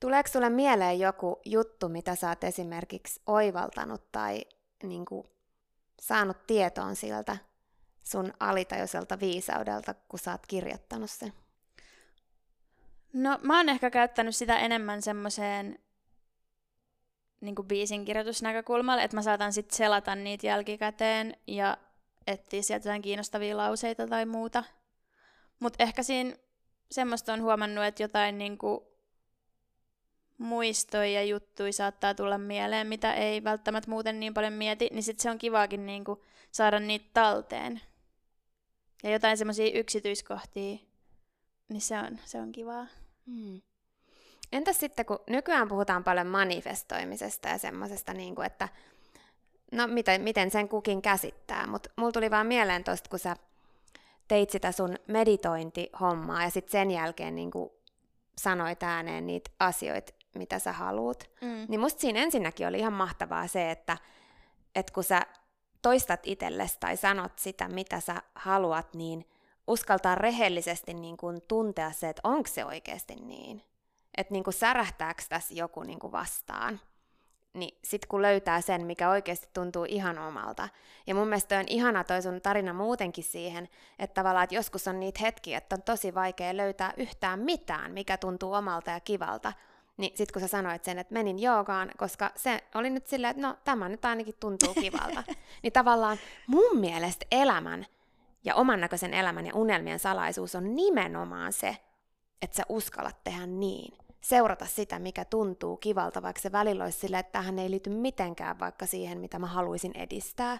Tuleeko 0.00 0.28
sulle 0.28 0.50
mieleen 0.50 1.00
joku 1.00 1.40
juttu, 1.44 1.88
mitä 1.88 2.14
sä 2.14 2.28
oot 2.28 2.44
esimerkiksi 2.44 3.20
oivaltanut 3.26 4.12
tai 4.12 4.44
niin 4.82 5.04
kuin, 5.04 5.26
saanut 6.00 6.46
tietoon 6.46 6.96
siltä 6.96 7.36
sun 8.04 8.32
alitajuiselta 8.40 9.20
viisaudelta, 9.20 9.94
kun 10.08 10.18
sä 10.18 10.30
oot 10.30 10.46
kirjoittanut 10.46 11.10
sen? 11.10 11.32
No 13.12 13.38
mä 13.42 13.56
oon 13.56 13.68
ehkä 13.68 13.90
käyttänyt 13.90 14.36
sitä 14.36 14.58
enemmän 14.58 15.02
semmoiseen 15.02 15.78
niin 17.40 17.54
biisin 17.66 18.04
kirjoitusnäkökulmalle, 18.04 19.02
että 19.02 19.16
mä 19.16 19.22
saatan 19.22 19.52
sitten 19.52 19.76
selata 19.76 20.14
niitä 20.14 20.46
jälkikäteen 20.46 21.36
ja 21.46 21.76
etsiä 22.26 22.62
sieltä 22.62 22.88
jotain 22.88 23.02
kiinnostavia 23.02 23.56
lauseita 23.56 24.06
tai 24.06 24.26
muuta. 24.26 24.64
Mutta 25.60 25.82
ehkä 25.82 26.02
siinä 26.02 26.36
semmoista 26.90 27.32
on 27.32 27.42
huomannut, 27.42 27.84
että 27.84 28.02
jotain 28.02 28.38
niin 28.38 28.58
kuin 28.58 28.80
muistoja 30.38 31.10
ja 31.10 31.22
juttuja 31.22 31.72
saattaa 31.72 32.14
tulla 32.14 32.38
mieleen, 32.38 32.86
mitä 32.86 33.14
ei 33.14 33.44
välttämättä 33.44 33.90
muuten 33.90 34.20
niin 34.20 34.34
paljon 34.34 34.52
mieti, 34.52 34.88
niin 34.92 35.02
sitten 35.02 35.22
se 35.22 35.30
on 35.30 35.38
kivaakin 35.38 35.86
niinku 35.86 36.24
saada 36.52 36.80
niitä 36.80 37.10
talteen. 37.12 37.80
Ja 39.02 39.10
jotain 39.10 39.38
semmoisia 39.38 39.78
yksityiskohtia, 39.78 40.78
niin 41.68 41.80
se 41.80 41.98
on, 41.98 42.18
se 42.24 42.40
on 42.40 42.52
kivaa. 42.52 42.86
Hmm. 43.26 43.62
Entäs 44.52 44.80
sitten, 44.80 45.06
kun 45.06 45.18
nykyään 45.26 45.68
puhutaan 45.68 46.04
paljon 46.04 46.26
manifestoimisesta 46.26 47.48
ja 47.48 47.58
semmoisesta, 47.58 48.14
niin 48.14 48.34
kuin, 48.34 48.46
että 48.46 48.68
no 49.72 49.86
miten, 49.86 50.22
miten 50.22 50.50
sen 50.50 50.68
kukin 50.68 51.02
käsittää, 51.02 51.66
mutta 51.66 51.90
mulla 51.96 52.12
tuli 52.12 52.30
vaan 52.30 52.46
mieleen 52.46 52.84
tosta, 52.84 53.10
kun 53.10 53.18
sä 53.18 53.36
teit 54.28 54.50
sitä 54.50 54.72
sun 54.72 54.96
meditointihommaa 55.06 56.42
ja 56.42 56.50
sitten 56.50 56.72
sen 56.72 56.90
jälkeen 56.90 57.34
niin 57.34 57.50
kuin 57.50 57.70
sanoit 58.38 58.82
ääneen 58.82 59.26
niitä 59.26 59.50
asioita, 59.60 60.12
mitä 60.34 60.58
sä 60.58 60.72
haluut. 60.72 61.24
Mm. 61.40 61.66
Niin 61.68 61.80
musta 61.80 62.00
siinä 62.00 62.20
ensinnäkin 62.22 62.66
oli 62.66 62.78
ihan 62.78 62.92
mahtavaa 62.92 63.46
se, 63.46 63.70
että, 63.70 63.98
että 64.74 64.92
kun 64.92 65.04
sä 65.04 65.22
toistat 65.82 66.20
itsellesi 66.22 66.76
tai 66.80 66.96
sanot 66.96 67.38
sitä, 67.38 67.68
mitä 67.68 68.00
sä 68.00 68.22
haluat, 68.34 68.94
niin 68.94 69.24
uskaltaa 69.66 70.14
rehellisesti 70.14 70.94
niin 70.94 71.16
kuin 71.16 71.42
tuntea 71.48 71.92
se, 71.92 72.08
että 72.08 72.20
onko 72.24 72.48
se 72.48 72.64
oikeasti 72.64 73.14
niin. 73.14 73.62
Että 74.16 74.32
niin 74.32 74.44
kuin 74.44 74.54
särähtääkö 74.54 75.22
tässä 75.28 75.54
joku 75.54 75.82
niin 75.82 75.98
kuin 75.98 76.12
vastaan. 76.12 76.80
niin 77.54 77.78
sit 77.84 78.06
kun 78.06 78.22
löytää 78.22 78.60
sen, 78.60 78.86
mikä 78.86 79.10
oikeasti 79.10 79.48
tuntuu 79.52 79.84
ihan 79.88 80.18
omalta. 80.18 80.68
Ja 81.06 81.14
mun 81.14 81.28
mielestä 81.28 81.58
on 81.58 81.64
ihana 81.68 82.04
toi 82.04 82.22
sun 82.22 82.40
tarina 82.40 82.72
muutenkin 82.72 83.24
siihen, 83.24 83.68
että 83.98 84.14
tavallaan 84.14 84.44
että 84.44 84.54
joskus 84.54 84.88
on 84.88 85.00
niitä 85.00 85.20
hetkiä, 85.22 85.58
että 85.58 85.76
on 85.76 85.82
tosi 85.82 86.14
vaikea 86.14 86.56
löytää 86.56 86.92
yhtään 86.96 87.40
mitään, 87.40 87.92
mikä 87.92 88.16
tuntuu 88.16 88.52
omalta 88.52 88.90
ja 88.90 89.00
kivalta. 89.00 89.52
Niin 89.96 90.16
sit 90.16 90.32
kun 90.32 90.42
sä 90.42 90.48
sanoit 90.48 90.84
sen, 90.84 90.98
että 90.98 91.14
menin 91.14 91.38
joogaan, 91.38 91.90
koska 91.96 92.30
se 92.36 92.64
oli 92.74 92.90
nyt 92.90 93.06
silleen, 93.06 93.30
että 93.30 93.42
no 93.42 93.56
tämä 93.64 93.88
nyt 93.88 94.04
ainakin 94.04 94.34
tuntuu 94.40 94.74
kivalta. 94.74 95.22
niin 95.62 95.72
tavallaan 95.72 96.18
mun 96.46 96.78
mielestä 96.78 97.26
elämän 97.30 97.86
ja 98.44 98.54
oman 98.54 98.80
näköisen 98.80 99.14
elämän 99.14 99.46
ja 99.46 99.54
unelmien 99.54 99.98
salaisuus 99.98 100.54
on 100.54 100.76
nimenomaan 100.76 101.52
se, 101.52 101.76
että 102.42 102.56
sä 102.56 102.62
uskallat 102.68 103.24
tehdä 103.24 103.46
niin 103.46 104.05
seurata 104.28 104.66
sitä, 104.66 104.98
mikä 104.98 105.24
tuntuu 105.24 105.76
kivalta, 105.76 106.22
vaikka 106.22 106.42
se 106.42 106.52
välillä 106.52 106.84
olisi 106.84 106.98
sille, 106.98 107.18
että 107.18 107.32
tähän 107.32 107.58
ei 107.58 107.70
liity 107.70 107.90
mitenkään 107.90 108.58
vaikka 108.58 108.86
siihen, 108.86 109.20
mitä 109.20 109.38
mä 109.38 109.46
haluaisin 109.46 109.92
edistää. 109.94 110.58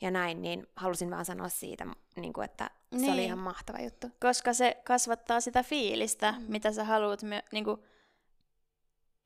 Ja 0.00 0.10
näin, 0.10 0.42
niin 0.42 0.66
halusin 0.76 1.10
vaan 1.10 1.24
sanoa 1.24 1.48
siitä, 1.48 1.86
niin 2.16 2.32
kuin, 2.32 2.44
että 2.44 2.70
se 2.92 2.96
niin. 2.98 3.12
oli 3.12 3.24
ihan 3.24 3.38
mahtava 3.38 3.78
juttu. 3.78 4.06
Koska 4.20 4.52
se 4.52 4.76
kasvattaa 4.84 5.40
sitä 5.40 5.62
fiilistä, 5.62 6.32
mm. 6.32 6.44
mitä 6.48 6.72
sä 6.72 6.84
haluat. 6.84 7.20
Niin 7.52 7.64
kuin, 7.64 7.80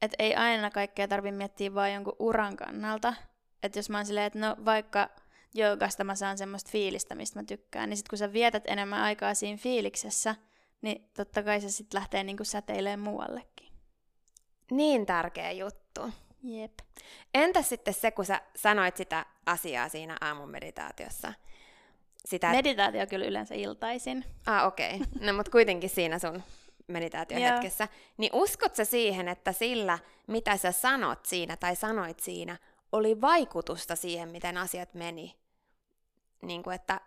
että 0.03 0.17
ei 0.19 0.35
aina 0.35 0.71
kaikkea 0.71 1.09
tarvitse 1.09 1.37
miettiä 1.37 1.75
vain 1.75 1.95
jonkun 1.95 2.17
uran 2.19 2.57
kannalta. 2.57 3.15
Että 3.63 3.79
jos 3.79 3.91
mä 3.91 3.99
oon 3.99 4.07
silleen, 4.07 4.27
että 4.27 4.39
no 4.39 4.57
vaikka 4.65 5.09
joogasta 5.55 6.05
mä 6.05 6.15
saan 6.15 6.39
semmoista 6.39 6.71
fiilistä, 6.71 7.15
mistä 7.15 7.41
mä 7.41 7.45
tykkään, 7.45 7.89
niin 7.89 7.97
sit 7.97 8.09
kun 8.09 8.19
sä 8.19 8.33
vietät 8.33 8.65
enemmän 8.67 9.03
aikaa 9.03 9.35
siinä 9.35 9.59
fiiliksessä– 9.59 10.35
niin 10.83 11.11
totta 11.17 11.43
kai 11.43 11.61
se 11.61 11.71
sitten 11.71 11.99
lähtee 12.01 12.25
niinku 12.25 12.45
säteilemään 12.45 13.01
muuallekin. 13.01 13.69
Niin 14.71 15.07
tärkeä 15.07 15.53
juttu. 15.53 16.11
Jep. 16.43 16.79
Entäs 17.35 17.69
sitten 17.69 17.95
se, 17.95 18.11
kun 18.11 18.25
sä 18.25 18.43
sanoit 18.57 18.97
sitä 18.97 19.27
asiaa 19.47 19.89
siinä 19.89 20.17
aamun 20.21 20.51
meditaatiossa? 20.51 21.33
Sitä, 22.25 22.51
Meditaatio 22.51 23.07
kyllä 23.07 23.27
yleensä 23.27 23.55
iltaisin. 23.55 24.25
Ah, 24.47 24.67
okei. 24.67 24.95
Okay. 24.95 25.07
No, 25.21 25.33
mutta 25.33 25.51
kuitenkin 25.51 25.91
siinä 25.91 26.19
sun 26.19 26.43
meditaatiohetkessä. 26.87 27.89
niin 28.17 28.31
uskot 28.35 28.75
sä 28.75 28.85
siihen, 28.85 29.29
että 29.29 29.53
sillä, 29.53 29.99
mitä 30.27 30.57
sä 30.57 30.73
sanot 30.73 31.27
siinä 31.27 31.57
tai 31.57 31.77
sanoit 31.77 32.21
siinä, 32.21 32.57
oli 32.93 33.21
vaikutusta 33.21 33.97
siihen, 33.97 34.29
miten 34.29 34.57
asiat 34.57 34.95
meni? 34.95 35.37
Niin 36.43 36.63
kuin, 36.63 36.75
että 36.75 37.01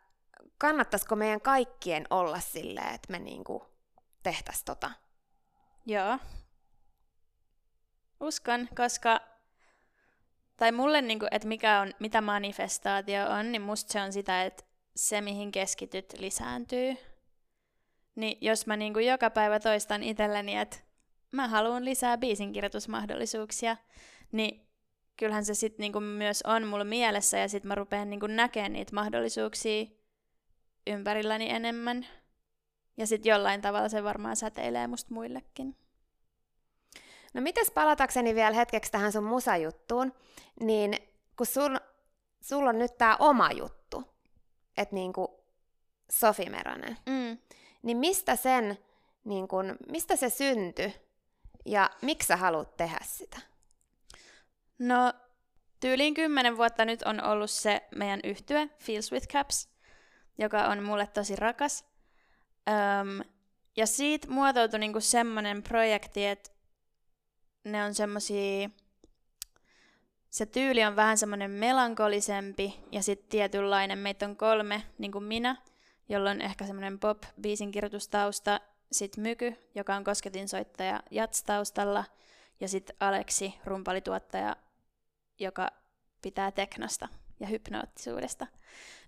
kannattaisiko 0.58 1.16
meidän 1.16 1.42
kaikkien 1.42 2.08
olla 2.10 2.39
silleen, 2.39 2.96
että 2.96 3.12
me 3.12 3.20
niinku 3.20 3.66
tehtäisiin 4.24 4.66
tota? 4.66 4.92
Joo. 5.86 6.18
Uskon, 8.20 8.68
koska 8.76 9.22
tai 10.58 10.72
mulle, 10.72 11.02
niin 11.02 11.20
kuin, 11.20 11.30
että 11.32 11.48
mikä 11.48 11.80
on, 11.80 11.94
mitä 12.00 12.22
manifestaatio 12.22 13.30
on, 13.30 13.52
niin 13.52 13.62
musta 13.62 13.94
se 13.94 14.02
on 14.02 14.14
sitä, 14.14 14.44
että 14.44 14.64
se, 14.96 15.22
mihin 15.22 15.52
keskityt, 15.52 16.14
lisääntyy. 16.20 16.98
Niin 18.16 18.38
jos 18.42 18.68
mä 18.68 18.78
niin 18.78 19.06
joka 19.06 19.30
päivä 19.30 19.60
toistan 19.60 20.04
itselleni, 20.04 20.58
että 20.58 20.78
mä 21.32 21.48
haluan 21.48 21.86
lisää 21.86 22.18
biisinkirjoitusmahdollisuuksia, 22.18 23.78
niin 24.32 24.68
kyllähän 25.18 25.46
se 25.46 25.54
sitten 25.54 25.92
niin 25.92 26.04
myös 26.04 26.42
on 26.42 26.68
mulla 26.68 26.84
mielessä 26.84 27.38
ja 27.38 27.48
sitten 27.50 27.68
mä 27.68 27.76
rupean 27.76 28.10
niin 28.10 28.20
näkemään 28.28 28.74
niitä 28.74 28.96
mahdollisuuksia 28.96 29.86
ympärilläni 30.88 31.49
enemmän. 31.49 32.07
Ja 32.97 33.07
sitten 33.07 33.29
jollain 33.29 33.61
tavalla 33.61 33.89
se 33.89 34.03
varmaan 34.03 34.36
säteilee 34.36 34.88
musta 34.88 35.13
muillekin. 35.13 35.77
No 37.34 37.41
mites 37.41 37.71
palatakseni 37.71 38.36
vielä 38.36 38.55
hetkeksi 38.55 38.91
tähän 38.91 39.11
sun 39.11 39.23
musajuttuun, 39.23 40.13
niin 40.59 40.97
kun 41.38 41.45
sul, 41.45 41.77
sulla 42.41 42.69
on 42.69 42.79
nyt 42.79 42.97
tämä 42.97 43.17
oma 43.19 43.51
juttu, 43.51 44.03
että 44.77 44.95
niinku 44.95 45.45
Sofi 46.11 46.45
Meronen, 46.49 46.97
mm. 47.05 47.38
niin 47.84 47.97
mistä 47.97 48.36
sen, 48.36 48.77
niin 49.23 49.47
kun, 49.47 49.77
mistä 49.89 50.15
se 50.15 50.29
syntyi 50.29 50.93
ja 51.65 51.89
miksi 52.01 52.27
sä 52.27 52.38
haluat 52.38 52.77
tehdä 52.77 52.99
sitä? 53.03 53.38
No 54.79 55.13
tyyliin 55.79 56.13
kymmenen 56.13 56.57
vuotta 56.57 56.86
nyt 56.86 57.01
on 57.03 57.23
ollut 57.23 57.51
se 57.51 57.82
meidän 57.95 58.19
yhtye 58.23 58.69
Feels 58.79 59.11
with 59.11 59.27
Caps, 59.27 59.70
joka 60.38 60.67
on 60.67 60.84
mulle 60.84 61.07
tosi 61.07 61.36
rakas. 61.36 61.86
Öm, 62.69 63.21
ja 63.77 63.88
siitä 63.88 64.27
muotoutui 64.29 64.79
niinku 64.79 64.99
semmoinen 64.99 65.63
projekti, 65.63 66.27
että 66.27 66.51
ne 67.63 67.84
on 67.84 67.93
semmosia... 67.93 68.69
Se 70.29 70.45
tyyli 70.45 70.84
on 70.84 70.95
vähän 70.95 71.17
semmoinen 71.17 71.51
melankolisempi 71.51 72.79
ja 72.91 73.03
sitten 73.03 73.29
tietynlainen. 73.29 73.99
Meitä 73.99 74.25
on 74.25 74.38
kolme, 74.38 74.84
niin 74.97 75.11
kuin 75.11 75.23
minä, 75.23 75.55
jolla 76.09 76.32
on 76.32 76.41
ehkä 76.41 76.65
semmoinen 76.65 76.99
pop-biisin 76.99 77.71
kirjoitustausta. 77.71 78.61
Sitten 78.91 79.21
Myky, 79.21 79.55
joka 79.75 79.95
on 79.95 80.03
kosketinsoittaja 80.03 81.03
jats-taustalla. 81.11 82.03
Ja 82.59 82.67
sitten 82.67 82.95
Aleksi, 82.99 83.53
rumpalituottaja, 83.65 84.55
joka 85.39 85.71
pitää 86.21 86.51
teknosta 86.51 87.07
ja 87.39 87.47
hypnoottisuudesta. 87.47 88.47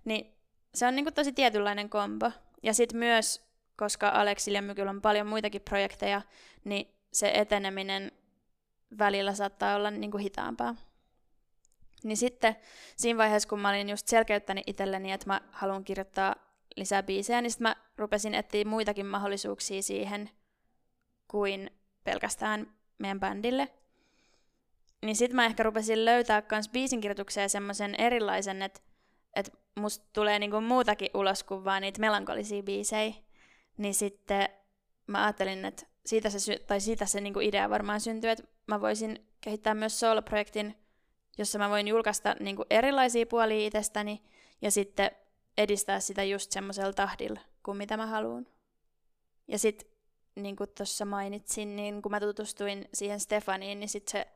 Niin 0.04 0.33
se 0.74 0.86
on 0.86 0.96
niinku 0.96 1.12
tosi 1.12 1.32
tietynlainen 1.32 1.90
kombo. 1.90 2.30
Ja 2.62 2.74
sitten 2.74 2.98
myös, 2.98 3.44
koska 3.76 4.08
Aleksilla 4.08 4.58
ja 4.58 4.62
Mykyllä 4.62 4.90
on 4.90 5.02
paljon 5.02 5.26
muitakin 5.26 5.62
projekteja, 5.62 6.22
niin 6.64 6.94
se 7.12 7.30
eteneminen 7.34 8.12
välillä 8.98 9.34
saattaa 9.34 9.76
olla 9.76 9.90
niinku 9.90 10.18
hitaampaa. 10.18 10.74
Niin 12.04 12.16
sitten 12.16 12.56
siinä 12.96 13.18
vaiheessa, 13.18 13.48
kun 13.48 13.60
mä 13.60 13.68
olin 13.68 13.88
just 13.88 14.08
selkeyttänyt 14.08 14.64
itselleni, 14.66 15.12
että 15.12 15.26
mä 15.26 15.40
haluan 15.50 15.84
kirjoittaa 15.84 16.36
lisää 16.76 17.02
biisejä, 17.02 17.42
niin 17.42 17.50
sitten 17.50 17.68
mä 17.68 17.76
rupesin 17.96 18.34
etsiä 18.34 18.64
muitakin 18.64 19.06
mahdollisuuksia 19.06 19.82
siihen 19.82 20.30
kuin 21.28 21.70
pelkästään 22.04 22.74
meidän 22.98 23.20
bändille. 23.20 23.68
Niin 25.02 25.16
sitten 25.16 25.36
mä 25.36 25.46
ehkä 25.46 25.62
rupesin 25.62 26.04
löytää 26.04 26.42
myös 26.50 26.68
biisinkirjoitukseen 26.68 27.50
semmoisen 27.50 27.94
erilaisen, 27.94 28.62
että 28.62 28.80
että 29.36 29.52
musta 29.74 30.06
tulee 30.12 30.38
niinku 30.38 30.60
muutakin 30.60 31.10
ulos 31.14 31.44
kuin 31.44 31.64
vaan 31.64 31.82
niitä 31.82 32.00
melankolisia 32.00 32.62
biisejä, 32.62 33.14
niin 33.76 33.94
sitten 33.94 34.48
mä 35.06 35.24
ajattelin, 35.24 35.64
että 35.64 35.86
siitä 36.06 36.30
se, 36.30 36.58
tai 36.66 36.80
siitä 36.80 37.06
se 37.06 37.20
niinku 37.20 37.40
idea 37.40 37.70
varmaan 37.70 38.00
syntyy, 38.00 38.30
että 38.30 38.44
mä 38.66 38.80
voisin 38.80 39.26
kehittää 39.40 39.74
myös 39.74 40.00
solo-projektin, 40.00 40.74
jossa 41.38 41.58
mä 41.58 41.70
voin 41.70 41.88
julkaista 41.88 42.36
niinku 42.40 42.64
erilaisia 42.70 43.26
puolia 43.26 43.66
itsestäni 43.66 44.22
ja 44.62 44.70
sitten 44.70 45.10
edistää 45.58 46.00
sitä 46.00 46.24
just 46.24 46.52
semmoisella 46.52 46.92
tahdilla 46.92 47.40
kuin 47.62 47.76
mitä 47.76 47.96
mä 47.96 48.06
haluan. 48.06 48.46
Ja 49.48 49.58
sitten 49.58 49.90
niin 50.34 50.56
kuin 50.56 50.70
tuossa 50.76 51.04
mainitsin, 51.04 51.76
niin 51.76 52.02
kun 52.02 52.12
mä 52.12 52.20
tutustuin 52.20 52.88
siihen 52.94 53.20
Stefaniin, 53.20 53.80
niin 53.80 53.88
sitten 53.88 54.12
se 54.12 54.26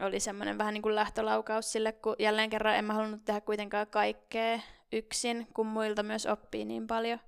oli 0.00 0.20
semmoinen 0.20 0.58
vähän 0.58 0.74
niin 0.74 0.82
kuin 0.82 0.94
lähtölaukaus 0.94 1.72
sille, 1.72 1.92
kun 1.92 2.16
jälleen 2.18 2.50
kerran 2.50 2.76
en 2.76 2.84
mä 2.84 2.94
halunnut 2.94 3.24
tehdä 3.24 3.40
kuitenkaan 3.40 3.86
kaikkea 3.86 4.60
yksin, 4.92 5.46
kun 5.54 5.66
muilta 5.66 6.02
myös 6.02 6.26
oppii 6.26 6.64
niin 6.64 6.86
paljon. 6.86 7.20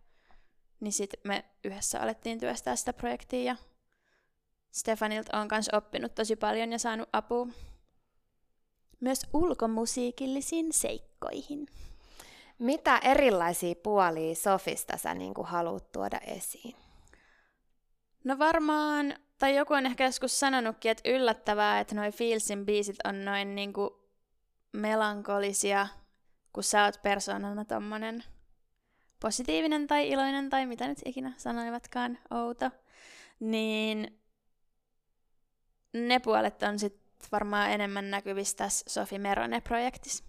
Niin 0.80 0.92
sitten 0.92 1.20
me 1.24 1.44
yhdessä 1.64 2.00
alettiin 2.00 2.40
työstää 2.40 2.76
sitä 2.76 2.92
projektia 2.92 3.42
ja 3.42 3.56
Stefanilta 4.70 5.38
on 5.40 5.48
kanssa 5.48 5.76
oppinut 5.76 6.14
tosi 6.14 6.36
paljon 6.36 6.72
ja 6.72 6.78
saanut 6.78 7.08
apua 7.12 7.48
myös 9.00 9.26
ulkomusiikillisiin 9.32 10.72
seikkoihin. 10.72 11.66
Mitä 12.58 12.98
erilaisia 12.98 13.74
puolia 13.82 14.34
Sofista 14.34 14.96
sä 14.96 15.14
niin 15.14 15.34
haluat 15.44 15.92
tuoda 15.92 16.18
esiin? 16.18 16.76
No 18.24 18.38
varmaan 18.38 19.14
tai 19.38 19.56
joku 19.56 19.74
on 19.74 19.86
ehkä 19.86 20.04
joskus 20.04 20.40
sanonutkin, 20.40 20.90
että 20.90 21.10
yllättävää, 21.10 21.80
että 21.80 21.94
noi 21.94 22.12
Feelsin 22.12 22.66
biisit 22.66 22.96
on 23.04 23.24
noin 23.24 23.54
niinku 23.54 24.08
melankolisia, 24.72 25.86
kun 26.52 26.62
sä 26.62 26.84
oot 26.84 27.02
persoonana 27.02 27.64
tommonen 27.64 28.24
positiivinen 29.20 29.86
tai 29.86 30.08
iloinen 30.08 30.50
tai 30.50 30.66
mitä 30.66 30.88
nyt 30.88 30.98
ikinä 31.04 31.32
sanoivatkaan, 31.36 32.18
outo. 32.30 32.70
Niin 33.40 34.20
ne 35.92 36.18
puolet 36.18 36.62
on 36.62 36.78
sit 36.78 37.00
varmaan 37.32 37.70
enemmän 37.70 38.10
näkyvissä 38.10 38.56
tässä 38.56 38.84
Sofi 38.88 39.18
Merone-projektissa. 39.18 40.24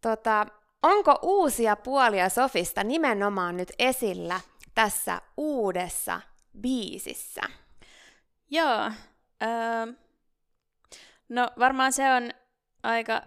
Tota, 0.00 0.46
onko 0.82 1.18
uusia 1.22 1.76
puolia 1.76 2.28
Sofista 2.28 2.84
nimenomaan 2.84 3.56
nyt 3.56 3.72
esillä 3.78 4.40
tässä 4.74 5.22
uudessa 5.36 6.20
biisissä? 6.60 7.40
Joo. 8.50 8.90
Öö, 9.42 9.92
no 11.28 11.50
varmaan 11.58 11.92
se 11.92 12.12
on 12.12 12.30
aika 12.82 13.22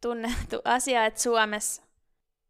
tunnettu 0.00 0.60
asia, 0.76 1.06
että 1.06 1.22
Suomessa 1.22 1.82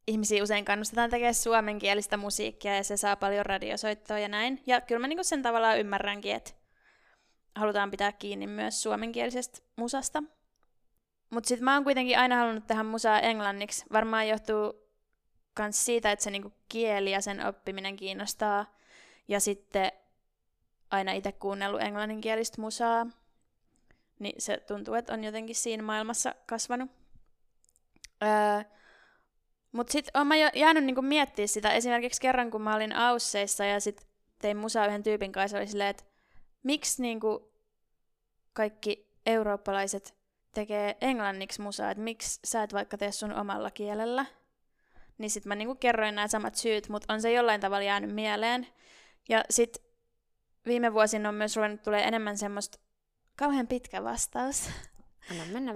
ihmisiä 0.06 0.42
usein 0.42 0.64
kannustetaan 0.64 1.10
tekemään 1.10 1.34
suomenkielistä 1.34 2.16
musiikkia 2.16 2.76
ja 2.76 2.84
se 2.84 2.96
saa 2.96 3.16
paljon 3.16 3.46
radiosoittoa 3.46 4.18
ja 4.18 4.28
näin. 4.28 4.62
Ja 4.66 4.80
kyllä 4.80 4.98
mä 4.98 5.08
niinku 5.08 5.24
sen 5.24 5.42
tavallaan 5.42 5.78
ymmärränkin, 5.78 6.34
että 6.34 6.50
halutaan 7.54 7.90
pitää 7.90 8.12
kiinni 8.12 8.46
myös 8.46 8.82
suomenkielisestä 8.82 9.58
musasta. 9.76 10.22
Mutta 11.30 11.48
sitten 11.48 11.64
mä 11.64 11.74
oon 11.74 11.84
kuitenkin 11.84 12.18
aina 12.18 12.36
halunnut 12.36 12.66
tehdä 12.66 12.82
musaa 12.82 13.20
englanniksi. 13.20 13.84
Varmaan 13.92 14.28
johtuu 14.28 14.88
myös 15.58 15.84
siitä, 15.84 16.12
että 16.12 16.22
se 16.22 16.30
niinku 16.30 16.52
kieli 16.68 17.10
ja 17.10 17.20
sen 17.20 17.46
oppiminen 17.46 17.96
kiinnostaa. 17.96 18.78
Ja 19.28 19.40
sitten 19.40 19.92
aina 20.90 21.12
itse 21.12 21.32
kuunnellut 21.32 21.82
englanninkielistä 21.82 22.60
musaa. 22.60 23.06
Niin 24.18 24.34
se 24.42 24.56
tuntuu, 24.56 24.94
että 24.94 25.14
on 25.14 25.24
jotenkin 25.24 25.56
siinä 25.56 25.82
maailmassa 25.82 26.34
kasvanut. 26.46 26.90
Öö, 28.22 28.62
Mutta 29.72 29.92
sitten 29.92 30.26
mä 30.26 30.36
jo 30.36 30.50
jäänyt 30.54 30.84
niinku 30.84 31.02
miettiä 31.02 31.46
sitä 31.46 31.70
esimerkiksi 31.70 32.20
kerran, 32.20 32.50
kun 32.50 32.62
mä 32.62 32.74
olin 32.74 32.96
Ausseissa 32.96 33.64
ja 33.64 33.80
sitten 33.80 34.06
tein 34.38 34.56
musaa 34.56 34.86
yhden 34.86 35.02
tyypin 35.02 35.32
kanssa, 35.32 35.58
oli 35.58 35.66
silleen, 35.66 35.90
että 35.90 36.04
miksi 36.62 37.02
niinku 37.02 37.52
kaikki 38.52 39.08
eurooppalaiset 39.26 40.14
tekee 40.54 40.96
englanniksi 41.00 41.60
musaa, 41.60 41.90
että 41.90 42.02
miksi 42.04 42.40
sä 42.44 42.62
et 42.62 42.72
vaikka 42.72 42.98
tee 42.98 43.12
sun 43.12 43.32
omalla 43.34 43.70
kielellä. 43.70 44.26
Niin 45.18 45.30
sit 45.30 45.44
mä 45.44 45.54
niinku 45.54 45.74
kerroin 45.74 46.14
nämä 46.14 46.28
samat 46.28 46.54
syyt, 46.54 46.88
mutta 46.88 47.12
on 47.12 47.22
se 47.22 47.32
jollain 47.32 47.60
tavalla 47.60 47.84
jäänyt 47.84 48.14
mieleen. 48.14 48.66
Ja 49.28 49.44
sit 49.50 49.82
viime 50.66 50.92
vuosina 50.92 51.28
on 51.28 51.34
myös 51.34 51.56
ruvennut 51.56 51.82
tulee 51.82 52.08
enemmän 52.08 52.38
semmoista 52.38 52.78
kauhean 53.36 53.66
pitkä 53.66 54.04
vastaus. 54.04 54.70
Anna 55.30 55.44
mennä 55.44 55.72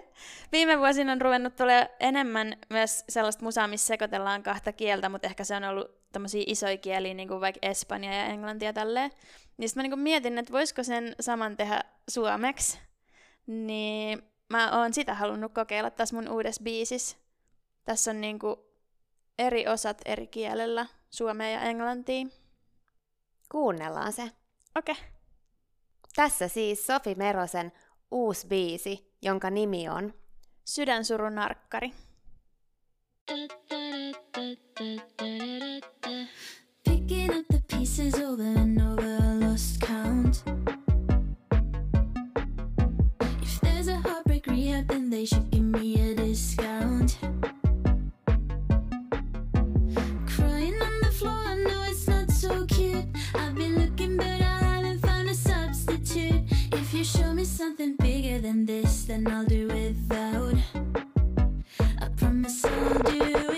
Viime 0.52 0.78
vuosina 0.78 1.12
on 1.12 1.20
ruvennut 1.20 1.56
tulee 1.56 1.96
enemmän 2.00 2.56
myös 2.70 3.04
sellaista 3.08 3.44
musaa, 3.44 3.68
missä 3.68 3.86
sekoitellaan 3.86 4.42
kahta 4.42 4.72
kieltä, 4.72 5.08
mutta 5.08 5.26
ehkä 5.26 5.44
se 5.44 5.56
on 5.56 5.64
ollut 5.64 6.12
tämmöisiä 6.12 6.44
isoja 6.46 6.76
kieliä, 6.76 7.14
niin 7.14 7.28
kuin 7.28 7.40
vaikka 7.40 7.68
Espanja 7.68 8.14
ja 8.14 8.24
Englantia 8.24 8.72
tälleen. 8.72 9.10
Niin 9.56 9.68
sitten 9.68 9.90
mä 9.90 9.96
niin 9.96 10.02
mietin, 10.02 10.38
että 10.38 10.52
voisiko 10.52 10.82
sen 10.82 11.14
saman 11.20 11.56
tehdä 11.56 11.80
suomeksi. 12.08 12.78
Niin 13.46 14.22
mä 14.48 14.80
oon 14.80 14.94
sitä 14.94 15.14
halunnut 15.14 15.54
kokeilla 15.54 15.90
tässä 15.90 16.16
mun 16.16 16.28
uudessa 16.28 16.62
biisissä. 16.62 17.16
Tässä 17.84 18.10
on 18.10 18.20
niinku 18.20 18.70
eri 19.38 19.68
osat 19.68 20.02
eri 20.04 20.26
kielellä, 20.26 20.86
suomea 21.10 21.50
ja 21.50 21.60
englantia. 21.60 22.26
Kuunnellaan 23.50 24.12
se. 24.12 24.22
Okei. 24.78 24.92
Okay. 24.92 25.04
Tässä 26.16 26.48
siis 26.48 26.86
Sofi 26.86 27.14
Merosen 27.14 27.72
uusi 28.10 28.46
biisi, 28.46 29.16
jonka 29.22 29.50
nimi 29.50 29.88
on 29.88 30.14
Sydänsurun 30.64 31.34
narkkari. 31.34 31.92
Picking 36.84 37.30
up 37.38 37.46
the 37.48 37.62
pieces 37.76 38.14
over 38.14 38.58
and 38.58 38.80
over, 38.80 39.06
I 39.06 39.48
lost 39.48 39.78
count. 39.86 40.44
If 43.42 43.60
there's 43.60 43.88
a 43.88 43.98
heartbreak 44.08 44.46
rehab, 44.46 44.86
then 44.88 45.10
they 45.10 45.26
should 45.26 45.50
give 45.50 45.64
me 45.64 45.94
a 46.10 46.16
discount. 46.16 46.99
Than 58.50 58.66
this, 58.66 59.04
then 59.04 59.28
I'll 59.28 59.44
do 59.44 59.68
without. 59.68 60.54
I 62.00 62.08
promise 62.16 62.64
I'll 62.64 63.02
do 63.04 63.49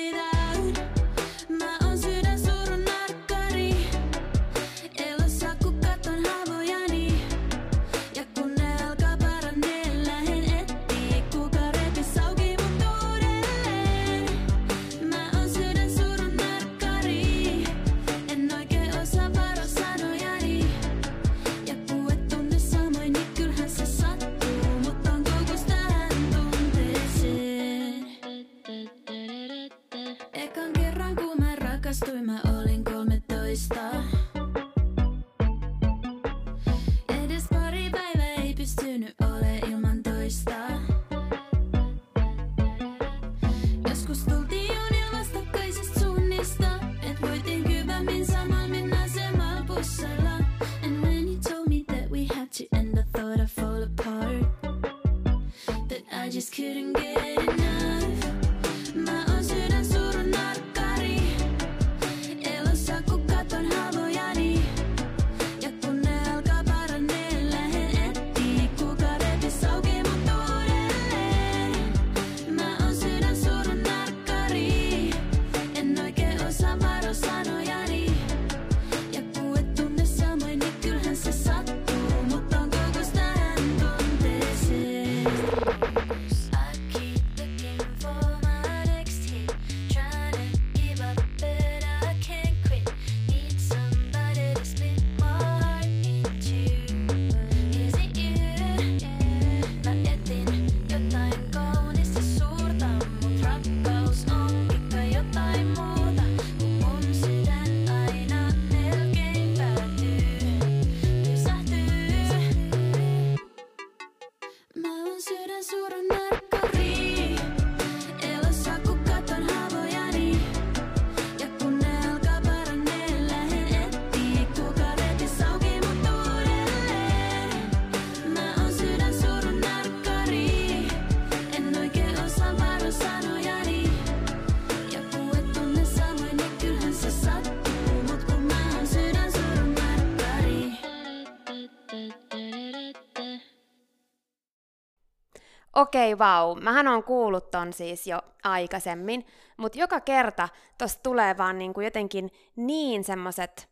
Okei, 145.83 146.19
vau. 146.19 146.55
Mähän 146.55 146.89
on 146.89 147.05
kuullut 147.05 147.51
ton 147.51 147.73
siis 147.73 148.07
jo 148.07 148.19
aikaisemmin, 148.45 149.27
mutta 149.57 149.79
joka 149.79 150.01
kerta 150.01 150.49
tosta 150.79 151.03
tulee 151.03 151.37
vaan 151.37 151.59
niinku 151.59 151.81
jotenkin 151.81 152.31
niin 152.57 153.05
semmoset 153.05 153.69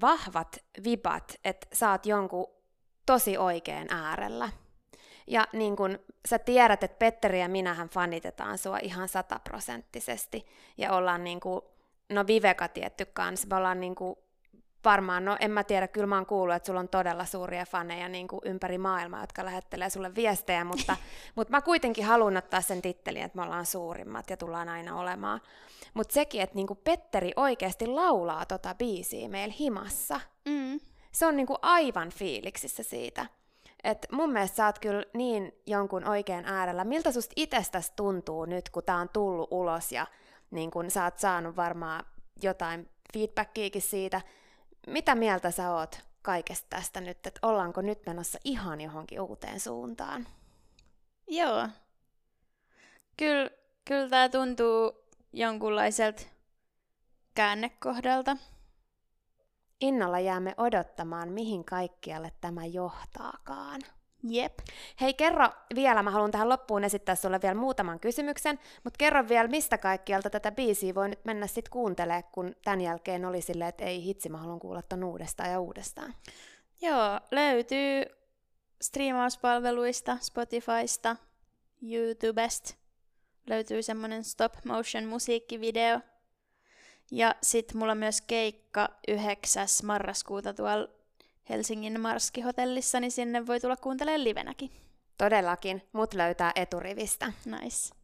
vahvat 0.00 0.64
vipat, 0.84 1.34
että 1.44 1.90
oot 1.90 2.06
jonkun 2.06 2.46
tosi 3.06 3.38
oikein 3.38 3.86
äärellä. 3.90 4.50
Ja 5.26 5.48
niin 5.52 5.76
kun 5.76 5.98
sä 6.28 6.38
tiedät, 6.38 6.82
että 6.82 6.98
Petteri 6.98 7.40
ja 7.40 7.48
minähän 7.48 7.88
fanitetaan 7.88 8.58
sua 8.58 8.78
ihan 8.82 9.08
sataprosenttisesti. 9.08 10.46
Ja 10.78 10.92
ollaan 10.92 11.24
niinku, 11.24 11.70
no 12.10 12.26
Viveka 12.26 12.68
tietty 12.68 13.04
kans, 13.04 13.46
me 13.46 13.56
ollaan 13.56 13.80
niinku 13.80 14.23
varmaan, 14.84 15.24
no 15.24 15.36
en 15.40 15.50
mä 15.50 15.64
tiedä, 15.64 15.88
kyllä 15.88 16.06
mä 16.06 16.14
oon 16.14 16.26
kuullut, 16.26 16.56
että 16.56 16.66
sulla 16.66 16.80
on 16.80 16.88
todella 16.88 17.24
suuria 17.24 17.66
faneja 17.66 18.08
niin 18.08 18.28
kuin 18.28 18.40
ympäri 18.44 18.78
maailmaa, 18.78 19.20
jotka 19.20 19.44
lähettelee 19.44 19.90
sulle 19.90 20.14
viestejä, 20.14 20.64
mutta, 20.64 20.96
mutta 21.36 21.50
mä 21.50 21.60
kuitenkin 21.62 22.04
haluan 22.04 22.36
ottaa 22.36 22.60
sen 22.60 22.82
tittelin, 22.82 23.22
että 23.22 23.38
me 23.38 23.42
ollaan 23.44 23.66
suurimmat 23.66 24.30
ja 24.30 24.36
tullaan 24.36 24.68
aina 24.68 24.96
olemaan. 25.00 25.40
Mutta 25.94 26.14
sekin, 26.14 26.40
että 26.40 26.54
niin 26.54 26.66
kuin 26.66 26.80
Petteri 26.84 27.32
oikeasti 27.36 27.86
laulaa 27.86 28.46
tota 28.46 28.74
biisiä 28.74 29.28
meillä 29.28 29.54
himassa, 29.58 30.20
Mm. 30.48 30.80
se 31.12 31.26
on 31.26 31.36
niinku 31.36 31.56
aivan 31.62 32.10
fiiliksissä 32.10 32.82
siitä. 32.82 33.26
Et 33.84 34.06
mun 34.12 34.32
mielestä 34.32 34.56
sä 34.56 34.66
oot 34.66 34.78
kyllä 34.78 35.04
niin 35.14 35.52
jonkun 35.66 36.08
oikean 36.08 36.44
äärellä. 36.44 36.84
Miltä 36.84 37.12
susta 37.12 37.32
itsestäsi 37.36 37.92
tuntuu 37.96 38.44
nyt, 38.44 38.70
kun 38.70 38.82
tää 38.82 38.96
on 38.96 39.08
tullut 39.08 39.48
ulos 39.50 39.92
ja 39.92 40.06
niin 40.50 40.70
kun 40.70 40.90
sä 40.90 41.04
oot 41.04 41.18
saanut 41.18 41.56
varmaan 41.56 42.04
jotain 42.42 42.88
feedbackiakin 43.14 43.82
siitä. 43.82 44.20
Mitä 44.86 45.14
mieltä 45.14 45.50
sä 45.50 45.72
oot 45.72 46.00
kaikesta 46.22 46.66
tästä 46.70 47.00
nyt, 47.00 47.26
että 47.26 47.40
ollaanko 47.42 47.82
nyt 47.82 48.06
menossa 48.06 48.38
ihan 48.44 48.80
johonkin 48.80 49.20
uuteen 49.20 49.60
suuntaan? 49.60 50.26
Joo. 51.28 51.68
Kyllä, 53.16 53.50
kyllä 53.84 54.08
tämä 54.08 54.28
tuntuu 54.28 54.92
jonkunlaiselta 55.32 56.22
käännekohdalta. 57.34 58.36
Innolla 59.80 60.20
jäämme 60.20 60.54
odottamaan, 60.56 61.32
mihin 61.32 61.64
kaikkialle 61.64 62.32
tämä 62.40 62.64
johtaakaan. 62.66 63.80
Jep. 64.28 64.58
Hei, 65.00 65.14
kerro 65.14 65.48
vielä, 65.74 66.02
mä 66.02 66.10
haluan 66.10 66.30
tähän 66.30 66.48
loppuun 66.48 66.84
esittää 66.84 67.14
sulle 67.14 67.40
vielä 67.42 67.54
muutaman 67.54 68.00
kysymyksen, 68.00 68.58
mutta 68.84 68.98
kerro 68.98 69.28
vielä, 69.28 69.48
mistä 69.48 69.78
kaikkialta 69.78 70.30
tätä 70.30 70.52
biisiä 70.52 70.94
voi 70.94 71.08
nyt 71.08 71.24
mennä 71.24 71.46
sitten 71.46 71.70
kuuntelemaan, 71.70 72.24
kun 72.32 72.56
tämän 72.64 72.80
jälkeen 72.80 73.24
oli 73.24 73.40
silleen, 73.40 73.68
että 73.68 73.84
ei 73.84 74.04
hitsi, 74.04 74.28
mä 74.28 74.38
haluan 74.38 74.60
kuulla 74.60 74.82
ton 74.82 75.04
uudestaan 75.04 75.50
ja 75.50 75.60
uudestaan. 75.60 76.14
Joo, 76.82 77.20
löytyy 77.30 78.04
striimauspalveluista, 78.82 80.16
Spotifysta, 80.20 81.16
YouTubesta. 81.82 82.74
Löytyy 83.46 83.82
semmonen 83.82 84.24
stop 84.24 84.52
motion 84.64 85.04
musiikkivideo. 85.04 86.00
Ja 87.10 87.34
sit 87.42 87.74
mulla 87.74 87.92
on 87.92 87.98
myös 87.98 88.20
keikka 88.20 88.88
9. 89.08 89.66
marraskuuta 89.84 90.54
tuolla 90.54 90.88
Helsingin 91.48 92.00
Marski-hotellissa, 92.00 93.00
niin 93.00 93.12
sinne 93.12 93.46
voi 93.46 93.60
tulla 93.60 93.76
kuuntelemaan 93.76 94.24
livenäkin. 94.24 94.70
Todellakin, 95.18 95.82
mut 95.92 96.14
löytää 96.14 96.52
eturivistä. 96.54 97.32
Nice. 97.44 97.94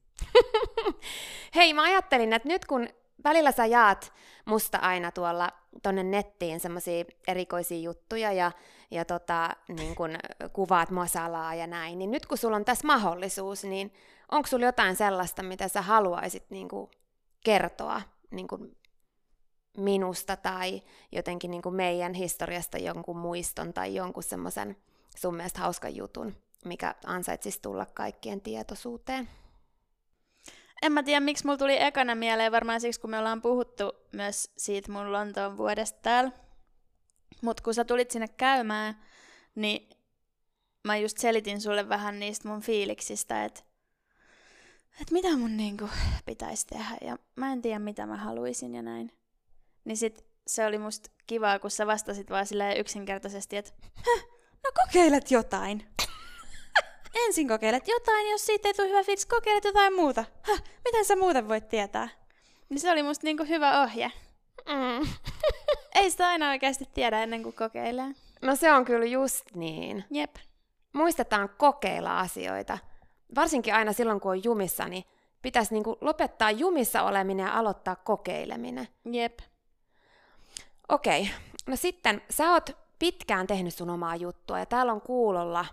Hei, 1.57 1.75
mä 1.75 1.83
ajattelin, 1.83 2.33
että 2.33 2.49
nyt 2.49 2.65
kun 2.65 2.89
välillä 3.25 3.53
sä 3.53 3.67
jaat 3.67 4.13
musta 4.45 4.79
aina 4.79 5.13
tuolla 5.13 5.49
tonne 5.83 6.03
nettiin 6.03 6.61
semmoisia 6.61 7.05
erikoisia 7.29 7.79
juttuja 7.79 8.33
ja, 8.33 8.53
ja 8.91 9.05
tota, 9.05 9.51
niin 9.69 9.95
kun 9.95 10.19
kuvaat 10.53 10.91
masalaa 10.91 11.55
ja 11.55 11.67
näin, 11.67 11.99
niin 11.99 12.11
nyt 12.11 12.27
kun 12.27 12.39
sulla 12.39 12.57
on 12.57 12.65
tässä 12.65 12.87
mahdollisuus, 12.87 13.65
niin 13.65 13.93
onko 14.31 14.47
sulla 14.47 14.67
jotain 14.67 14.97
sellaista, 14.97 15.43
mitä 15.43 15.69
sä 15.69 15.83
haluaisit 15.83 16.51
niin 16.51 16.69
kertoa 17.45 18.03
niin 18.31 18.49
minusta 19.77 20.37
tai 20.37 20.83
jotenkin 21.13 21.51
niin 21.51 21.63
kuin 21.63 21.75
meidän 21.75 22.15
historiasta 22.15 22.79
jonkun 22.79 23.17
muiston 23.17 23.73
tai 23.73 23.95
jonkun 23.95 24.23
semmoisen 24.23 24.77
sun 25.17 25.37
mielestä 25.37 25.61
hauskan 25.61 25.97
jutun, 25.97 26.37
mikä 26.65 26.95
ansaitsisi 27.07 27.63
tulla 27.63 27.87
kaikkien 27.87 28.41
tietoisuuteen? 28.41 29.29
En 30.83 30.93
mä 30.93 31.03
tiedä, 31.03 31.21
miksi 31.21 31.47
mulla 31.47 31.59
tuli 31.59 31.83
ekana 31.83 32.15
mieleen, 32.15 32.53
varmaan 32.53 32.81
siksi, 32.81 33.01
kun 33.01 33.11
me 33.11 33.19
ollaan 33.19 33.43
puhuttu 33.43 33.93
myös 34.13 34.53
siitä 34.57 34.93
mun 34.93 35.13
Lontoon 35.13 35.57
vuodesta 35.57 35.99
täällä. 36.03 36.31
Mutta 37.43 37.63
kun 37.63 37.75
sä 37.75 37.85
tulit 37.85 38.11
sinne 38.11 38.29
käymään, 38.29 39.03
niin 39.55 39.91
mä 40.85 40.97
just 40.97 41.19
selitin 41.19 41.61
sulle 41.61 41.89
vähän 41.89 42.21
niistä 42.21 42.49
mun 42.49 42.61
fiiliksistä, 42.61 43.45
että 43.45 43.63
et 45.03 45.11
mitä 45.11 45.37
mun 45.37 45.57
niinku 45.57 45.89
pitäisi 46.27 46.67
tehdä 46.67 46.97
ja 47.01 47.19
mä 47.37 47.53
en 47.53 47.63
tiedä 47.63 47.79
mitä 47.79 48.07
mä 48.07 48.17
haluaisin 48.17 48.75
ja 48.75 48.83
näin. 48.83 49.20
Niin 49.85 49.97
sit 49.97 50.27
se 50.47 50.67
oli 50.67 50.79
musta 50.79 51.11
kivaa, 51.27 51.59
kun 51.59 51.71
sä 51.71 51.87
vastasit 51.87 52.31
vaan 52.31 52.47
silleen 52.47 52.77
yksinkertaisesti, 52.77 53.57
että 53.57 53.73
no 54.65 54.71
kokeilet 54.85 55.31
jotain. 55.31 55.87
Ensin 57.27 57.49
kokeilet 57.49 57.89
jotain, 57.89 58.31
jos 58.31 58.47
siitä 58.47 58.69
ei 58.69 58.75
tule 58.75 58.89
hyvä 58.89 59.03
fiilis, 59.03 59.27
kokeilet 59.27 59.65
jotain 59.65 59.95
muuta. 59.95 60.25
Häh, 60.43 60.63
miten 60.85 61.05
sä 61.05 61.17
muuten 61.17 61.49
voit 61.49 61.69
tietää? 61.69 62.09
Niin 62.69 62.81
se 62.81 62.91
oli 62.91 63.03
musta 63.03 63.27
niinku 63.27 63.45
hyvä 63.45 63.83
ohje. 63.83 64.13
Mm. 64.69 65.09
ei 66.01 66.11
sitä 66.11 66.29
aina 66.29 66.51
oikeasti 66.51 66.89
tiedä 66.95 67.23
ennen 67.23 67.43
kuin 67.43 67.55
kokeilee. 67.55 68.15
No 68.43 68.57
se 68.57 68.73
on 68.73 68.85
kyllä 68.85 69.07
just 69.07 69.45
niin. 69.55 70.05
Jep. 70.11 70.37
Muistetaan 70.93 71.49
kokeilla 71.49 72.21
asioita. 72.21 72.79
Varsinkin 73.35 73.75
aina 73.75 73.93
silloin, 73.93 74.21
kun 74.21 74.31
on 74.31 74.45
jumissa, 74.45 74.89
niin 74.89 75.05
pitäisi 75.43 75.75
niinku 75.75 75.99
lopettaa 76.01 76.51
jumissa 76.51 77.03
oleminen 77.03 77.47
ja 77.47 77.59
aloittaa 77.59 77.97
kokeileminen. 77.97 78.89
Jep. 79.13 79.39
Okei, 80.91 81.23
okay. 81.23 81.35
no 81.67 81.77
sitten 81.77 82.23
sä 82.31 82.53
oot 82.53 82.71
pitkään 82.99 83.47
tehnyt 83.47 83.75
sun 83.75 83.91
omaa 83.91 84.17
juttua 84.17 84.59
ja 84.59 84.67
täällä 84.67 84.93
on 84.93 85.01
kuulolla 85.01 85.67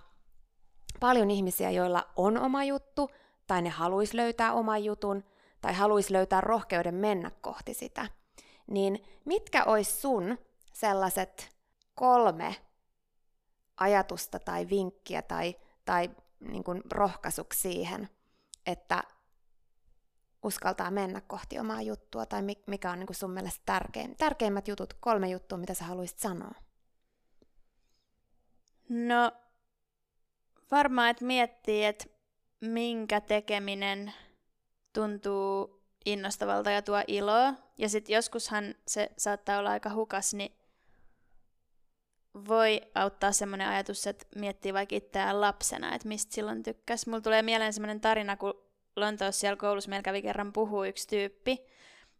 paljon 0.99 1.31
ihmisiä, 1.31 1.71
joilla 1.71 2.07
on 2.15 2.37
oma 2.37 2.63
juttu 2.63 3.09
tai 3.47 3.61
ne 3.61 3.69
haluaisi 3.69 4.17
löytää 4.17 4.53
oman 4.53 4.83
jutun 4.83 5.23
tai 5.61 5.73
haluaisi 5.73 6.13
löytää 6.13 6.41
rohkeuden 6.41 6.95
mennä 6.95 7.31
kohti 7.41 7.73
sitä. 7.73 8.07
Niin 8.67 9.03
mitkä 9.25 9.63
ois 9.63 10.01
sun 10.01 10.37
sellaiset 10.73 11.49
kolme 11.95 12.55
ajatusta 13.77 14.39
tai 14.39 14.69
vinkkiä 14.69 15.21
tai, 15.21 15.55
tai 15.85 16.09
niin 16.39 16.63
kuin 16.63 16.81
rohkaisuksi 16.91 17.61
siihen, 17.61 18.09
että 18.65 19.03
uskaltaa 20.43 20.91
mennä 20.91 21.21
kohti 21.21 21.59
omaa 21.59 21.81
juttua, 21.81 22.25
tai 22.25 22.41
mikä 22.67 22.91
on 22.91 22.99
niin 22.99 23.07
kuin 23.07 23.17
sun 23.17 23.31
mielestä 23.31 23.61
tärkein, 23.65 24.17
tärkeimmät 24.17 24.67
jutut, 24.67 24.93
kolme 24.93 25.29
juttua, 25.29 25.57
mitä 25.57 25.73
sä 25.73 25.85
haluaisit 25.85 26.19
sanoa? 26.19 26.51
No, 28.89 29.31
varmaan, 30.71 31.09
että 31.09 31.25
miettii, 31.25 31.85
että 31.85 32.05
minkä 32.61 33.21
tekeminen 33.21 34.13
tuntuu 34.93 35.81
innostavalta 36.05 36.71
ja 36.71 36.81
tuo 36.81 37.03
iloa. 37.07 37.53
Ja 37.77 37.89
sitten 37.89 38.13
joskushan 38.13 38.75
se 38.87 39.11
saattaa 39.17 39.59
olla 39.59 39.69
aika 39.69 39.93
hukas, 39.93 40.33
niin 40.33 40.51
voi 42.47 42.81
auttaa 42.95 43.31
semmoinen 43.31 43.67
ajatus, 43.67 44.07
että 44.07 44.25
miettii 44.35 44.73
vaikka 44.73 44.95
itseään 44.95 45.41
lapsena, 45.41 45.95
että 45.95 46.07
mistä 46.07 46.35
silloin 46.35 46.63
tykkäs. 46.63 47.07
Mulla 47.07 47.21
tulee 47.21 47.41
mieleen 47.41 47.73
semmoinen 47.73 48.01
tarina, 48.01 48.37
kun 48.37 48.66
Lontoossa 48.97 49.39
siellä 49.39 49.57
koulussa 49.57 49.89
meillä 49.89 50.03
kävi 50.03 50.21
kerran 50.21 50.53
puhuu 50.53 50.83
yksi 50.83 51.07
tyyppi. 51.07 51.57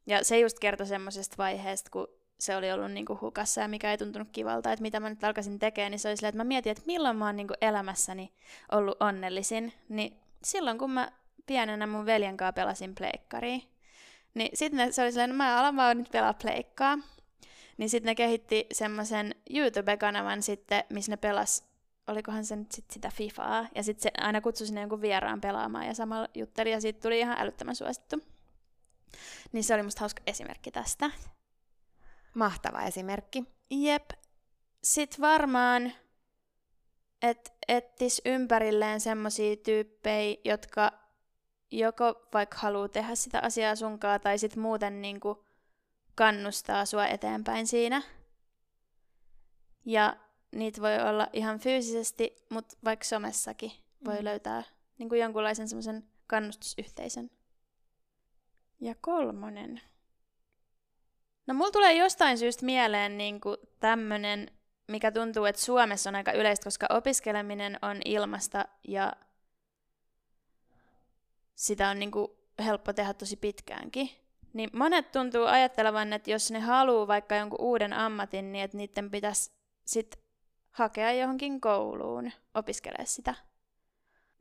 Ja 0.08 0.24
se 0.24 0.40
just 0.40 0.60
kertoi 0.60 0.88
semmoisesta 0.88 1.36
vaiheesta, 1.38 1.90
kun 1.90 2.08
se 2.40 2.56
oli 2.56 2.72
ollut 2.72 2.92
niinku 2.92 3.18
hukassa 3.22 3.62
ja 3.62 3.68
mikä 3.68 3.92
ei 3.92 3.98
tuntunut 3.98 4.28
kivalta, 4.32 4.72
että 4.72 4.82
mitä 4.82 5.00
mä 5.00 5.10
nyt 5.10 5.24
alkaisin 5.24 5.60
tekemään, 5.60 5.92
niin 5.92 6.00
se 6.00 6.08
oli 6.08 6.18
silleen, 6.18 6.30
että 6.30 6.44
mä 6.44 6.48
mietin, 6.48 6.72
että 6.72 6.84
milloin 6.86 7.18
mä 7.18 7.26
oon 7.26 7.36
niinku 7.36 7.54
elämässäni 7.62 8.34
ollut 8.72 9.02
onnellisin. 9.02 9.74
Niin 9.90 10.20
silloin, 10.44 10.78
kun 10.78 10.92
mä 10.92 11.12
pienenä 11.46 11.88
mun 11.88 12.06
veljen 12.06 12.38
kanssa 12.38 12.54
pelasin 12.54 12.96
pleikkaria, 12.96 13.60
niin 14.34 14.50
sitten 14.54 14.94
se 14.94 15.02
oli 15.02 15.12
silleen, 15.12 15.30
että 15.30 15.44
mä 15.44 15.60
alan 15.60 15.76
vaan 15.76 15.98
nyt 15.98 16.12
pelaa 16.12 16.34
pleikkaa. 16.34 16.98
Niin 17.78 17.90
sitten 17.90 18.10
ne 18.10 18.16
kehitti 18.16 18.68
semmoisen 18.72 19.36
YouTube-kanavan 19.50 20.42
sitten, 20.42 20.84
missä 20.90 21.12
ne 21.12 21.18
pelas 21.18 21.67
olikohan 22.08 22.46
se 22.46 22.56
nyt 22.56 22.72
sit 22.72 22.92
sitä 22.92 23.12
Fifaa, 23.16 23.68
ja 23.76 23.84
sitten 23.84 24.04
se 24.04 24.12
aina 24.24 24.42
kutsui 24.42 24.68
sinne 24.68 24.82
jonkun 24.82 25.02
vieraan 25.02 25.42
pelaamaan 25.42 25.88
ja 25.88 25.94
samalla 25.94 26.28
jutteli, 26.36 26.72
ja 26.72 26.82
siitä 26.82 27.00
tuli 27.00 27.20
ihan 27.20 27.38
älyttömän 27.40 27.76
suosittu. 27.76 28.20
Niin 29.52 29.64
se 29.64 29.74
oli 29.74 29.84
musta 29.84 30.00
hauska 30.00 30.24
esimerkki 30.28 30.72
tästä. 30.72 31.12
Mahtava 32.34 32.82
esimerkki. 32.82 33.44
Jep. 33.70 34.10
Sitten 34.84 35.22
varmaan, 35.22 35.94
että 37.22 37.52
ettis 37.68 38.22
ympärilleen 38.26 39.02
semmosia 39.02 39.56
tyyppejä, 39.56 40.38
jotka 40.46 40.92
joko 41.72 42.28
vaikka 42.34 42.58
haluaa 42.58 42.90
tehdä 42.90 43.16
sitä 43.16 43.40
asiaa 43.40 43.76
sunkaa, 43.76 44.20
tai 44.20 44.38
sitten 44.38 44.62
muuten 44.62 45.02
niinku 45.02 45.46
kannustaa 46.16 46.86
sua 46.86 47.08
eteenpäin 47.08 47.68
siinä. 47.68 48.02
Ja 49.86 50.18
niitä 50.60 50.82
voi 50.82 51.00
olla 51.10 51.28
ihan 51.34 51.60
fyysisesti, 51.60 52.46
mutta 52.50 52.78
vaikka 52.84 53.06
somessakin 53.06 53.72
voi 54.06 54.20
mm. 54.20 54.24
löytää 54.24 54.64
niin 54.98 55.10
kuin 55.10 55.22
jonkunlaisen 55.22 55.68
semmoisen 55.68 56.04
kannustusyhteisön. 56.28 57.30
Ja 58.82 58.96
kolmonen. 59.02 59.82
No 61.48 61.54
mulla 61.54 61.72
tulee 61.72 61.94
jostain 61.94 62.38
syystä 62.38 62.66
mieleen 62.66 63.18
niin 63.18 63.42
kuin 63.42 63.58
tämmönen, 63.80 64.52
mikä 64.88 65.12
tuntuu, 65.12 65.46
että 65.46 65.62
Suomessa 65.62 66.10
on 66.10 66.16
aika 66.16 66.32
yleistä, 66.32 66.64
koska 66.64 66.88
opiskeleminen 66.90 67.80
on 67.82 68.02
ilmasta 68.06 68.66
ja 68.88 69.14
sitä 71.56 71.90
on 71.90 72.00
niin 72.00 72.12
kuin 72.12 72.28
helppo 72.60 72.94
tehdä 72.94 73.14
tosi 73.14 73.36
pitkäänkin. 73.36 74.10
Niin 74.54 74.70
monet 74.74 75.12
tuntuu 75.12 75.46
ajattelevan, 75.46 76.14
että 76.14 76.32
jos 76.32 76.52
ne 76.52 76.60
haluaa 76.60 77.08
vaikka 77.08 77.36
jonkun 77.36 77.62
uuden 77.62 77.94
ammatin, 77.94 78.52
niin 78.52 78.64
että 78.64 78.78
niiden 78.78 79.12
pitäisi 79.12 79.52
sit 79.86 80.27
hakea 80.78 81.12
johonkin 81.12 81.62
kouluun, 81.62 82.32
opiskele 82.54 83.06
sitä. 83.06 83.36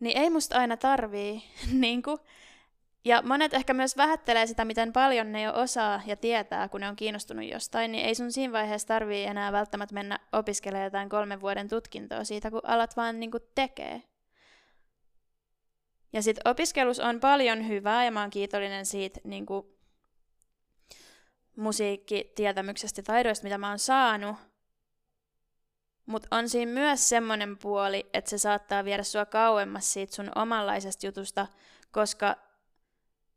Niin 0.01 0.19
ei 0.19 0.31
musta 0.31 0.59
aina 0.59 0.77
tarvii, 0.77 1.43
niinku, 1.73 2.19
Ja 3.05 3.23
monet 3.23 3.55
ehkä 3.55 3.75
myös 3.75 3.97
vähättelee 3.97 4.47
sitä, 4.47 4.65
miten 4.65 4.93
paljon 4.93 5.33
ne 5.33 5.43
jo 5.43 5.53
osaa 5.55 6.01
ja 6.07 6.17
tietää, 6.17 6.69
kun 6.69 6.81
ne 6.81 6.89
on 6.89 6.97
kiinnostunut 6.97 7.51
jostain, 7.51 7.93
niin 7.93 8.07
ei 8.07 8.15
sun 8.15 8.33
siinä 8.33 8.53
vaiheessa 8.53 8.89
tarvii 8.89 9.25
enää 9.25 9.53
välttämättä 9.53 9.95
mennä 9.95 10.19
opiskelemaan 10.33 10.85
jotain 10.85 11.09
kolmen 11.09 11.41
vuoden 11.41 11.69
tutkintoa 11.69 12.25
siitä, 12.25 12.51
kun 12.51 12.61
alat 12.65 12.97
vaan 12.97 13.21
niin 13.21 13.31
kuin 13.31 13.43
tekee. 13.55 14.03
Ja 16.13 16.23
sitten 16.23 16.51
opiskelus 16.51 17.01
on 17.01 17.21
paljon 17.21 17.69
hyvää 17.69 18.05
ja 18.05 18.11
mä 18.11 18.21
oon 18.21 18.31
kiitollinen 18.31 18.87
siitä 18.87 19.21
niin 19.25 19.47
kuin 19.47 19.67
musiikkitietämyksestä 21.57 22.99
ja 22.99 23.03
taidoista, 23.03 23.45
mitä 23.45 23.59
mä 23.59 23.69
oon 23.69 23.79
saanut. 23.79 24.37
Mutta 26.07 26.29
on 26.31 26.49
siinä 26.49 26.73
myös 26.73 27.09
semmoinen 27.09 27.59
puoli, 27.59 28.07
että 28.13 28.31
se 28.31 28.39
saattaa 28.39 28.85
viedä 28.85 29.03
sua 29.03 29.27
kauemmas 29.27 29.93
siitä 29.93 30.15
sun 30.15 30.31
omanlaisesta 30.35 31.07
jutusta, 31.07 31.47
koska 31.91 32.37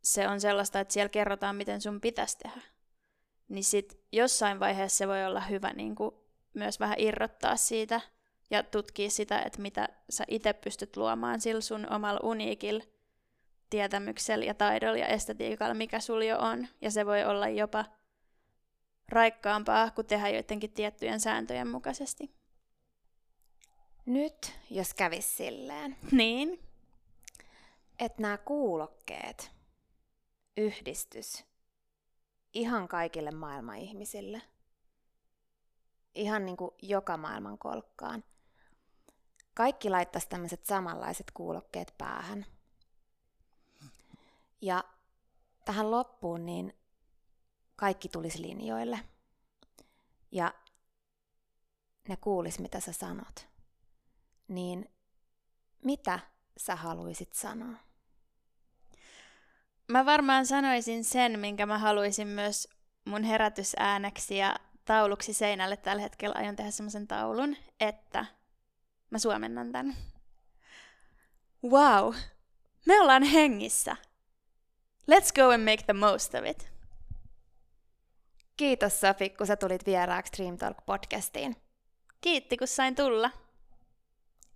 se 0.03 0.28
on 0.28 0.41
sellaista, 0.41 0.80
että 0.80 0.93
siellä 0.93 1.09
kerrotaan, 1.09 1.55
miten 1.55 1.82
sun 1.82 2.01
pitäisi 2.01 2.38
tehdä. 2.38 2.61
Niin 3.49 3.63
sit 3.63 3.99
jossain 4.11 4.59
vaiheessa 4.59 4.97
se 4.97 5.07
voi 5.07 5.26
olla 5.26 5.41
hyvä 5.41 5.74
niin 5.74 5.95
kuin 5.95 6.15
myös 6.53 6.80
vähän 6.80 6.99
irrottaa 6.99 7.55
siitä 7.55 8.01
ja 8.49 8.63
tutkia 8.63 9.09
sitä, 9.09 9.41
että 9.41 9.61
mitä 9.61 9.88
sä 10.09 10.24
itse 10.28 10.53
pystyt 10.53 10.97
luomaan 10.97 11.41
sillä 11.41 11.61
sun 11.61 11.91
omalla 11.91 12.20
uniikilla 12.24 12.84
tietämyksellä 13.70 14.45
ja 14.45 14.53
taidolla 14.53 14.97
ja 14.97 15.07
estetiikalla, 15.07 15.74
mikä 15.74 15.99
sulla 15.99 16.24
jo 16.24 16.38
on. 16.39 16.67
Ja 16.82 16.91
se 16.91 17.05
voi 17.05 17.24
olla 17.24 17.47
jopa 17.47 17.86
raikkaampaa 19.09 19.91
kuin 19.91 20.07
tehdä 20.07 20.30
joidenkin 20.30 20.72
tiettyjen 20.72 21.20
sääntöjen 21.20 21.67
mukaisesti. 21.67 22.39
Nyt, 24.06 24.54
jos 24.70 24.93
kävis 24.93 25.38
silleen, 25.38 25.97
Niin. 26.12 26.60
että 28.00 28.22
nämä 28.22 28.38
kuulokkeet 28.38 29.52
yhdistys 30.58 31.45
ihan 32.54 32.88
kaikille 32.88 33.32
maailman 33.32 33.78
ihmisille, 33.78 34.41
ihan 36.16 36.45
niin 36.45 36.58
kuin 36.58 36.72
joka 36.82 37.18
maailman 37.18 37.58
kolkkaan. 37.58 38.24
Kaikki 39.54 39.89
laittaisi 39.89 40.30
tämmöiset 40.30 40.66
samanlaiset 40.66 41.32
kuulokkeet 41.32 41.93
päähän. 41.97 42.45
Ja 44.62 44.84
tähän 45.66 45.91
loppuun 45.91 46.45
niin 46.45 46.74
kaikki 47.76 48.10
tulisi 48.10 48.41
linjoille. 48.41 49.00
Ja 50.32 50.54
ne 52.08 52.18
kuulis, 52.18 52.60
mitä 52.60 52.80
sä 52.80 52.93
sanot. 52.93 53.49
Niin 54.50 54.91
mitä 55.86 56.20
sä 56.58 56.76
haluaisit 56.76 57.34
sanoa? 57.34 57.74
Mä 59.88 60.06
varmaan 60.06 60.45
sanoisin 60.45 61.04
sen, 61.04 61.39
minkä 61.39 61.66
mä 61.66 61.78
haluaisin 61.78 62.28
myös 62.28 62.68
mun 63.06 63.24
herätysääneksi 63.24 64.38
ja 64.38 64.56
tauluksi 64.86 65.34
seinälle 65.34 65.78
tällä 65.78 66.02
hetkellä 66.02 66.36
aion 66.36 66.56
tehdä 66.56 66.72
semmoisen 66.72 67.08
taulun, 67.08 67.56
että 67.80 68.26
mä 69.10 69.20
suomennan 69.20 69.72
tän. 69.72 69.95
Wow, 71.64 72.14
me 72.86 73.02
ollaan 73.02 73.24
hengissä. 73.24 73.95
Let's 75.12 75.34
go 75.36 75.50
and 75.50 75.64
make 75.64 75.84
the 75.84 75.93
most 75.93 76.36
of 76.36 76.45
it. 76.45 76.72
Kiitos 78.58 79.00
Sofi, 79.00 79.30
kun 79.30 79.47
sä 79.47 79.56
tulit 79.56 79.86
vieraaksi 79.86 80.34
Dream 80.38 80.58
Talk 80.58 80.78
podcastiin. 80.86 81.56
Kiitti, 82.22 82.58
kun 82.58 82.68
sain 82.68 82.95
tulla. 82.95 83.32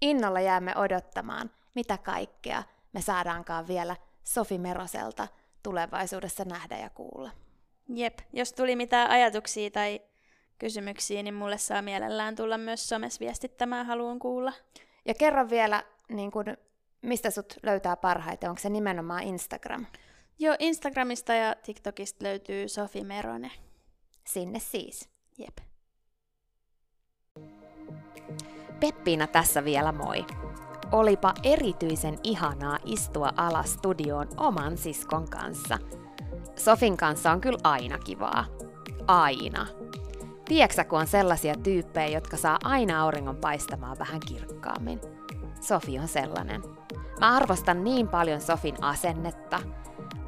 Innolla 0.04 0.40
jäämme 0.40 0.78
odottamaan, 0.78 1.52
mitä 1.76 1.98
kaikkea 1.98 2.64
me 2.94 3.02
saadaankaan 3.02 3.68
vielä 3.68 3.96
Sofi 4.24 4.58
Meroselta 4.58 5.28
tulevaisuudessa 5.64 6.46
nähdä 6.46 6.78
ja 6.78 6.90
kuulla. 6.90 7.32
Jep, 7.96 8.20
jos 8.34 8.54
tuli 8.54 8.76
mitään 8.76 9.10
ajatuksia 9.10 9.72
tai 9.72 10.02
kysymyksiä, 10.60 11.24
niin 11.24 11.34
mulle 11.34 11.58
saa 11.58 11.82
mielellään 11.82 12.36
tulla 12.36 12.58
myös 12.58 12.90
somessa 12.90 13.20
viestittämään, 13.20 13.86
haluan 13.86 14.20
kuulla. 14.20 14.54
Ja 15.06 15.14
kerro 15.14 15.50
vielä, 15.50 15.84
niin 16.10 16.32
kun, 16.32 16.46
mistä 17.02 17.30
sut 17.30 17.54
löytää 17.64 17.96
parhaiten, 17.96 18.50
onko 18.50 18.62
se 18.62 18.70
nimenomaan 18.70 19.24
Instagram? 19.24 19.86
Joo, 20.40 20.56
Instagramista 20.60 21.34
ja 21.34 21.56
TikTokista 21.64 22.24
löytyy 22.24 22.68
Sofi 22.68 23.04
Merone. 23.04 23.52
Sinne 24.28 24.60
siis. 24.60 25.10
Jep. 25.38 25.73
Peppiina 28.84 29.28
tässä 29.28 29.66
vielä 29.66 29.92
moi. 29.92 30.26
Olipa 30.92 31.34
erityisen 31.44 32.18
ihanaa 32.24 32.78
istua 32.86 33.30
alas 33.38 33.74
studioon 33.74 34.28
oman 34.38 34.78
siskon 34.78 35.30
kanssa. 35.30 35.78
Sofin 36.56 36.98
kanssa 36.98 37.32
on 37.32 37.42
kyllä 37.42 37.58
aina 37.64 37.98
kivaa. 37.98 38.46
Aina. 39.08 39.68
Tiedätkö, 40.46 40.84
kun 40.84 41.00
on 41.00 41.08
sellaisia 41.08 41.56
tyyppejä, 41.64 42.08
jotka 42.08 42.38
saa 42.38 42.60
aina 42.64 43.02
auringon 43.02 43.36
paistamaan 43.36 44.00
vähän 44.00 44.20
kirkkaammin? 44.20 45.02
Sofi 45.62 46.00
on 46.00 46.08
sellainen. 46.08 46.64
Mä 47.20 47.36
arvostan 47.36 47.84
niin 47.84 48.08
paljon 48.08 48.42
Sofin 48.42 48.84
asennetta, 48.84 49.60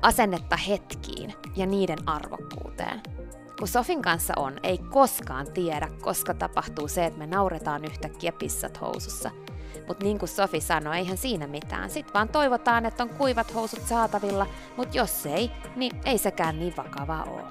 asennetta 0.02 0.58
hetkiin 0.58 1.34
ja 1.56 1.66
niiden 1.66 2.10
arvokkuuteen. 2.10 3.02
Kun 3.60 3.68
Sofin 3.68 4.02
kanssa 4.02 4.34
on, 4.38 4.54
ei 4.64 4.78
koskaan 4.78 5.52
tiedä, 5.52 5.88
koska 6.02 6.34
tapahtuu 6.34 6.88
se, 6.88 7.06
että 7.06 7.20
me 7.20 7.28
nauretaan 7.28 7.86
yhtäkkiä 7.86 8.32
pissat 8.32 8.82
housussa. 8.82 9.32
Mutta 9.88 10.04
niin 10.04 10.20
kuin 10.20 10.30
Sofi 10.30 10.62
sanoi, 10.62 10.98
eihän 10.98 11.18
siinä 11.18 11.48
mitään. 11.48 11.90
Sitten 11.90 12.14
vaan 12.14 12.30
toivotaan, 12.30 12.86
että 12.86 13.04
on 13.04 13.10
kuivat 13.10 13.56
housut 13.56 13.82
saatavilla, 13.82 14.48
mutta 14.78 14.98
jos 14.98 15.26
ei, 15.26 15.52
niin 15.76 15.92
ei 16.06 16.18
sekään 16.18 16.60
niin 16.60 16.74
vakavaa 16.78 17.24
ole. 17.24 17.44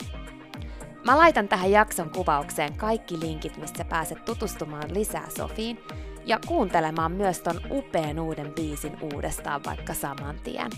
Mä 1.05 1.17
laitan 1.17 1.49
tähän 1.49 1.71
jakson 1.71 2.11
kuvaukseen 2.11 2.75
kaikki 2.75 3.21
linkit, 3.21 3.57
mistä 3.57 3.85
pääset 3.85 4.25
tutustumaan 4.25 4.95
lisää 4.95 5.27
Sofiin 5.37 5.79
ja 6.27 6.39
kuuntelemaan 6.47 7.13
myös 7.13 7.41
ton 7.41 7.61
upean 7.71 8.21
uuden 8.21 8.53
biisin 8.53 8.97
uudestaan 9.01 9.61
vaikka 9.65 9.95
saman 9.95 10.37
tien. 10.45 10.71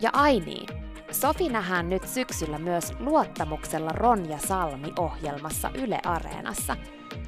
Ja 0.00 0.10
ai 0.12 0.40
niin, 0.40 0.68
Sofi 1.10 1.48
nähdään 1.48 1.88
nyt 1.88 2.08
syksyllä 2.08 2.58
myös 2.58 2.92
Luottamuksella 2.98 3.90
Ronja 3.92 4.38
Salmi 4.38 4.92
ohjelmassa 4.98 5.70
Yle 5.74 6.00
Areenassa. 6.04 6.76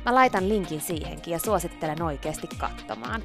Mä 0.05 0.15
laitan 0.15 0.49
linkin 0.49 0.81
siihenkin 0.81 1.33
ja 1.33 1.39
suosittelen 1.39 2.03
oikeasti 2.03 2.47
katsomaan. 2.59 3.23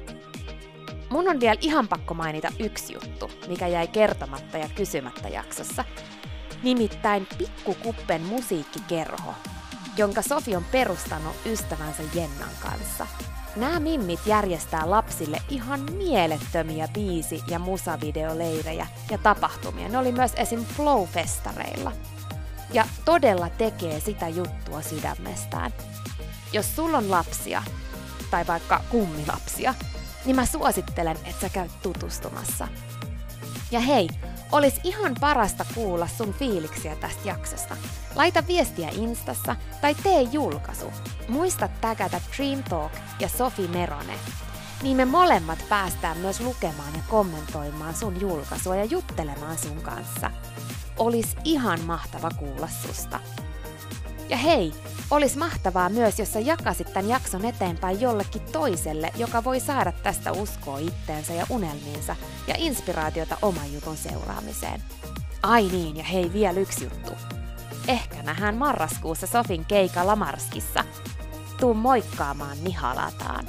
Mun 1.10 1.28
on 1.28 1.40
vielä 1.40 1.56
ihan 1.60 1.88
pakko 1.88 2.14
mainita 2.14 2.52
yksi 2.58 2.92
juttu, 2.92 3.30
mikä 3.48 3.66
jäi 3.66 3.88
kertomatta 3.88 4.58
ja 4.58 4.68
kysymättä 4.74 5.28
jaksossa. 5.28 5.84
Nimittäin 6.62 7.26
Pikkukuppen 7.38 8.22
musiikkikerho, 8.22 9.34
jonka 9.96 10.22
Sofi 10.22 10.56
on 10.56 10.64
perustanut 10.72 11.36
ystävänsä 11.46 12.02
Jennan 12.14 12.54
kanssa. 12.62 13.06
Nämä 13.56 13.80
mimmit 13.80 14.20
järjestää 14.26 14.90
lapsille 14.90 15.42
ihan 15.48 15.80
mielettömiä 15.92 16.88
biisi- 16.94 17.42
ja 17.48 17.58
musavideoleirejä 17.58 18.86
ja 19.10 19.18
tapahtumia. 19.18 19.88
Ne 19.88 19.98
oli 19.98 20.12
myös 20.12 20.32
esim. 20.36 20.64
Flow-festareilla. 20.76 21.92
Ja 22.72 22.84
todella 23.04 23.48
tekee 23.48 24.00
sitä 24.00 24.28
juttua 24.28 24.82
sydämestään. 24.82 25.72
Jos 26.52 26.76
sulla 26.76 26.98
on 26.98 27.10
lapsia, 27.10 27.62
tai 28.30 28.46
vaikka 28.46 28.80
kummilapsia, 28.90 29.74
niin 30.24 30.36
mä 30.36 30.46
suosittelen, 30.46 31.16
että 31.16 31.40
sä 31.40 31.48
käyt 31.48 31.82
tutustumassa. 31.82 32.68
Ja 33.70 33.80
hei, 33.80 34.08
Olis 34.52 34.80
ihan 34.84 35.14
parasta 35.20 35.66
kuulla 35.74 36.08
sun 36.16 36.34
fiiliksiä 36.34 36.96
tästä 36.96 37.28
jaksosta. 37.28 37.76
Laita 38.18 38.46
viestiä 38.46 38.88
Instassa 38.88 39.56
tai 39.80 39.94
tee 39.94 40.22
julkaisu. 40.22 40.92
Muista 41.28 41.68
tägätä 41.80 42.20
Dream 42.36 42.62
Talk 42.62 42.92
ja 43.20 43.28
Sofi 43.28 43.68
Merone. 43.68 44.14
Niin 44.82 44.96
me 44.96 45.04
molemmat 45.04 45.58
päästään 45.68 46.18
myös 46.18 46.40
lukemaan 46.40 46.94
ja 46.94 47.02
kommentoimaan 47.08 47.94
sun 47.94 48.20
julkaisua 48.20 48.76
ja 48.76 48.84
juttelemaan 48.84 49.58
sun 49.58 49.80
kanssa. 49.82 50.30
Olis 50.96 51.36
ihan 51.44 51.80
mahtava 51.80 52.30
kuulla 52.38 52.68
susta. 52.68 53.20
Ja 54.28 54.36
hei, 54.36 54.72
Olis 55.10 55.36
mahtavaa 55.36 55.88
myös, 55.88 56.18
jos 56.18 56.32
sä 56.32 56.40
jakasit 56.40 56.92
tämän 56.92 57.08
jakson 57.08 57.44
eteenpäin 57.44 58.00
jollekin 58.00 58.42
toiselle, 58.52 59.12
joka 59.16 59.44
voi 59.44 59.60
saada 59.60 59.92
tästä 59.92 60.32
uskoa 60.32 60.78
itteensä 60.78 61.32
ja 61.32 61.46
unelmiinsa 61.50 62.16
ja 62.46 62.54
inspiraatiota 62.58 63.36
oman 63.42 63.72
jutun 63.72 63.96
seuraamiseen. 63.96 64.82
Ai 65.42 65.68
niin, 65.72 65.96
ja 65.96 66.04
hei 66.04 66.32
vielä 66.32 66.60
yksi 66.60 66.84
juttu. 66.84 67.37
Ehkä 67.88 68.22
nähdään 68.22 68.56
marraskuussa 68.56 69.26
Sofin 69.26 69.64
keikalla 69.64 70.16
Marskissa. 70.16 70.84
Tuu 71.60 71.74
moikkaamaan 71.74 72.56
Nihalataan. 72.64 73.48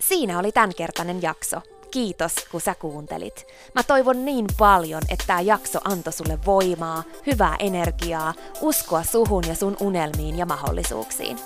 Siinä 0.00 0.38
oli 0.38 0.52
tämänkertainen 0.52 1.22
jakso. 1.22 1.60
Kiitos, 1.90 2.34
kun 2.50 2.60
sä 2.60 2.74
kuuntelit. 2.74 3.46
Mä 3.74 3.82
toivon 3.82 4.24
niin 4.24 4.46
paljon, 4.58 5.02
että 5.08 5.24
tämä 5.26 5.40
jakso 5.40 5.78
antoi 5.84 6.12
sulle 6.12 6.38
voimaa, 6.46 7.02
hyvää 7.26 7.56
energiaa, 7.58 8.34
uskoa 8.60 9.02
suhun 9.02 9.44
ja 9.48 9.54
sun 9.54 9.76
unelmiin 9.80 10.38
ja 10.38 10.46
mahdollisuuksiin. 10.46 11.38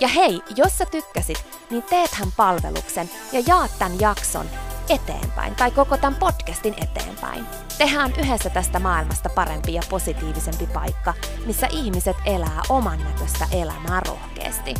Ja 0.00 0.08
hei, 0.08 0.40
jos 0.56 0.78
sä 0.78 0.86
tykkäsit, 0.86 1.44
niin 1.70 1.82
teethän 1.82 2.32
palveluksen 2.36 3.10
ja 3.32 3.42
jaat 3.46 3.70
tämän 3.78 4.00
jakson 4.00 4.46
eteenpäin 4.88 5.54
tai 5.54 5.70
koko 5.70 5.96
tämän 5.96 6.18
podcastin 6.18 6.74
eteenpäin. 6.82 7.46
Tehdään 7.78 8.12
yhdessä 8.18 8.50
tästä 8.50 8.78
maailmasta 8.78 9.28
parempi 9.28 9.74
ja 9.74 9.82
positiivisempi 9.90 10.66
paikka, 10.66 11.14
missä 11.46 11.68
ihmiset 11.70 12.16
elää 12.24 12.62
oman 12.68 13.04
näköistä 13.04 13.46
elämää 13.52 14.00
rohkeasti. 14.08 14.74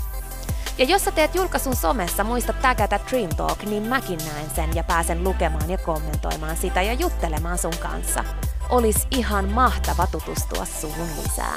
Ja 0.79 0.85
jos 0.85 1.05
sä 1.05 1.11
teet 1.11 1.35
julkaisun 1.35 1.77
somessa, 1.77 2.25
muista 2.25 2.53
tägätä 2.53 3.01
Dream 3.11 3.29
Talk, 3.37 3.63
niin 3.63 3.83
mäkin 3.83 4.19
näen 4.19 4.51
sen 4.55 4.75
ja 4.75 4.85
pääsen 4.85 5.25
lukemaan 5.25 5.71
ja 5.71 5.79
kommentoimaan 5.79 6.57
sitä 6.57 6.83
ja 6.83 6.93
juttelemaan 6.93 7.59
sun 7.59 7.77
kanssa. 7.83 8.25
Olis 8.69 9.07
ihan 9.11 9.53
mahtava 9.53 10.07
tutustua 10.07 10.65
suhun 10.65 11.09
lisää. 11.23 11.57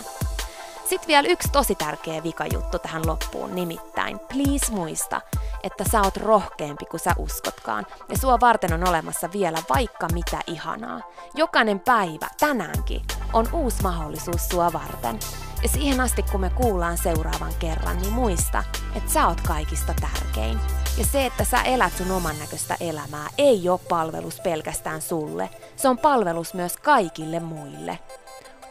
Sitten 0.90 1.08
vielä 1.08 1.28
yksi 1.28 1.52
tosi 1.52 1.76
tärkeä 1.76 2.24
vikajuttu 2.24 2.80
tähän 2.80 3.08
loppuun, 3.08 3.56
nimittäin 3.56 4.20
please 4.20 4.72
muista, 4.72 5.22
että 5.64 5.84
sä 5.92 6.02
oot 6.02 6.18
rohkeampi 6.18 6.86
kuin 6.86 7.00
sä 7.00 7.16
uskotkaan, 7.18 7.86
ja 8.10 8.18
sua 8.18 8.40
varten 8.40 8.74
on 8.74 8.90
olemassa 8.90 9.32
vielä 9.32 9.58
vaikka 9.76 10.08
mitä 10.14 10.40
ihanaa. 10.48 11.02
Jokainen 11.36 11.80
päivä, 11.80 12.28
tänäänkin, 12.40 13.02
on 13.34 13.46
uusi 13.54 13.82
mahdollisuus 13.84 14.50
sua 14.50 14.74
varten. 14.74 15.20
Ja 15.64 15.70
siihen 15.70 16.02
asti, 16.02 16.24
kun 16.24 16.42
me 16.42 16.50
kuullaan 16.50 16.98
seuraavan 16.98 17.54
kerran, 17.60 17.98
niin 17.98 18.14
muista, 18.14 18.64
että 18.96 19.12
sä 19.12 19.28
oot 19.28 19.42
kaikista 19.42 19.94
tärkein. 20.02 20.60
Ja 20.98 21.06
se, 21.06 21.26
että 21.26 21.44
sä 21.44 21.62
elät 21.62 21.94
sun 21.98 22.12
oman 22.12 22.40
näköistä 22.40 22.78
elämää, 22.80 23.28
ei 23.38 23.70
ole 23.70 23.80
palvelus 23.90 24.40
pelkästään 24.42 25.02
sulle. 25.02 25.50
Se 25.76 25.88
on 25.88 25.98
palvelus 25.98 26.54
myös 26.54 26.78
kaikille 26.78 27.40
muille. 27.40 28.00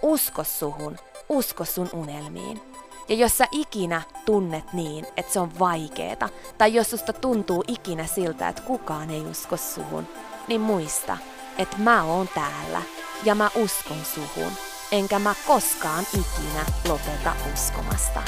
Usko 0.02 0.44
suhun, 0.44 0.98
usko 1.28 1.64
sun 1.64 1.90
unelmiin. 1.92 2.60
Ja 3.08 3.14
jos 3.14 3.38
sä 3.38 3.44
ikinä 3.52 4.02
tunnet 4.24 4.72
niin, 4.72 5.06
että 5.16 5.32
se 5.32 5.40
on 5.40 5.58
vaikeeta, 5.58 6.28
tai 6.58 6.74
jos 6.74 6.90
susta 6.90 7.12
tuntuu 7.12 7.64
ikinä 7.68 8.06
siltä, 8.06 8.48
että 8.48 8.62
kukaan 8.62 9.10
ei 9.10 9.22
usko 9.22 9.56
suhun, 9.56 10.08
niin 10.48 10.60
muista, 10.60 11.18
että 11.58 11.76
mä 11.78 12.04
oon 12.04 12.28
täällä 12.34 12.82
ja 13.24 13.34
mä 13.34 13.50
uskon 13.54 14.04
suhun, 14.14 14.52
enkä 14.92 15.18
mä 15.18 15.34
koskaan 15.46 16.06
ikinä 16.12 16.64
lopeta 16.88 17.32
uskomasta. 17.54 18.22